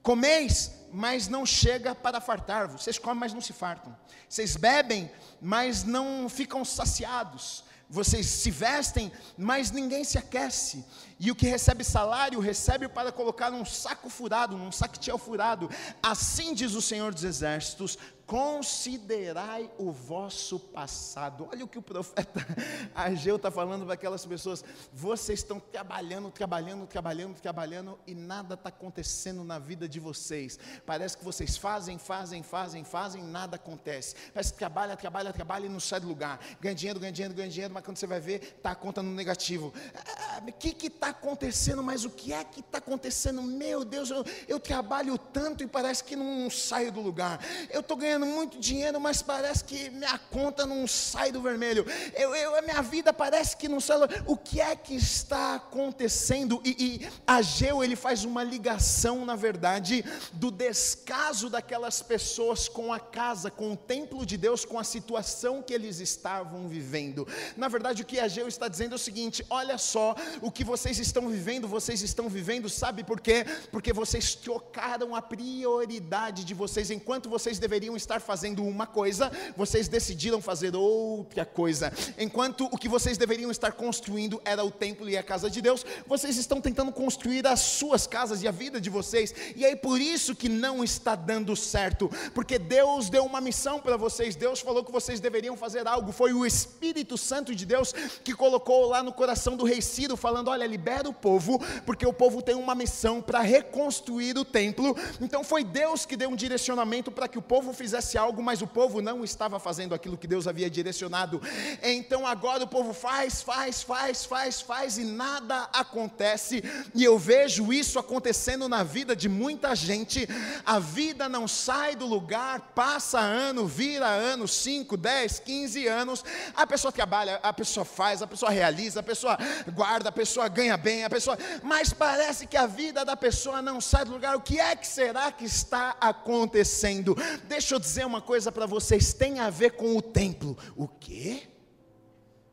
Comeis, 0.03 0.71
mas 0.91 1.27
não 1.27 1.43
chega 1.43 1.95
para 1.95 2.21
fartar-vos. 2.21 2.83
Vocês 2.83 2.99
comem, 2.99 3.21
mas 3.21 3.33
não 3.33 3.41
se 3.41 3.53
fartam. 3.53 3.97
Vocês 4.29 4.55
bebem, 4.55 5.11
mas 5.41 5.83
não 5.83 6.29
ficam 6.29 6.63
saciados 6.63 7.63
vocês 7.91 8.25
se 8.25 8.49
vestem, 8.49 9.11
mas 9.37 9.69
ninguém 9.69 10.05
se 10.05 10.17
aquece. 10.17 10.83
E 11.19 11.29
o 11.29 11.35
que 11.35 11.45
recebe 11.45 11.83
salário, 11.83 12.39
recebe 12.39 12.87
para 12.87 13.11
colocar 13.11 13.51
num 13.51 13.65
saco 13.65 14.09
furado, 14.09 14.57
num 14.57 14.71
saquetel 14.71 15.17
furado. 15.17 15.69
Assim 16.01 16.53
diz 16.53 16.73
o 16.73 16.81
Senhor 16.81 17.13
dos 17.13 17.25
Exércitos: 17.25 17.97
considerai 18.31 19.69
o 19.77 19.91
vosso 19.91 20.57
passado. 20.57 21.49
Olha 21.51 21.65
o 21.65 21.67
que 21.67 21.77
o 21.77 21.81
profeta 21.81 22.39
Ageu 22.95 23.35
está 23.35 23.51
falando 23.51 23.83
para 23.83 23.95
aquelas 23.95 24.25
pessoas. 24.25 24.63
Vocês 24.93 25.39
estão 25.39 25.59
trabalhando, 25.59 26.31
trabalhando, 26.31 26.87
trabalhando, 26.87 27.41
trabalhando 27.41 27.99
e 28.07 28.15
nada 28.15 28.53
está 28.53 28.69
acontecendo 28.69 29.43
na 29.43 29.59
vida 29.59 29.85
de 29.85 29.99
vocês. 29.99 30.57
Parece 30.85 31.17
que 31.17 31.25
vocês 31.25 31.57
fazem, 31.57 31.97
fazem, 31.97 32.41
fazem, 32.41 32.85
fazem, 32.85 33.21
nada 33.21 33.57
acontece. 33.57 34.15
Parece 34.33 34.53
que 34.53 34.59
trabalha, 34.59 34.95
trabalha, 34.95 35.33
trabalha 35.33 35.65
e 35.65 35.69
não 35.69 35.81
sai 35.81 35.99
do 35.99 36.07
lugar. 36.07 36.39
Ganha 36.61 36.73
dinheiro, 36.73 37.01
ganha 37.01 37.11
dinheiro, 37.11 37.33
ganha 37.33 37.49
dinheiro, 37.49 37.73
mas 37.73 37.83
quando 37.83 37.97
você 37.97 38.07
vai 38.07 38.21
ver, 38.21 38.53
está 38.55 38.71
a 38.71 38.75
conta 38.75 39.03
no 39.03 39.11
negativo. 39.11 39.73
Ah, 39.93 40.41
o 40.47 40.53
que 40.53 40.87
está 40.87 41.09
acontecendo? 41.09 41.83
Mas 41.83 42.05
o 42.05 42.09
que 42.09 42.31
é 42.31 42.45
que 42.45 42.61
está 42.61 42.77
acontecendo? 42.77 43.41
Meu 43.41 43.83
Deus, 43.83 44.09
eu, 44.09 44.23
eu 44.47 44.57
trabalho 44.57 45.17
tanto 45.17 45.65
e 45.65 45.67
parece 45.67 46.01
que 46.01 46.15
não 46.15 46.49
saio 46.49 46.93
do 46.93 47.01
lugar. 47.01 47.37
Eu 47.69 47.81
estou 47.81 47.97
ganhando 47.97 48.20
ganhando 48.21 48.25
muito 48.25 48.59
dinheiro, 48.59 48.99
mas 48.99 49.21
parece 49.21 49.63
que 49.63 49.89
minha 49.89 50.17
conta 50.17 50.65
não 50.65 50.87
sai 50.87 51.31
do 51.31 51.41
vermelho. 51.41 51.85
Eu, 52.13 52.35
eu, 52.35 52.55
a 52.55 52.61
minha 52.61 52.81
vida 52.81 53.11
parece 53.11 53.57
que 53.57 53.67
não 53.67 53.79
sai. 53.79 53.97
O 54.25 54.37
que 54.37 54.61
é 54.61 54.75
que 54.75 54.95
está 54.95 55.55
acontecendo? 55.55 56.61
E, 56.63 56.69
e 56.79 57.09
Ageu 57.25 57.83
ele 57.83 57.95
faz 57.95 58.23
uma 58.23 58.43
ligação, 58.43 59.25
na 59.25 59.35
verdade, 59.35 60.05
do 60.33 60.51
descaso 60.51 61.49
daquelas 61.49 62.01
pessoas 62.01 62.67
com 62.67 62.93
a 62.93 62.99
casa, 62.99 63.49
com 63.49 63.73
o 63.73 63.77
templo 63.77 64.25
de 64.25 64.37
Deus, 64.37 64.65
com 64.65 64.77
a 64.77 64.83
situação 64.83 65.61
que 65.61 65.73
eles 65.73 65.99
estavam 65.99 66.67
vivendo. 66.67 67.27
Na 67.57 67.67
verdade, 67.67 68.03
o 68.03 68.05
que 68.05 68.19
Ageu 68.19 68.47
está 68.47 68.67
dizendo 68.67 68.93
é 68.93 68.95
o 68.95 68.99
seguinte: 68.99 69.45
olha 69.49 69.77
só, 69.77 70.15
o 70.41 70.51
que 70.51 70.63
vocês 70.63 70.99
estão 70.99 71.27
vivendo, 71.29 71.67
vocês 71.67 72.01
estão 72.01 72.29
vivendo, 72.29 72.69
sabe 72.69 73.03
por 73.03 73.19
quê? 73.19 73.45
Porque 73.71 73.91
vocês 73.91 74.35
trocaram 74.35 75.15
a 75.15 75.21
prioridade 75.21 76.43
de 76.43 76.53
vocês 76.53 76.91
enquanto 76.91 77.29
vocês 77.29 77.57
deveriam 77.57 77.95
estar 77.95 78.10
estar 78.11 78.19
fazendo 78.19 78.63
uma 78.65 78.85
coisa, 78.85 79.31
vocês 79.55 79.87
decidiram 79.87 80.41
fazer 80.41 80.75
outra 80.75 81.45
coisa. 81.45 81.93
Enquanto 82.17 82.65
o 82.65 82.77
que 82.77 82.89
vocês 82.89 83.17
deveriam 83.17 83.49
estar 83.49 83.71
construindo 83.71 84.41
era 84.43 84.63
o 84.65 84.69
templo 84.69 85.09
e 85.09 85.17
a 85.17 85.23
casa 85.23 85.49
de 85.49 85.61
Deus, 85.61 85.85
vocês 86.05 86.35
estão 86.35 86.59
tentando 86.59 86.91
construir 86.91 87.47
as 87.47 87.61
suas 87.61 88.05
casas 88.05 88.43
e 88.43 88.47
a 88.49 88.51
vida 88.51 88.81
de 88.81 88.89
vocês. 88.89 89.33
E 89.55 89.65
aí 89.65 89.77
por 89.77 90.01
isso 90.01 90.35
que 90.35 90.49
não 90.49 90.83
está 90.83 91.15
dando 91.15 91.55
certo, 91.55 92.11
porque 92.33 92.59
Deus 92.59 93.09
deu 93.09 93.23
uma 93.23 93.39
missão 93.39 93.79
para 93.79 93.95
vocês. 93.95 94.35
Deus 94.35 94.59
falou 94.59 94.83
que 94.83 94.91
vocês 94.91 95.21
deveriam 95.21 95.55
fazer 95.55 95.87
algo. 95.87 96.11
Foi 96.11 96.33
o 96.33 96.45
Espírito 96.45 97.17
Santo 97.17 97.55
de 97.55 97.65
Deus 97.65 97.93
que 98.25 98.33
colocou 98.33 98.87
lá 98.87 99.01
no 99.01 99.13
coração 99.13 99.55
do 99.55 99.63
rei 99.63 99.81
Ciro 99.81 100.17
falando: 100.17 100.49
"Olha, 100.49 100.67
libera 100.67 101.07
o 101.07 101.13
povo, 101.13 101.59
porque 101.85 102.05
o 102.05 102.11
povo 102.11 102.41
tem 102.41 102.55
uma 102.55 102.75
missão 102.75 103.21
para 103.21 103.39
reconstruir 103.39 104.37
o 104.37 104.43
templo". 104.43 104.97
Então 105.21 105.45
foi 105.45 105.63
Deus 105.63 106.05
que 106.05 106.17
deu 106.17 106.29
um 106.29 106.35
direcionamento 106.35 107.09
para 107.09 107.27
que 107.27 107.37
o 107.37 107.41
povo 107.41 107.71
fizesse 107.71 108.00
algo, 108.17 108.41
mas 108.41 108.61
o 108.61 108.67
povo 108.67 109.01
não 109.01 109.23
estava 109.23 109.59
fazendo 109.59 109.93
aquilo 109.93 110.17
que 110.17 110.27
Deus 110.27 110.47
havia 110.47 110.69
direcionado. 110.69 111.41
Então 111.81 112.25
agora 112.25 112.63
o 112.63 112.67
povo 112.67 112.93
faz, 112.93 113.41
faz, 113.41 113.81
faz, 113.83 114.25
faz, 114.25 114.61
faz 114.61 114.97
e 114.97 115.03
nada 115.03 115.69
acontece. 115.73 116.63
E 116.93 117.03
eu 117.03 117.17
vejo 117.17 117.71
isso 117.71 117.99
acontecendo 117.99 118.67
na 118.67 118.83
vida 118.83 119.15
de 119.15 119.29
muita 119.29 119.75
gente. 119.75 120.27
A 120.65 120.79
vida 120.79 121.27
não 121.27 121.47
sai 121.47 121.95
do 121.95 122.05
lugar, 122.05 122.71
passa 122.75 123.19
ano, 123.19 123.67
vira 123.67 124.07
ano, 124.07 124.47
5, 124.47 124.97
10, 124.97 125.39
15 125.39 125.87
anos. 125.87 126.23
A 126.55 126.65
pessoa 126.65 126.91
trabalha, 126.91 127.39
a 127.43 127.53
pessoa 127.53 127.85
faz, 127.85 128.21
a 128.21 128.27
pessoa 128.27 128.51
realiza, 128.51 128.99
a 128.99 129.03
pessoa 129.03 129.37
guarda, 129.73 130.09
a 130.09 130.11
pessoa 130.11 130.47
ganha 130.47 130.77
bem, 130.77 131.03
a 131.03 131.09
pessoa. 131.09 131.37
Mas 131.63 131.93
parece 131.93 132.47
que 132.47 132.57
a 132.57 132.67
vida 132.67 133.03
da 133.05 133.15
pessoa 133.15 133.61
não 133.61 133.79
sai 133.79 134.05
do 134.05 134.11
lugar. 134.11 134.35
O 134.35 134.41
que 134.41 134.59
é 134.59 134.75
que 134.75 134.87
será 134.87 135.31
que 135.31 135.45
está 135.45 135.95
acontecendo? 135.99 137.15
Deixa 137.45 137.75
eu 137.75 137.79
dizer 137.81 138.05
uma 138.05 138.21
coisa 138.21 138.51
para 138.51 138.65
vocês: 138.65 139.13
tem 139.13 139.39
a 139.39 139.49
ver 139.49 139.71
com 139.71 139.97
o 139.97 140.01
templo. 140.01 140.57
O 140.75 140.87
quê? 140.87 141.47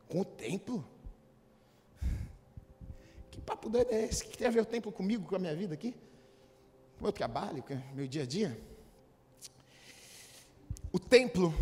Com 0.07 0.21
o 0.21 0.25
templo? 0.25 0.85
Que 3.31 3.39
papo 3.39 3.69
doido 3.69 3.91
é 3.93 4.05
esse? 4.05 4.23
O 4.23 4.27
que 4.27 4.37
tem 4.37 4.47
a 4.47 4.51
ver 4.51 4.61
o 4.61 4.65
templo 4.65 4.91
comigo, 4.91 5.27
com 5.27 5.35
a 5.35 5.39
minha 5.39 5.55
vida 5.55 5.73
aqui? 5.73 5.91
Com 6.95 7.01
o 7.01 7.03
meu 7.03 7.13
trabalho, 7.13 7.63
com 7.63 7.73
o 7.73 7.95
meu 7.95 8.07
dia 8.07 8.23
a 8.23 8.25
dia? 8.25 8.59
O 10.91 10.99
templo, 10.99 11.53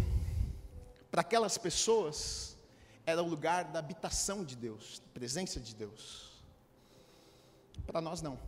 para 1.12 1.22
aquelas 1.22 1.58
pessoas, 1.58 2.58
era 3.06 3.22
o 3.22 3.28
lugar 3.28 3.66
da 3.66 3.80
habitação 3.80 4.44
de 4.44 4.56
Deus, 4.56 5.02
presença 5.14 5.60
de 5.60 5.76
Deus. 5.76 6.32
Para 7.86 8.02
nós, 8.02 8.22
não. 8.22 8.40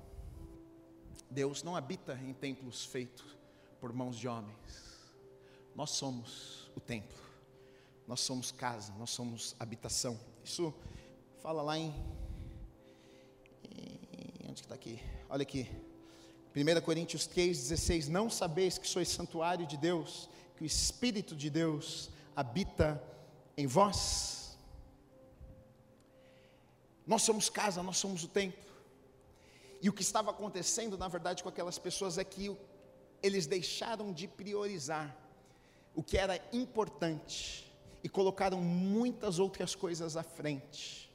Deus 1.30 1.62
não 1.62 1.76
habita 1.76 2.20
em 2.24 2.34
templos 2.34 2.86
feitos 2.86 3.38
por 3.80 3.94
mãos 3.94 4.18
de 4.18 4.28
homens. 4.28 4.89
Nós 5.80 5.92
somos 5.92 6.70
o 6.76 6.82
templo. 6.82 7.18
Nós 8.06 8.20
somos 8.20 8.52
casa, 8.52 8.92
nós 9.00 9.12
somos 9.12 9.56
habitação. 9.58 10.20
Isso 10.44 10.74
fala 11.42 11.62
lá 11.62 11.78
em. 11.78 11.96
em 13.64 14.50
onde 14.50 14.56
que 14.56 14.66
está 14.66 14.76
aqui? 14.76 15.02
Olha 15.30 15.44
aqui. 15.44 15.72
1 16.54 16.82
Coríntios 16.82 17.30
3,16: 17.30 18.10
Não 18.10 18.30
sabeis 18.30 18.78
que 18.78 18.90
sois 18.90 19.08
santuário 19.08 19.66
de 19.66 19.78
Deus, 19.78 20.30
que 20.58 20.64
o 20.64 20.66
Espírito 20.66 21.34
de 21.34 21.50
Deus 21.50 22.10
habita 22.36 23.02
em 23.56 23.66
vós? 23.66 24.58
Nós 27.08 27.22
somos 27.22 27.50
casa, 27.50 27.82
nós 27.82 27.96
somos 27.96 28.22
o 28.26 28.28
templo. 28.28 28.70
E 29.82 29.88
o 29.88 29.94
que 29.94 30.02
estava 30.02 30.32
acontecendo, 30.32 30.98
na 30.98 31.08
verdade, 31.08 31.42
com 31.42 31.48
aquelas 31.48 31.80
pessoas 31.80 32.18
é 32.18 32.26
que 32.26 32.54
eles 33.24 33.48
deixaram 33.48 34.12
de 34.12 34.28
priorizar 34.28 35.29
o 35.96 36.04
que 36.04 36.18
era 36.18 36.40
importante 36.54 37.72
e 38.04 38.10
colocaram 38.10 38.62
muitas 38.62 39.40
outras 39.40 39.76
coisas 39.76 40.16
à 40.16 40.24
frente. 40.24 41.12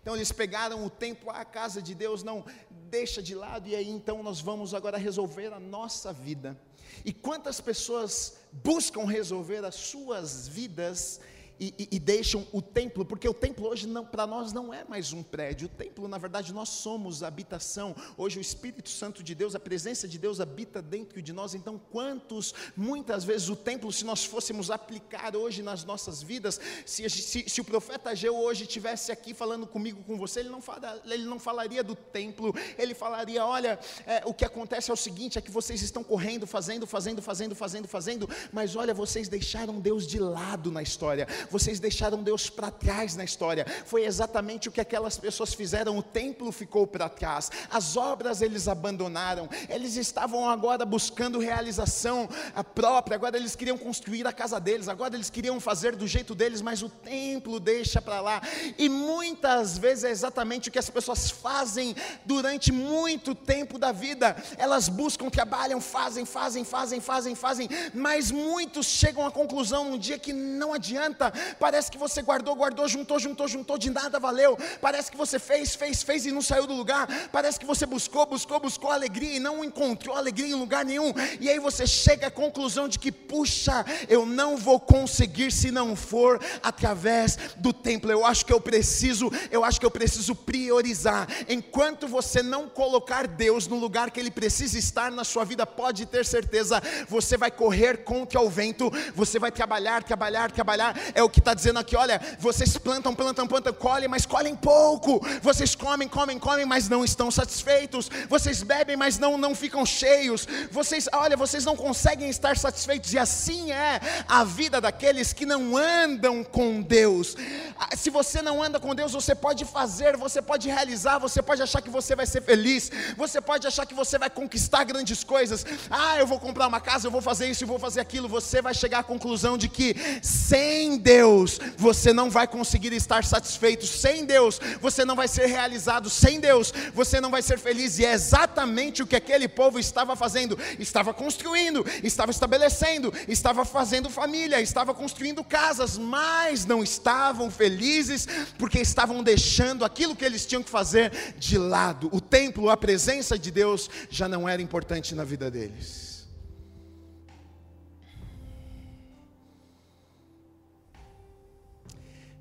Então 0.00 0.14
eles 0.14 0.32
pegaram 0.32 0.84
o 0.84 0.90
tempo, 0.90 1.30
a 1.30 1.44
casa 1.44 1.82
de 1.82 1.94
Deus 1.94 2.22
não 2.22 2.44
deixa 2.88 3.22
de 3.22 3.34
lado, 3.34 3.68
e 3.68 3.74
aí 3.74 3.88
então 3.88 4.22
nós 4.22 4.40
vamos 4.40 4.72
agora 4.72 4.96
resolver 4.96 5.52
a 5.52 5.60
nossa 5.60 6.12
vida. 6.12 6.58
E 7.04 7.12
quantas 7.12 7.60
pessoas 7.60 8.38
buscam 8.52 9.04
resolver 9.04 9.64
as 9.64 9.74
suas 9.74 10.48
vidas 10.48 11.20
e, 11.60 11.74
e, 11.78 11.88
e, 11.92 11.98
deixam 11.98 12.46
o 12.52 12.62
templo, 12.62 13.04
porque 13.04 13.28
o 13.28 13.34
templo 13.34 13.66
hoje 13.66 13.88
para 14.10 14.26
nós 14.26 14.52
não 14.52 14.72
é 14.72 14.84
mais 14.84 15.12
um 15.12 15.22
prédio, 15.22 15.66
o 15.66 15.68
templo, 15.68 16.06
na 16.06 16.18
verdade, 16.18 16.52
nós 16.52 16.68
somos 16.68 17.22
a 17.22 17.28
habitação. 17.28 17.96
Hoje 18.16 18.38
o 18.38 18.40
Espírito 18.40 18.88
Santo 18.88 19.22
de 19.22 19.34
Deus, 19.34 19.54
a 19.54 19.60
presença 19.60 20.06
de 20.06 20.18
Deus 20.18 20.40
habita 20.40 20.80
dentro 20.80 21.20
de 21.20 21.32
nós. 21.32 21.54
Então, 21.54 21.80
quantos, 21.90 22.54
muitas 22.76 23.24
vezes, 23.24 23.48
o 23.48 23.56
templo, 23.56 23.92
se 23.92 24.04
nós 24.04 24.24
fôssemos 24.24 24.70
aplicar 24.70 25.34
hoje 25.34 25.62
nas 25.62 25.84
nossas 25.84 26.22
vidas, 26.22 26.60
se, 26.86 27.08
se, 27.10 27.48
se 27.48 27.60
o 27.60 27.64
profeta 27.64 28.10
Ageu 28.10 28.36
hoje 28.36 28.62
estivesse 28.62 29.10
aqui 29.10 29.34
falando 29.34 29.66
comigo, 29.66 30.02
com 30.04 30.16
você, 30.16 30.40
ele 30.40 30.50
não, 30.50 30.62
fala, 30.62 31.00
ele 31.04 31.24
não 31.24 31.38
falaria 31.38 31.82
do 31.82 31.96
templo, 31.96 32.54
ele 32.76 32.94
falaria: 32.94 33.44
olha, 33.44 33.78
é, 34.06 34.22
o 34.24 34.32
que 34.32 34.44
acontece 34.44 34.90
é 34.90 34.94
o 34.94 34.96
seguinte: 34.96 35.38
é 35.38 35.40
que 35.40 35.50
vocês 35.50 35.82
estão 35.82 36.04
correndo, 36.04 36.46
fazendo, 36.46 36.86
fazendo, 36.86 37.20
fazendo, 37.20 37.54
fazendo, 37.56 37.88
fazendo, 37.88 38.30
mas 38.52 38.76
olha, 38.76 38.94
vocês 38.94 39.28
deixaram 39.28 39.80
Deus 39.80 40.06
de 40.06 40.18
lado 40.20 40.70
na 40.70 40.82
história 40.82 41.26
vocês 41.50 41.80
deixaram 41.80 42.22
Deus 42.22 42.50
para 42.50 42.70
trás 42.70 43.16
na 43.16 43.24
história. 43.24 43.66
Foi 43.84 44.04
exatamente 44.04 44.68
o 44.68 44.72
que 44.72 44.80
aquelas 44.80 45.16
pessoas 45.16 45.54
fizeram. 45.54 45.96
O 45.98 46.02
templo 46.02 46.50
ficou 46.52 46.86
para 46.86 47.08
trás, 47.08 47.50
as 47.70 47.96
obras 47.96 48.42
eles 48.42 48.68
abandonaram. 48.68 49.48
Eles 49.68 49.96
estavam 49.96 50.48
agora 50.48 50.84
buscando 50.84 51.38
realização 51.38 52.28
própria. 52.74 53.16
Agora 53.16 53.36
eles 53.36 53.56
queriam 53.56 53.78
construir 53.78 54.26
a 54.26 54.32
casa 54.32 54.60
deles. 54.60 54.88
Agora 54.88 55.14
eles 55.14 55.30
queriam 55.30 55.60
fazer 55.60 55.96
do 55.96 56.06
jeito 56.06 56.34
deles, 56.34 56.60
mas 56.60 56.82
o 56.82 56.88
templo 56.88 57.58
deixa 57.60 58.00
para 58.00 58.20
lá. 58.20 58.42
E 58.76 58.88
muitas 58.88 59.78
vezes 59.78 60.04
é 60.04 60.10
exatamente 60.10 60.68
o 60.68 60.72
que 60.72 60.78
as 60.78 60.90
pessoas 60.90 61.30
fazem 61.30 61.94
durante 62.24 62.72
muito 62.72 63.34
tempo 63.34 63.78
da 63.78 63.92
vida. 63.92 64.36
Elas 64.56 64.88
buscam, 64.88 65.28
trabalham, 65.28 65.80
fazem, 65.80 66.24
fazem, 66.24 66.64
fazem, 66.64 67.00
fazem, 67.00 67.34
fazem, 67.34 67.68
mas 67.94 68.30
muitos 68.30 68.86
chegam 68.86 69.26
à 69.26 69.30
conclusão 69.30 69.92
um 69.92 69.98
dia 69.98 70.18
que 70.18 70.32
não 70.32 70.72
adianta, 70.72 71.32
Parece 71.58 71.90
que 71.90 71.98
você 71.98 72.22
guardou, 72.22 72.54
guardou, 72.54 72.88
juntou, 72.88 73.18
juntou, 73.18 73.48
juntou, 73.48 73.78
de 73.78 73.90
nada 73.90 74.18
valeu. 74.18 74.56
Parece 74.80 75.10
que 75.10 75.16
você 75.16 75.38
fez, 75.38 75.74
fez, 75.74 76.02
fez 76.02 76.26
e 76.26 76.30
não 76.30 76.42
saiu 76.42 76.66
do 76.66 76.74
lugar. 76.74 77.06
Parece 77.30 77.58
que 77.58 77.66
você 77.66 77.86
buscou, 77.86 78.26
buscou, 78.26 78.60
buscou 78.60 78.90
alegria 78.90 79.36
e 79.36 79.40
não 79.40 79.64
encontrou 79.64 80.16
alegria 80.16 80.48
em 80.48 80.54
lugar 80.54 80.84
nenhum. 80.84 81.12
E 81.40 81.48
aí 81.48 81.58
você 81.58 81.86
chega 81.86 82.28
à 82.28 82.30
conclusão 82.30 82.88
de 82.88 82.98
que, 82.98 83.12
puxa, 83.12 83.84
eu 84.08 84.24
não 84.24 84.56
vou 84.56 84.80
conseguir 84.80 85.52
se 85.52 85.70
não 85.70 85.94
for 85.94 86.40
através 86.62 87.38
do 87.56 87.72
templo. 87.72 88.10
Eu 88.10 88.24
acho 88.24 88.44
que 88.44 88.52
eu 88.52 88.60
preciso, 88.60 89.30
eu 89.50 89.64
acho 89.64 89.80
que 89.80 89.86
eu 89.86 89.90
preciso 89.90 90.34
priorizar. 90.34 91.28
Enquanto 91.48 92.06
você 92.06 92.42
não 92.42 92.68
colocar 92.68 93.26
Deus 93.26 93.66
no 93.66 93.76
lugar 93.76 94.10
que 94.10 94.20
Ele 94.20 94.30
precisa 94.30 94.78
estar 94.78 95.10
na 95.10 95.24
sua 95.24 95.44
vida, 95.44 95.66
pode 95.66 96.06
ter 96.06 96.24
certeza, 96.24 96.82
você 97.08 97.36
vai 97.36 97.50
correr 97.50 98.04
contra 98.04 98.40
o 98.40 98.48
vento, 98.48 98.90
você 99.14 99.38
vai 99.38 99.50
trabalhar, 99.50 100.02
trabalhar, 100.02 100.50
trabalhar. 100.50 100.96
É 101.14 101.22
o 101.28 101.30
que 101.30 101.38
está 101.38 101.54
dizendo 101.54 101.78
aqui: 101.78 101.96
olha, 101.96 102.20
vocês 102.38 102.76
plantam, 102.76 103.14
plantam, 103.14 103.46
plantam, 103.46 103.72
colhem, 103.72 104.08
mas 104.08 104.26
colhem 104.26 104.56
pouco. 104.56 105.20
Vocês 105.42 105.74
comem, 105.74 106.08
comem, 106.08 106.38
comem, 106.38 106.66
mas 106.66 106.88
não 106.88 107.04
estão 107.04 107.30
satisfeitos. 107.30 108.10
Vocês 108.28 108.62
bebem, 108.62 108.96
mas 108.96 109.18
não, 109.18 109.38
não 109.38 109.54
ficam 109.54 109.86
cheios. 109.86 110.46
Vocês, 110.70 111.08
olha, 111.12 111.36
vocês 111.36 111.64
não 111.64 111.76
conseguem 111.76 112.28
estar 112.28 112.56
satisfeitos. 112.56 113.12
E 113.12 113.18
assim 113.18 113.70
é 113.70 114.00
a 114.26 114.42
vida 114.44 114.80
daqueles 114.80 115.32
que 115.32 115.46
não 115.46 115.76
andam 115.76 116.42
com 116.42 116.82
Deus. 116.82 117.36
Ah, 117.78 117.96
se 117.96 118.10
você 118.10 118.42
não 118.42 118.62
anda 118.62 118.80
com 118.80 118.94
Deus, 118.94 119.12
você 119.12 119.34
pode 119.34 119.64
fazer, 119.64 120.16
você 120.16 120.42
pode 120.42 120.68
realizar, 120.68 121.18
você 121.18 121.42
pode 121.42 121.62
achar 121.62 121.80
que 121.80 121.90
você 121.90 122.16
vai 122.16 122.26
ser 122.26 122.42
feliz, 122.42 122.90
você 123.16 123.40
pode 123.40 123.66
achar 123.66 123.86
que 123.86 123.94
você 123.94 124.18
vai 124.18 124.30
conquistar 124.30 124.84
grandes 124.84 125.22
coisas. 125.22 125.64
Ah, 125.90 126.18
eu 126.18 126.26
vou 126.26 126.40
comprar 126.40 126.66
uma 126.66 126.80
casa, 126.80 127.06
eu 127.06 127.10
vou 127.10 127.20
fazer 127.20 127.48
isso, 127.48 127.64
eu 127.64 127.68
vou 127.68 127.78
fazer 127.78 128.00
aquilo. 128.00 128.28
Você 128.28 128.60
vai 128.62 128.74
chegar 128.74 129.00
à 129.00 129.02
conclusão 129.02 129.58
de 129.58 129.68
que 129.68 129.94
sem 130.22 130.98
Deus, 131.08 131.58
você 131.78 132.12
não 132.12 132.28
vai 132.28 132.46
conseguir 132.46 132.92
estar 132.92 133.24
satisfeito. 133.24 133.86
Sem 133.86 134.26
Deus, 134.26 134.60
você 134.78 135.06
não 135.06 135.16
vai 135.16 135.26
ser 135.26 135.46
realizado. 135.46 136.10
Sem 136.10 136.38
Deus, 136.38 136.70
você 136.92 137.18
não 137.18 137.30
vai 137.30 137.40
ser 137.40 137.58
feliz. 137.58 137.98
E 137.98 138.04
é 138.04 138.12
exatamente 138.12 139.02
o 139.02 139.06
que 139.06 139.16
aquele 139.16 139.48
povo 139.48 139.78
estava 139.78 140.14
fazendo: 140.14 140.58
estava 140.78 141.14
construindo, 141.14 141.82
estava 142.04 142.30
estabelecendo, 142.30 143.10
estava 143.26 143.64
fazendo 143.64 144.10
família, 144.10 144.60
estava 144.60 144.92
construindo 144.92 145.42
casas, 145.42 145.96
mas 145.96 146.66
não 146.66 146.82
estavam 146.82 147.50
felizes 147.50 148.28
porque 148.58 148.78
estavam 148.78 149.22
deixando 149.22 149.86
aquilo 149.86 150.14
que 150.14 150.26
eles 150.26 150.44
tinham 150.44 150.62
que 150.62 150.68
fazer 150.68 151.10
de 151.38 151.56
lado. 151.56 152.10
O 152.12 152.20
templo, 152.20 152.68
a 152.68 152.76
presença 152.76 153.38
de 153.38 153.50
Deus 153.50 153.88
já 154.10 154.28
não 154.28 154.46
era 154.46 154.60
importante 154.60 155.14
na 155.14 155.24
vida 155.24 155.50
deles. 155.50 156.07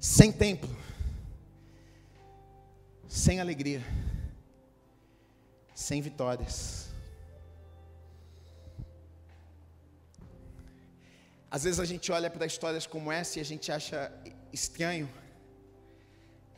Sem 0.08 0.32
templo, 0.32 0.74
sem 3.10 3.42
alegria, 3.42 3.84
sem 5.76 6.02
vitórias. 6.02 6.88
Às 11.52 11.66
vezes 11.66 11.80
a 11.82 11.86
gente 11.86 12.10
olha 12.10 12.30
para 12.30 12.46
histórias 12.46 12.88
como 12.88 13.12
essa 13.12 13.38
e 13.38 13.42
a 13.42 13.46
gente 13.46 13.70
acha 13.70 14.12
estranho, 14.52 15.10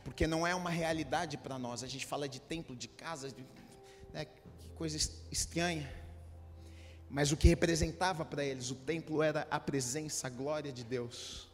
porque 0.04 0.28
não 0.28 0.46
é 0.46 0.54
uma 0.54 0.70
realidade 0.70 1.36
para 1.36 1.58
nós. 1.58 1.82
A 1.82 1.88
gente 1.88 2.06
fala 2.06 2.28
de 2.28 2.40
templo, 2.40 2.76
de 2.76 2.86
casa, 2.86 3.30
de, 3.32 3.44
né, 4.12 4.26
que 4.26 4.68
coisa 4.76 4.96
estranha. 5.30 5.92
Mas 7.10 7.32
o 7.32 7.36
que 7.36 7.48
representava 7.48 8.24
para 8.24 8.44
eles 8.44 8.70
o 8.70 8.76
templo 8.76 9.24
era 9.24 9.46
a 9.50 9.58
presença, 9.58 10.28
a 10.28 10.30
glória 10.30 10.72
de 10.72 10.84
Deus. 10.84 11.49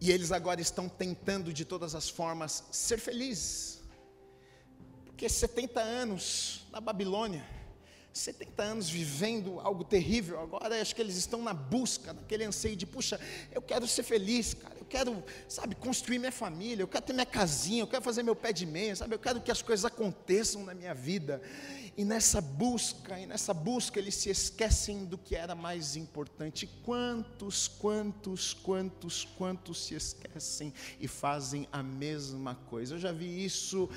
E 0.00 0.10
eles 0.10 0.30
agora 0.30 0.60
estão 0.60 0.88
tentando 0.88 1.52
de 1.52 1.64
todas 1.64 1.94
as 1.94 2.08
formas 2.08 2.64
ser 2.70 2.98
felizes. 2.98 3.80
Porque 5.04 5.28
70 5.28 5.80
anos 5.80 6.66
na 6.70 6.80
Babilônia, 6.80 7.44
70 8.12 8.62
anos 8.62 8.90
vivendo 8.90 9.60
algo 9.60 9.84
terrível, 9.84 10.40
agora 10.40 10.80
acho 10.80 10.94
que 10.94 11.00
eles 11.00 11.16
estão 11.16 11.42
na 11.42 11.52
busca, 11.52 12.12
naquele 12.12 12.44
anseio 12.44 12.76
de, 12.76 12.86
puxa, 12.86 13.20
eu 13.52 13.60
quero 13.60 13.86
ser 13.86 14.02
feliz, 14.02 14.54
cara, 14.54 14.74
eu 14.78 14.86
quero, 14.86 15.22
sabe, 15.48 15.74
construir 15.74 16.18
minha 16.18 16.32
família, 16.32 16.82
eu 16.82 16.88
quero 16.88 17.04
ter 17.04 17.12
minha 17.12 17.26
casinha, 17.26 17.82
eu 17.82 17.86
quero 17.86 18.02
fazer 18.02 18.22
meu 18.22 18.34
pé 18.34 18.52
de 18.52 18.64
meia, 18.64 18.96
sabe, 18.96 19.14
eu 19.14 19.18
quero 19.18 19.40
que 19.40 19.50
as 19.50 19.60
coisas 19.60 19.84
aconteçam 19.84 20.64
na 20.64 20.74
minha 20.74 20.94
vida. 20.94 21.42
E 21.98 22.04
nessa 22.04 22.42
busca, 22.42 23.18
e 23.18 23.24
nessa 23.24 23.54
busca 23.54 23.98
eles 23.98 24.14
se 24.16 24.28
esquecem 24.28 25.06
do 25.06 25.16
que 25.16 25.34
era 25.34 25.54
mais 25.54 25.96
importante. 25.96 26.66
Quantos, 26.84 27.66
quantos, 27.66 28.52
quantos, 28.52 29.24
quantos 29.24 29.86
se 29.86 29.94
esquecem 29.94 30.74
e 31.00 31.08
fazem 31.08 31.66
a 31.72 31.82
mesma 31.82 32.54
coisa? 32.54 32.96
Eu 32.96 32.98
já 32.98 33.12
vi 33.12 33.42
isso 33.42 33.88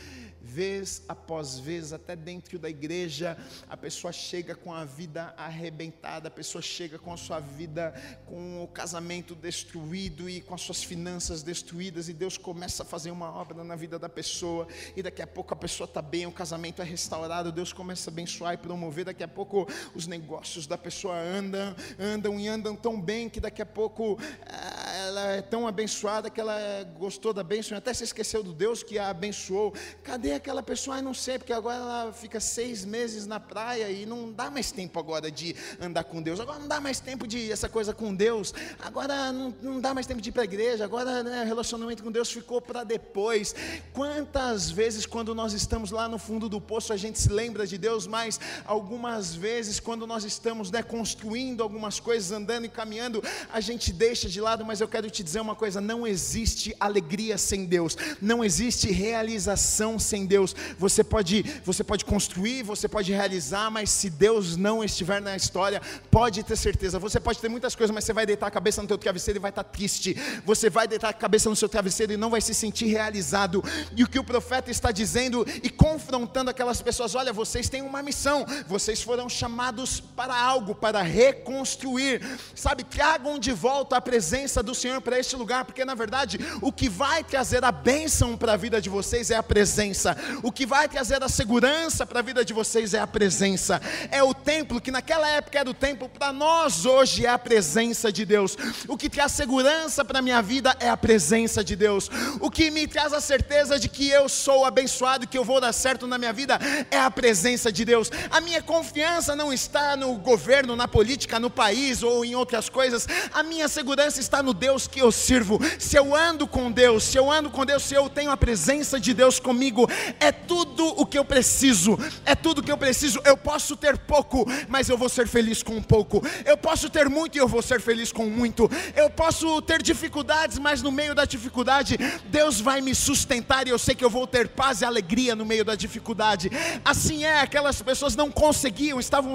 vez 0.41 1.03
após 1.09 1.59
vez, 1.59 1.91
até 1.91 2.15
dentro 2.15 2.57
da 2.57 2.69
igreja, 2.69 3.37
a 3.67 3.75
pessoa 3.75 4.13
chega 4.13 4.55
com 4.55 4.73
a 4.73 4.85
vida 4.85 5.33
arrebentada, 5.35 6.29
a 6.29 6.31
pessoa 6.31 6.61
chega 6.61 6.97
com 6.97 7.11
a 7.11 7.17
sua 7.17 7.41
vida, 7.41 7.93
com 8.25 8.63
o 8.63 8.67
casamento 8.69 9.35
destruído 9.35 10.29
e 10.29 10.39
com 10.39 10.55
as 10.55 10.61
suas 10.61 10.81
finanças 10.81 11.43
destruídas, 11.43 12.07
e 12.07 12.13
Deus 12.13 12.37
começa 12.37 12.83
a 12.83 12.85
fazer 12.85 13.11
uma 13.11 13.29
obra 13.29 13.61
na 13.61 13.75
vida 13.75 13.99
da 13.99 14.07
pessoa, 14.07 14.69
e 14.95 15.03
daqui 15.03 15.21
a 15.21 15.27
pouco 15.27 15.53
a 15.53 15.57
pessoa 15.57 15.85
está 15.85 16.01
bem, 16.01 16.25
o 16.25 16.31
casamento 16.31 16.81
é 16.81 16.85
restaurado, 16.85 17.51
Deus 17.51 17.73
começa 17.73 17.88
começa 17.89 18.07
a 18.07 18.13
abençoar 18.13 18.53
e 18.53 18.57
promover, 18.57 19.05
daqui 19.05 19.23
a 19.23 19.27
pouco 19.27 19.67
os 19.95 20.05
negócios 20.05 20.67
da 20.67 20.77
pessoa 20.77 21.15
andam, 21.17 21.75
andam 21.99 22.39
e 22.39 22.47
andam 22.47 22.75
tão 22.75 23.01
bem 23.01 23.27
que 23.27 23.39
daqui 23.39 23.63
a 23.63 23.65
pouco 23.65 24.15
ah, 24.45 24.93
ela 25.07 25.31
é 25.31 25.41
tão 25.41 25.67
abençoada 25.67 26.29
que 26.29 26.39
ela 26.39 26.55
gostou 26.99 27.33
da 27.33 27.43
bênção, 27.43 27.75
até 27.75 27.91
se 27.91 28.03
esqueceu 28.03 28.43
do 28.43 28.53
Deus 28.53 28.83
que 28.83 28.99
a 28.99 29.09
abençoou. 29.09 29.73
Cadê 30.03 30.33
aquela 30.33 30.61
pessoa? 30.61 30.97
Ah, 30.97 31.01
não 31.01 31.15
sei, 31.15 31.39
porque 31.39 31.51
agora 31.51 31.77
ela 31.77 32.13
fica 32.13 32.39
seis 32.39 32.85
meses 32.85 33.25
na 33.25 33.39
praia 33.39 33.89
e 33.89 34.05
não 34.05 34.31
dá 34.31 34.51
mais 34.51 34.71
tempo 34.71 34.99
agora 34.99 35.31
de 35.31 35.55
andar 35.81 36.03
com 36.03 36.21
Deus, 36.21 36.39
agora 36.39 36.59
não 36.59 36.67
dá 36.67 36.79
mais 36.79 36.99
tempo 36.99 37.25
de 37.25 37.51
essa 37.51 37.67
coisa 37.67 37.91
com 37.91 38.13
Deus, 38.13 38.53
agora 38.79 39.31
não, 39.31 39.51
não 39.63 39.81
dá 39.81 39.95
mais 39.95 40.05
tempo 40.05 40.21
de 40.21 40.29
ir 40.29 40.31
para 40.31 40.43
a 40.43 40.45
igreja, 40.45 40.85
agora 40.85 41.23
né, 41.23 41.41
o 41.41 41.45
relacionamento 41.47 42.03
com 42.03 42.11
Deus 42.11 42.31
ficou 42.31 42.61
para 42.61 42.83
depois. 42.83 43.55
Quantas 43.93 44.69
vezes, 44.69 45.07
quando 45.07 45.33
nós 45.33 45.53
estamos 45.53 45.89
lá 45.89 46.07
no 46.07 46.19
fundo 46.19 46.47
do 46.47 46.61
poço, 46.61 46.93
a 46.93 46.97
gente 46.97 47.17
se 47.17 47.29
lembra 47.29 47.65
de 47.65 47.78
Deus, 47.79 48.05
mas 48.05 48.39
algumas 48.65 49.33
vezes, 49.33 49.79
quando 49.79 50.05
nós 50.05 50.23
estamos 50.23 50.69
né, 50.69 50.83
construindo 50.83 51.63
algumas 51.63 51.99
coisas, 51.99 52.31
andando 52.31 52.65
e 52.65 52.69
caminhando, 52.69 53.23
a 53.51 53.59
gente 53.59 53.91
deixa 53.91 54.29
de 54.29 54.39
lado, 54.39 54.65
mas 54.65 54.81
eu 54.81 54.87
quero 54.87 55.09
te 55.09 55.23
dizer 55.23 55.39
uma 55.39 55.55
coisa: 55.55 55.81
não 55.81 56.05
existe 56.05 56.75
alegria 56.79 57.37
sem 57.37 57.65
Deus, 57.65 57.97
não 58.21 58.43
existe 58.43 58.91
realização 58.91 59.97
sem 59.97 60.25
Deus. 60.25 60.55
Você 60.77 61.03
pode, 61.03 61.43
você 61.63 61.83
pode 61.83 62.05
construir, 62.05 62.63
você 62.63 62.87
pode 62.87 63.11
realizar, 63.11 63.71
mas 63.71 63.89
se 63.89 64.09
Deus 64.09 64.55
não 64.55 64.83
estiver 64.83 65.21
na 65.21 65.35
história, 65.35 65.81
pode 66.11 66.43
ter 66.43 66.55
certeza. 66.55 66.99
Você 66.99 67.19
pode 67.19 67.39
ter 67.39 67.49
muitas 67.49 67.75
coisas, 67.75 67.93
mas 67.93 68.03
você 68.03 68.13
vai 68.13 68.25
deitar 68.25 68.47
a 68.47 68.51
cabeça 68.51 68.81
no 68.81 68.87
teu 68.87 68.97
travesseiro 68.97 69.39
e 69.39 69.41
vai 69.41 69.51
estar 69.51 69.63
triste. 69.63 70.15
Você 70.45 70.69
vai 70.69 70.87
deitar 70.87 71.09
a 71.09 71.13
cabeça 71.13 71.49
no 71.49 71.55
seu 71.55 71.69
travesseiro 71.69 72.13
e 72.13 72.17
não 72.17 72.29
vai 72.29 72.41
se 72.41 72.53
sentir 72.53 72.87
realizado. 72.87 73.63
E 73.95 74.03
o 74.03 74.07
que 74.07 74.19
o 74.19 74.23
profeta 74.23 74.69
está 74.69 74.91
dizendo 74.91 75.45
e 75.63 75.69
confrontando 75.69 76.49
aquelas 76.49 76.81
pessoas: 76.81 77.15
olha, 77.15 77.31
vocês 77.59 77.67
têm 77.67 77.81
uma 77.81 78.01
missão, 78.01 78.45
vocês 78.67 79.01
foram 79.01 79.27
chamados 79.27 79.99
para 79.99 80.33
algo, 80.33 80.73
para 80.73 81.01
reconstruir. 81.01 82.21
Sabe, 82.55 82.85
tragam 82.85 83.37
de 83.37 83.51
volta 83.51 83.97
a 83.97 84.01
presença 84.01 84.63
do 84.63 84.73
Senhor 84.73 85.01
para 85.01 85.19
este 85.19 85.35
lugar, 85.35 85.65
porque 85.65 85.83
na 85.83 85.93
verdade 85.93 86.39
o 86.61 86.71
que 86.71 86.87
vai 86.87 87.21
trazer 87.21 87.65
a 87.65 87.71
bênção 87.71 88.37
para 88.37 88.53
a 88.53 88.57
vida 88.57 88.79
de 88.79 88.89
vocês 88.89 89.29
é 89.29 89.35
a 89.35 89.43
presença, 89.43 90.15
o 90.41 90.53
que 90.53 90.65
vai 90.65 90.87
trazer 90.87 91.21
a 91.21 91.27
segurança 91.27 92.05
para 92.05 92.19
a 92.19 92.23
vida 92.23 92.45
de 92.45 92.53
vocês 92.53 92.93
é 92.93 92.99
a 92.99 93.07
presença, 93.07 93.81
é 94.09 94.23
o 94.23 94.33
templo, 94.33 94.79
que 94.79 94.91
naquela 94.91 95.27
época 95.27 95.59
era 95.59 95.69
o 95.69 95.73
templo, 95.73 96.07
para 96.07 96.31
nós 96.31 96.85
hoje 96.85 97.25
é 97.25 97.29
a 97.29 97.37
presença 97.37 98.09
de 98.09 98.23
Deus, 98.23 98.55
o 98.87 98.95
que 98.95 99.09
traz 99.09 99.33
segurança 99.33 100.05
para 100.05 100.19
a 100.19 100.21
minha 100.21 100.41
vida 100.41 100.77
é 100.79 100.87
a 100.87 100.95
presença 100.95 101.61
de 101.61 101.75
Deus, 101.75 102.09
o 102.39 102.49
que 102.49 102.71
me 102.71 102.87
traz 102.87 103.11
a 103.11 103.19
certeza 103.19 103.77
de 103.77 103.89
que 103.89 104.07
eu 104.09 104.29
sou 104.29 104.63
abençoado, 104.63 105.27
que 105.27 105.37
eu 105.37 105.43
vou 105.43 105.59
dar 105.59 105.73
certo 105.73 106.07
na 106.07 106.17
minha 106.17 106.31
vida 106.31 106.57
é 106.89 106.97
a 106.97 107.11
presença 107.11 107.48
de 107.49 107.83
Deus, 107.83 108.11
a 108.29 108.39
minha 108.39 108.61
confiança 108.61 109.35
não 109.35 109.51
está 109.51 109.97
no 109.97 110.13
governo, 110.15 110.75
na 110.75 110.87
política, 110.87 111.39
no 111.39 111.49
país 111.49 112.03
ou 112.03 112.23
em 112.23 112.35
outras 112.35 112.69
coisas, 112.69 113.07
a 113.33 113.41
minha 113.41 113.67
segurança 113.67 114.19
está 114.19 114.43
no 114.43 114.53
Deus 114.53 114.87
que 114.87 114.99
eu 115.01 115.11
sirvo, 115.11 115.59
se 115.79 115.95
eu 115.95 116.15
ando 116.15 116.47
com 116.47 116.71
Deus, 116.71 117.03
se 117.03 117.17
eu 117.17 117.31
ando 117.31 117.49
com 117.49 117.65
Deus, 117.65 117.83
se 117.83 117.95
eu 117.95 118.07
tenho 118.07 118.29
a 118.29 118.37
presença 118.37 118.99
de 118.99 119.13
Deus 119.13 119.39
comigo, 119.39 119.89
é 120.19 120.31
tudo 120.31 120.85
o 120.95 121.05
que 121.05 121.17
eu 121.17 121.25
preciso, 121.25 121.97
é 122.23 122.35
tudo 122.35 122.59
o 122.59 122.63
que 122.63 122.71
eu 122.71 122.77
preciso. 122.77 123.19
Eu 123.25 123.35
posso 123.35 123.75
ter 123.75 123.97
pouco, 123.97 124.45
mas 124.67 124.89
eu 124.89 124.97
vou 124.97 125.09
ser 125.09 125.27
feliz 125.27 125.63
com 125.63 125.81
pouco. 125.81 126.21
Eu 126.45 126.57
posso 126.57 126.89
ter 126.89 127.09
muito 127.09 127.35
e 127.35 127.39
eu 127.39 127.47
vou 127.47 127.61
ser 127.61 127.81
feliz 127.81 128.11
com 128.11 128.25
muito. 128.25 128.69
Eu 128.95 129.09
posso 129.09 129.61
ter 129.61 129.81
dificuldades, 129.81 130.59
mas 130.59 130.81
no 130.81 130.91
meio 130.91 131.15
da 131.15 131.25
dificuldade, 131.25 131.97
Deus 132.25 132.61
vai 132.61 132.81
me 132.81 132.93
sustentar 132.93 133.67
e 133.67 133.71
eu 133.71 133.79
sei 133.79 133.95
que 133.95 134.05
eu 134.05 134.09
vou 134.09 134.27
ter 134.27 134.47
paz 134.49 134.81
e 134.81 134.85
alegria 134.85 135.35
no 135.35 135.45
meio 135.45 135.65
da 135.65 135.75
dificuldade. 135.75 136.49
Assim 136.83 137.25
é, 137.25 137.38
aquelas 137.39 137.81
pessoas 137.81 138.15
não 138.15 138.31
conseguiam, 138.31 138.99
estavam 138.99 139.33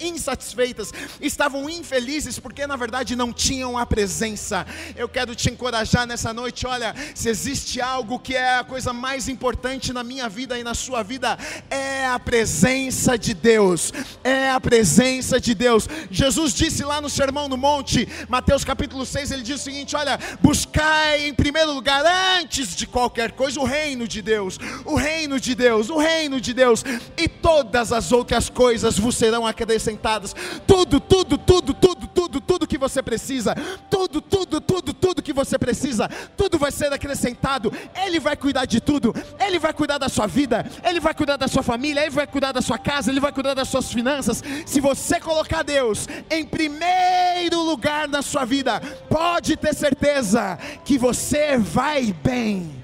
insatisfeitas, 0.00 0.92
estavam 1.20 1.68
infelizes 1.68 2.38
porque 2.38 2.66
na 2.66 2.76
verdade 2.76 3.16
não 3.16 3.32
tinham 3.32 3.76
a 3.76 3.84
presença. 3.84 4.66
Eu 4.96 5.08
quero 5.08 5.34
te 5.34 5.50
encorajar 5.50 6.06
nessa 6.06 6.32
noite. 6.32 6.66
Olha, 6.66 6.94
se 7.14 7.28
existe 7.28 7.80
algo 7.80 8.18
que 8.18 8.34
é 8.34 8.58
a 8.58 8.64
coisa 8.64 8.92
mais 8.92 9.28
importante 9.28 9.92
na 9.92 10.02
minha 10.02 10.28
vida 10.28 10.58
e 10.58 10.64
na 10.64 10.74
sua 10.74 11.02
vida, 11.02 11.38
é 11.70 12.06
a 12.06 12.18
presença 12.18 13.18
de 13.18 13.34
Deus. 13.34 13.92
É 14.22 14.50
a 14.50 14.60
presença 14.60 15.40
de 15.40 15.54
Deus. 15.54 15.88
Jesus 16.10 16.54
disse 16.54 16.84
lá 16.84 17.00
no 17.00 17.10
Sermão 17.10 17.48
no 17.48 17.56
Monte, 17.56 18.08
Mateus 18.28 18.64
capítulo 18.64 19.04
6, 19.04 19.30
ele 19.30 19.42
diz 19.42 19.60
o 19.60 19.64
seguinte: 19.64 19.96
Olha, 19.96 20.18
buscai 20.40 21.26
em 21.26 21.34
primeiro 21.34 21.72
lugar, 21.72 22.04
antes 22.38 22.74
de 22.74 22.86
qualquer 22.86 23.32
coisa, 23.32 23.60
o 23.60 23.64
reino 23.64 24.06
de 24.06 24.22
Deus, 24.22 24.58
o 24.84 24.94
reino 24.94 25.40
de 25.40 25.54
Deus, 25.54 25.88
o 25.88 25.98
reino 25.98 26.40
de 26.40 26.54
Deus, 26.54 26.84
e 27.16 27.28
todas 27.40 27.92
as 27.92 28.12
outras 28.12 28.48
coisas 28.48 28.98
vos 28.98 29.16
serão 29.16 29.46
acrescentadas. 29.46 30.34
Tudo, 30.66 31.00
tudo, 31.00 31.38
tudo, 31.38 31.74
tudo, 31.74 32.06
tudo, 32.06 32.40
tudo 32.40 32.66
que 32.66 32.78
você 32.78 33.02
precisa, 33.02 33.54
tudo, 33.90 34.20
tudo, 34.20 34.60
tudo, 34.60 34.92
tudo 34.92 35.22
que 35.22 35.32
você 35.32 35.58
precisa, 35.58 36.08
tudo 36.36 36.58
vai 36.58 36.70
ser 36.70 36.92
acrescentado. 36.92 37.72
Ele 37.94 38.20
vai 38.20 38.36
cuidar 38.36 38.64
de 38.64 38.80
tudo. 38.80 39.14
Ele 39.40 39.58
vai 39.58 39.72
cuidar 39.72 39.98
da 39.98 40.08
sua 40.08 40.26
vida, 40.26 40.64
ele 40.84 41.00
vai 41.00 41.14
cuidar 41.14 41.36
da 41.36 41.48
sua 41.48 41.62
família, 41.62 42.00
ele 42.02 42.10
vai 42.10 42.26
cuidar 42.26 42.52
da 42.52 42.60
sua 42.60 42.78
casa, 42.78 43.10
ele 43.10 43.20
vai 43.20 43.32
cuidar 43.32 43.54
das 43.54 43.68
suas 43.68 43.92
finanças. 43.92 44.42
Se 44.66 44.80
você 44.80 45.20
colocar 45.20 45.62
Deus 45.62 46.08
em 46.30 46.44
primeiro 46.44 47.60
lugar 47.62 48.08
na 48.08 48.22
sua 48.22 48.44
vida, 48.44 48.80
pode 49.08 49.56
ter 49.56 49.74
certeza 49.74 50.58
que 50.84 50.98
você 50.98 51.56
vai 51.56 52.12
bem. 52.12 52.81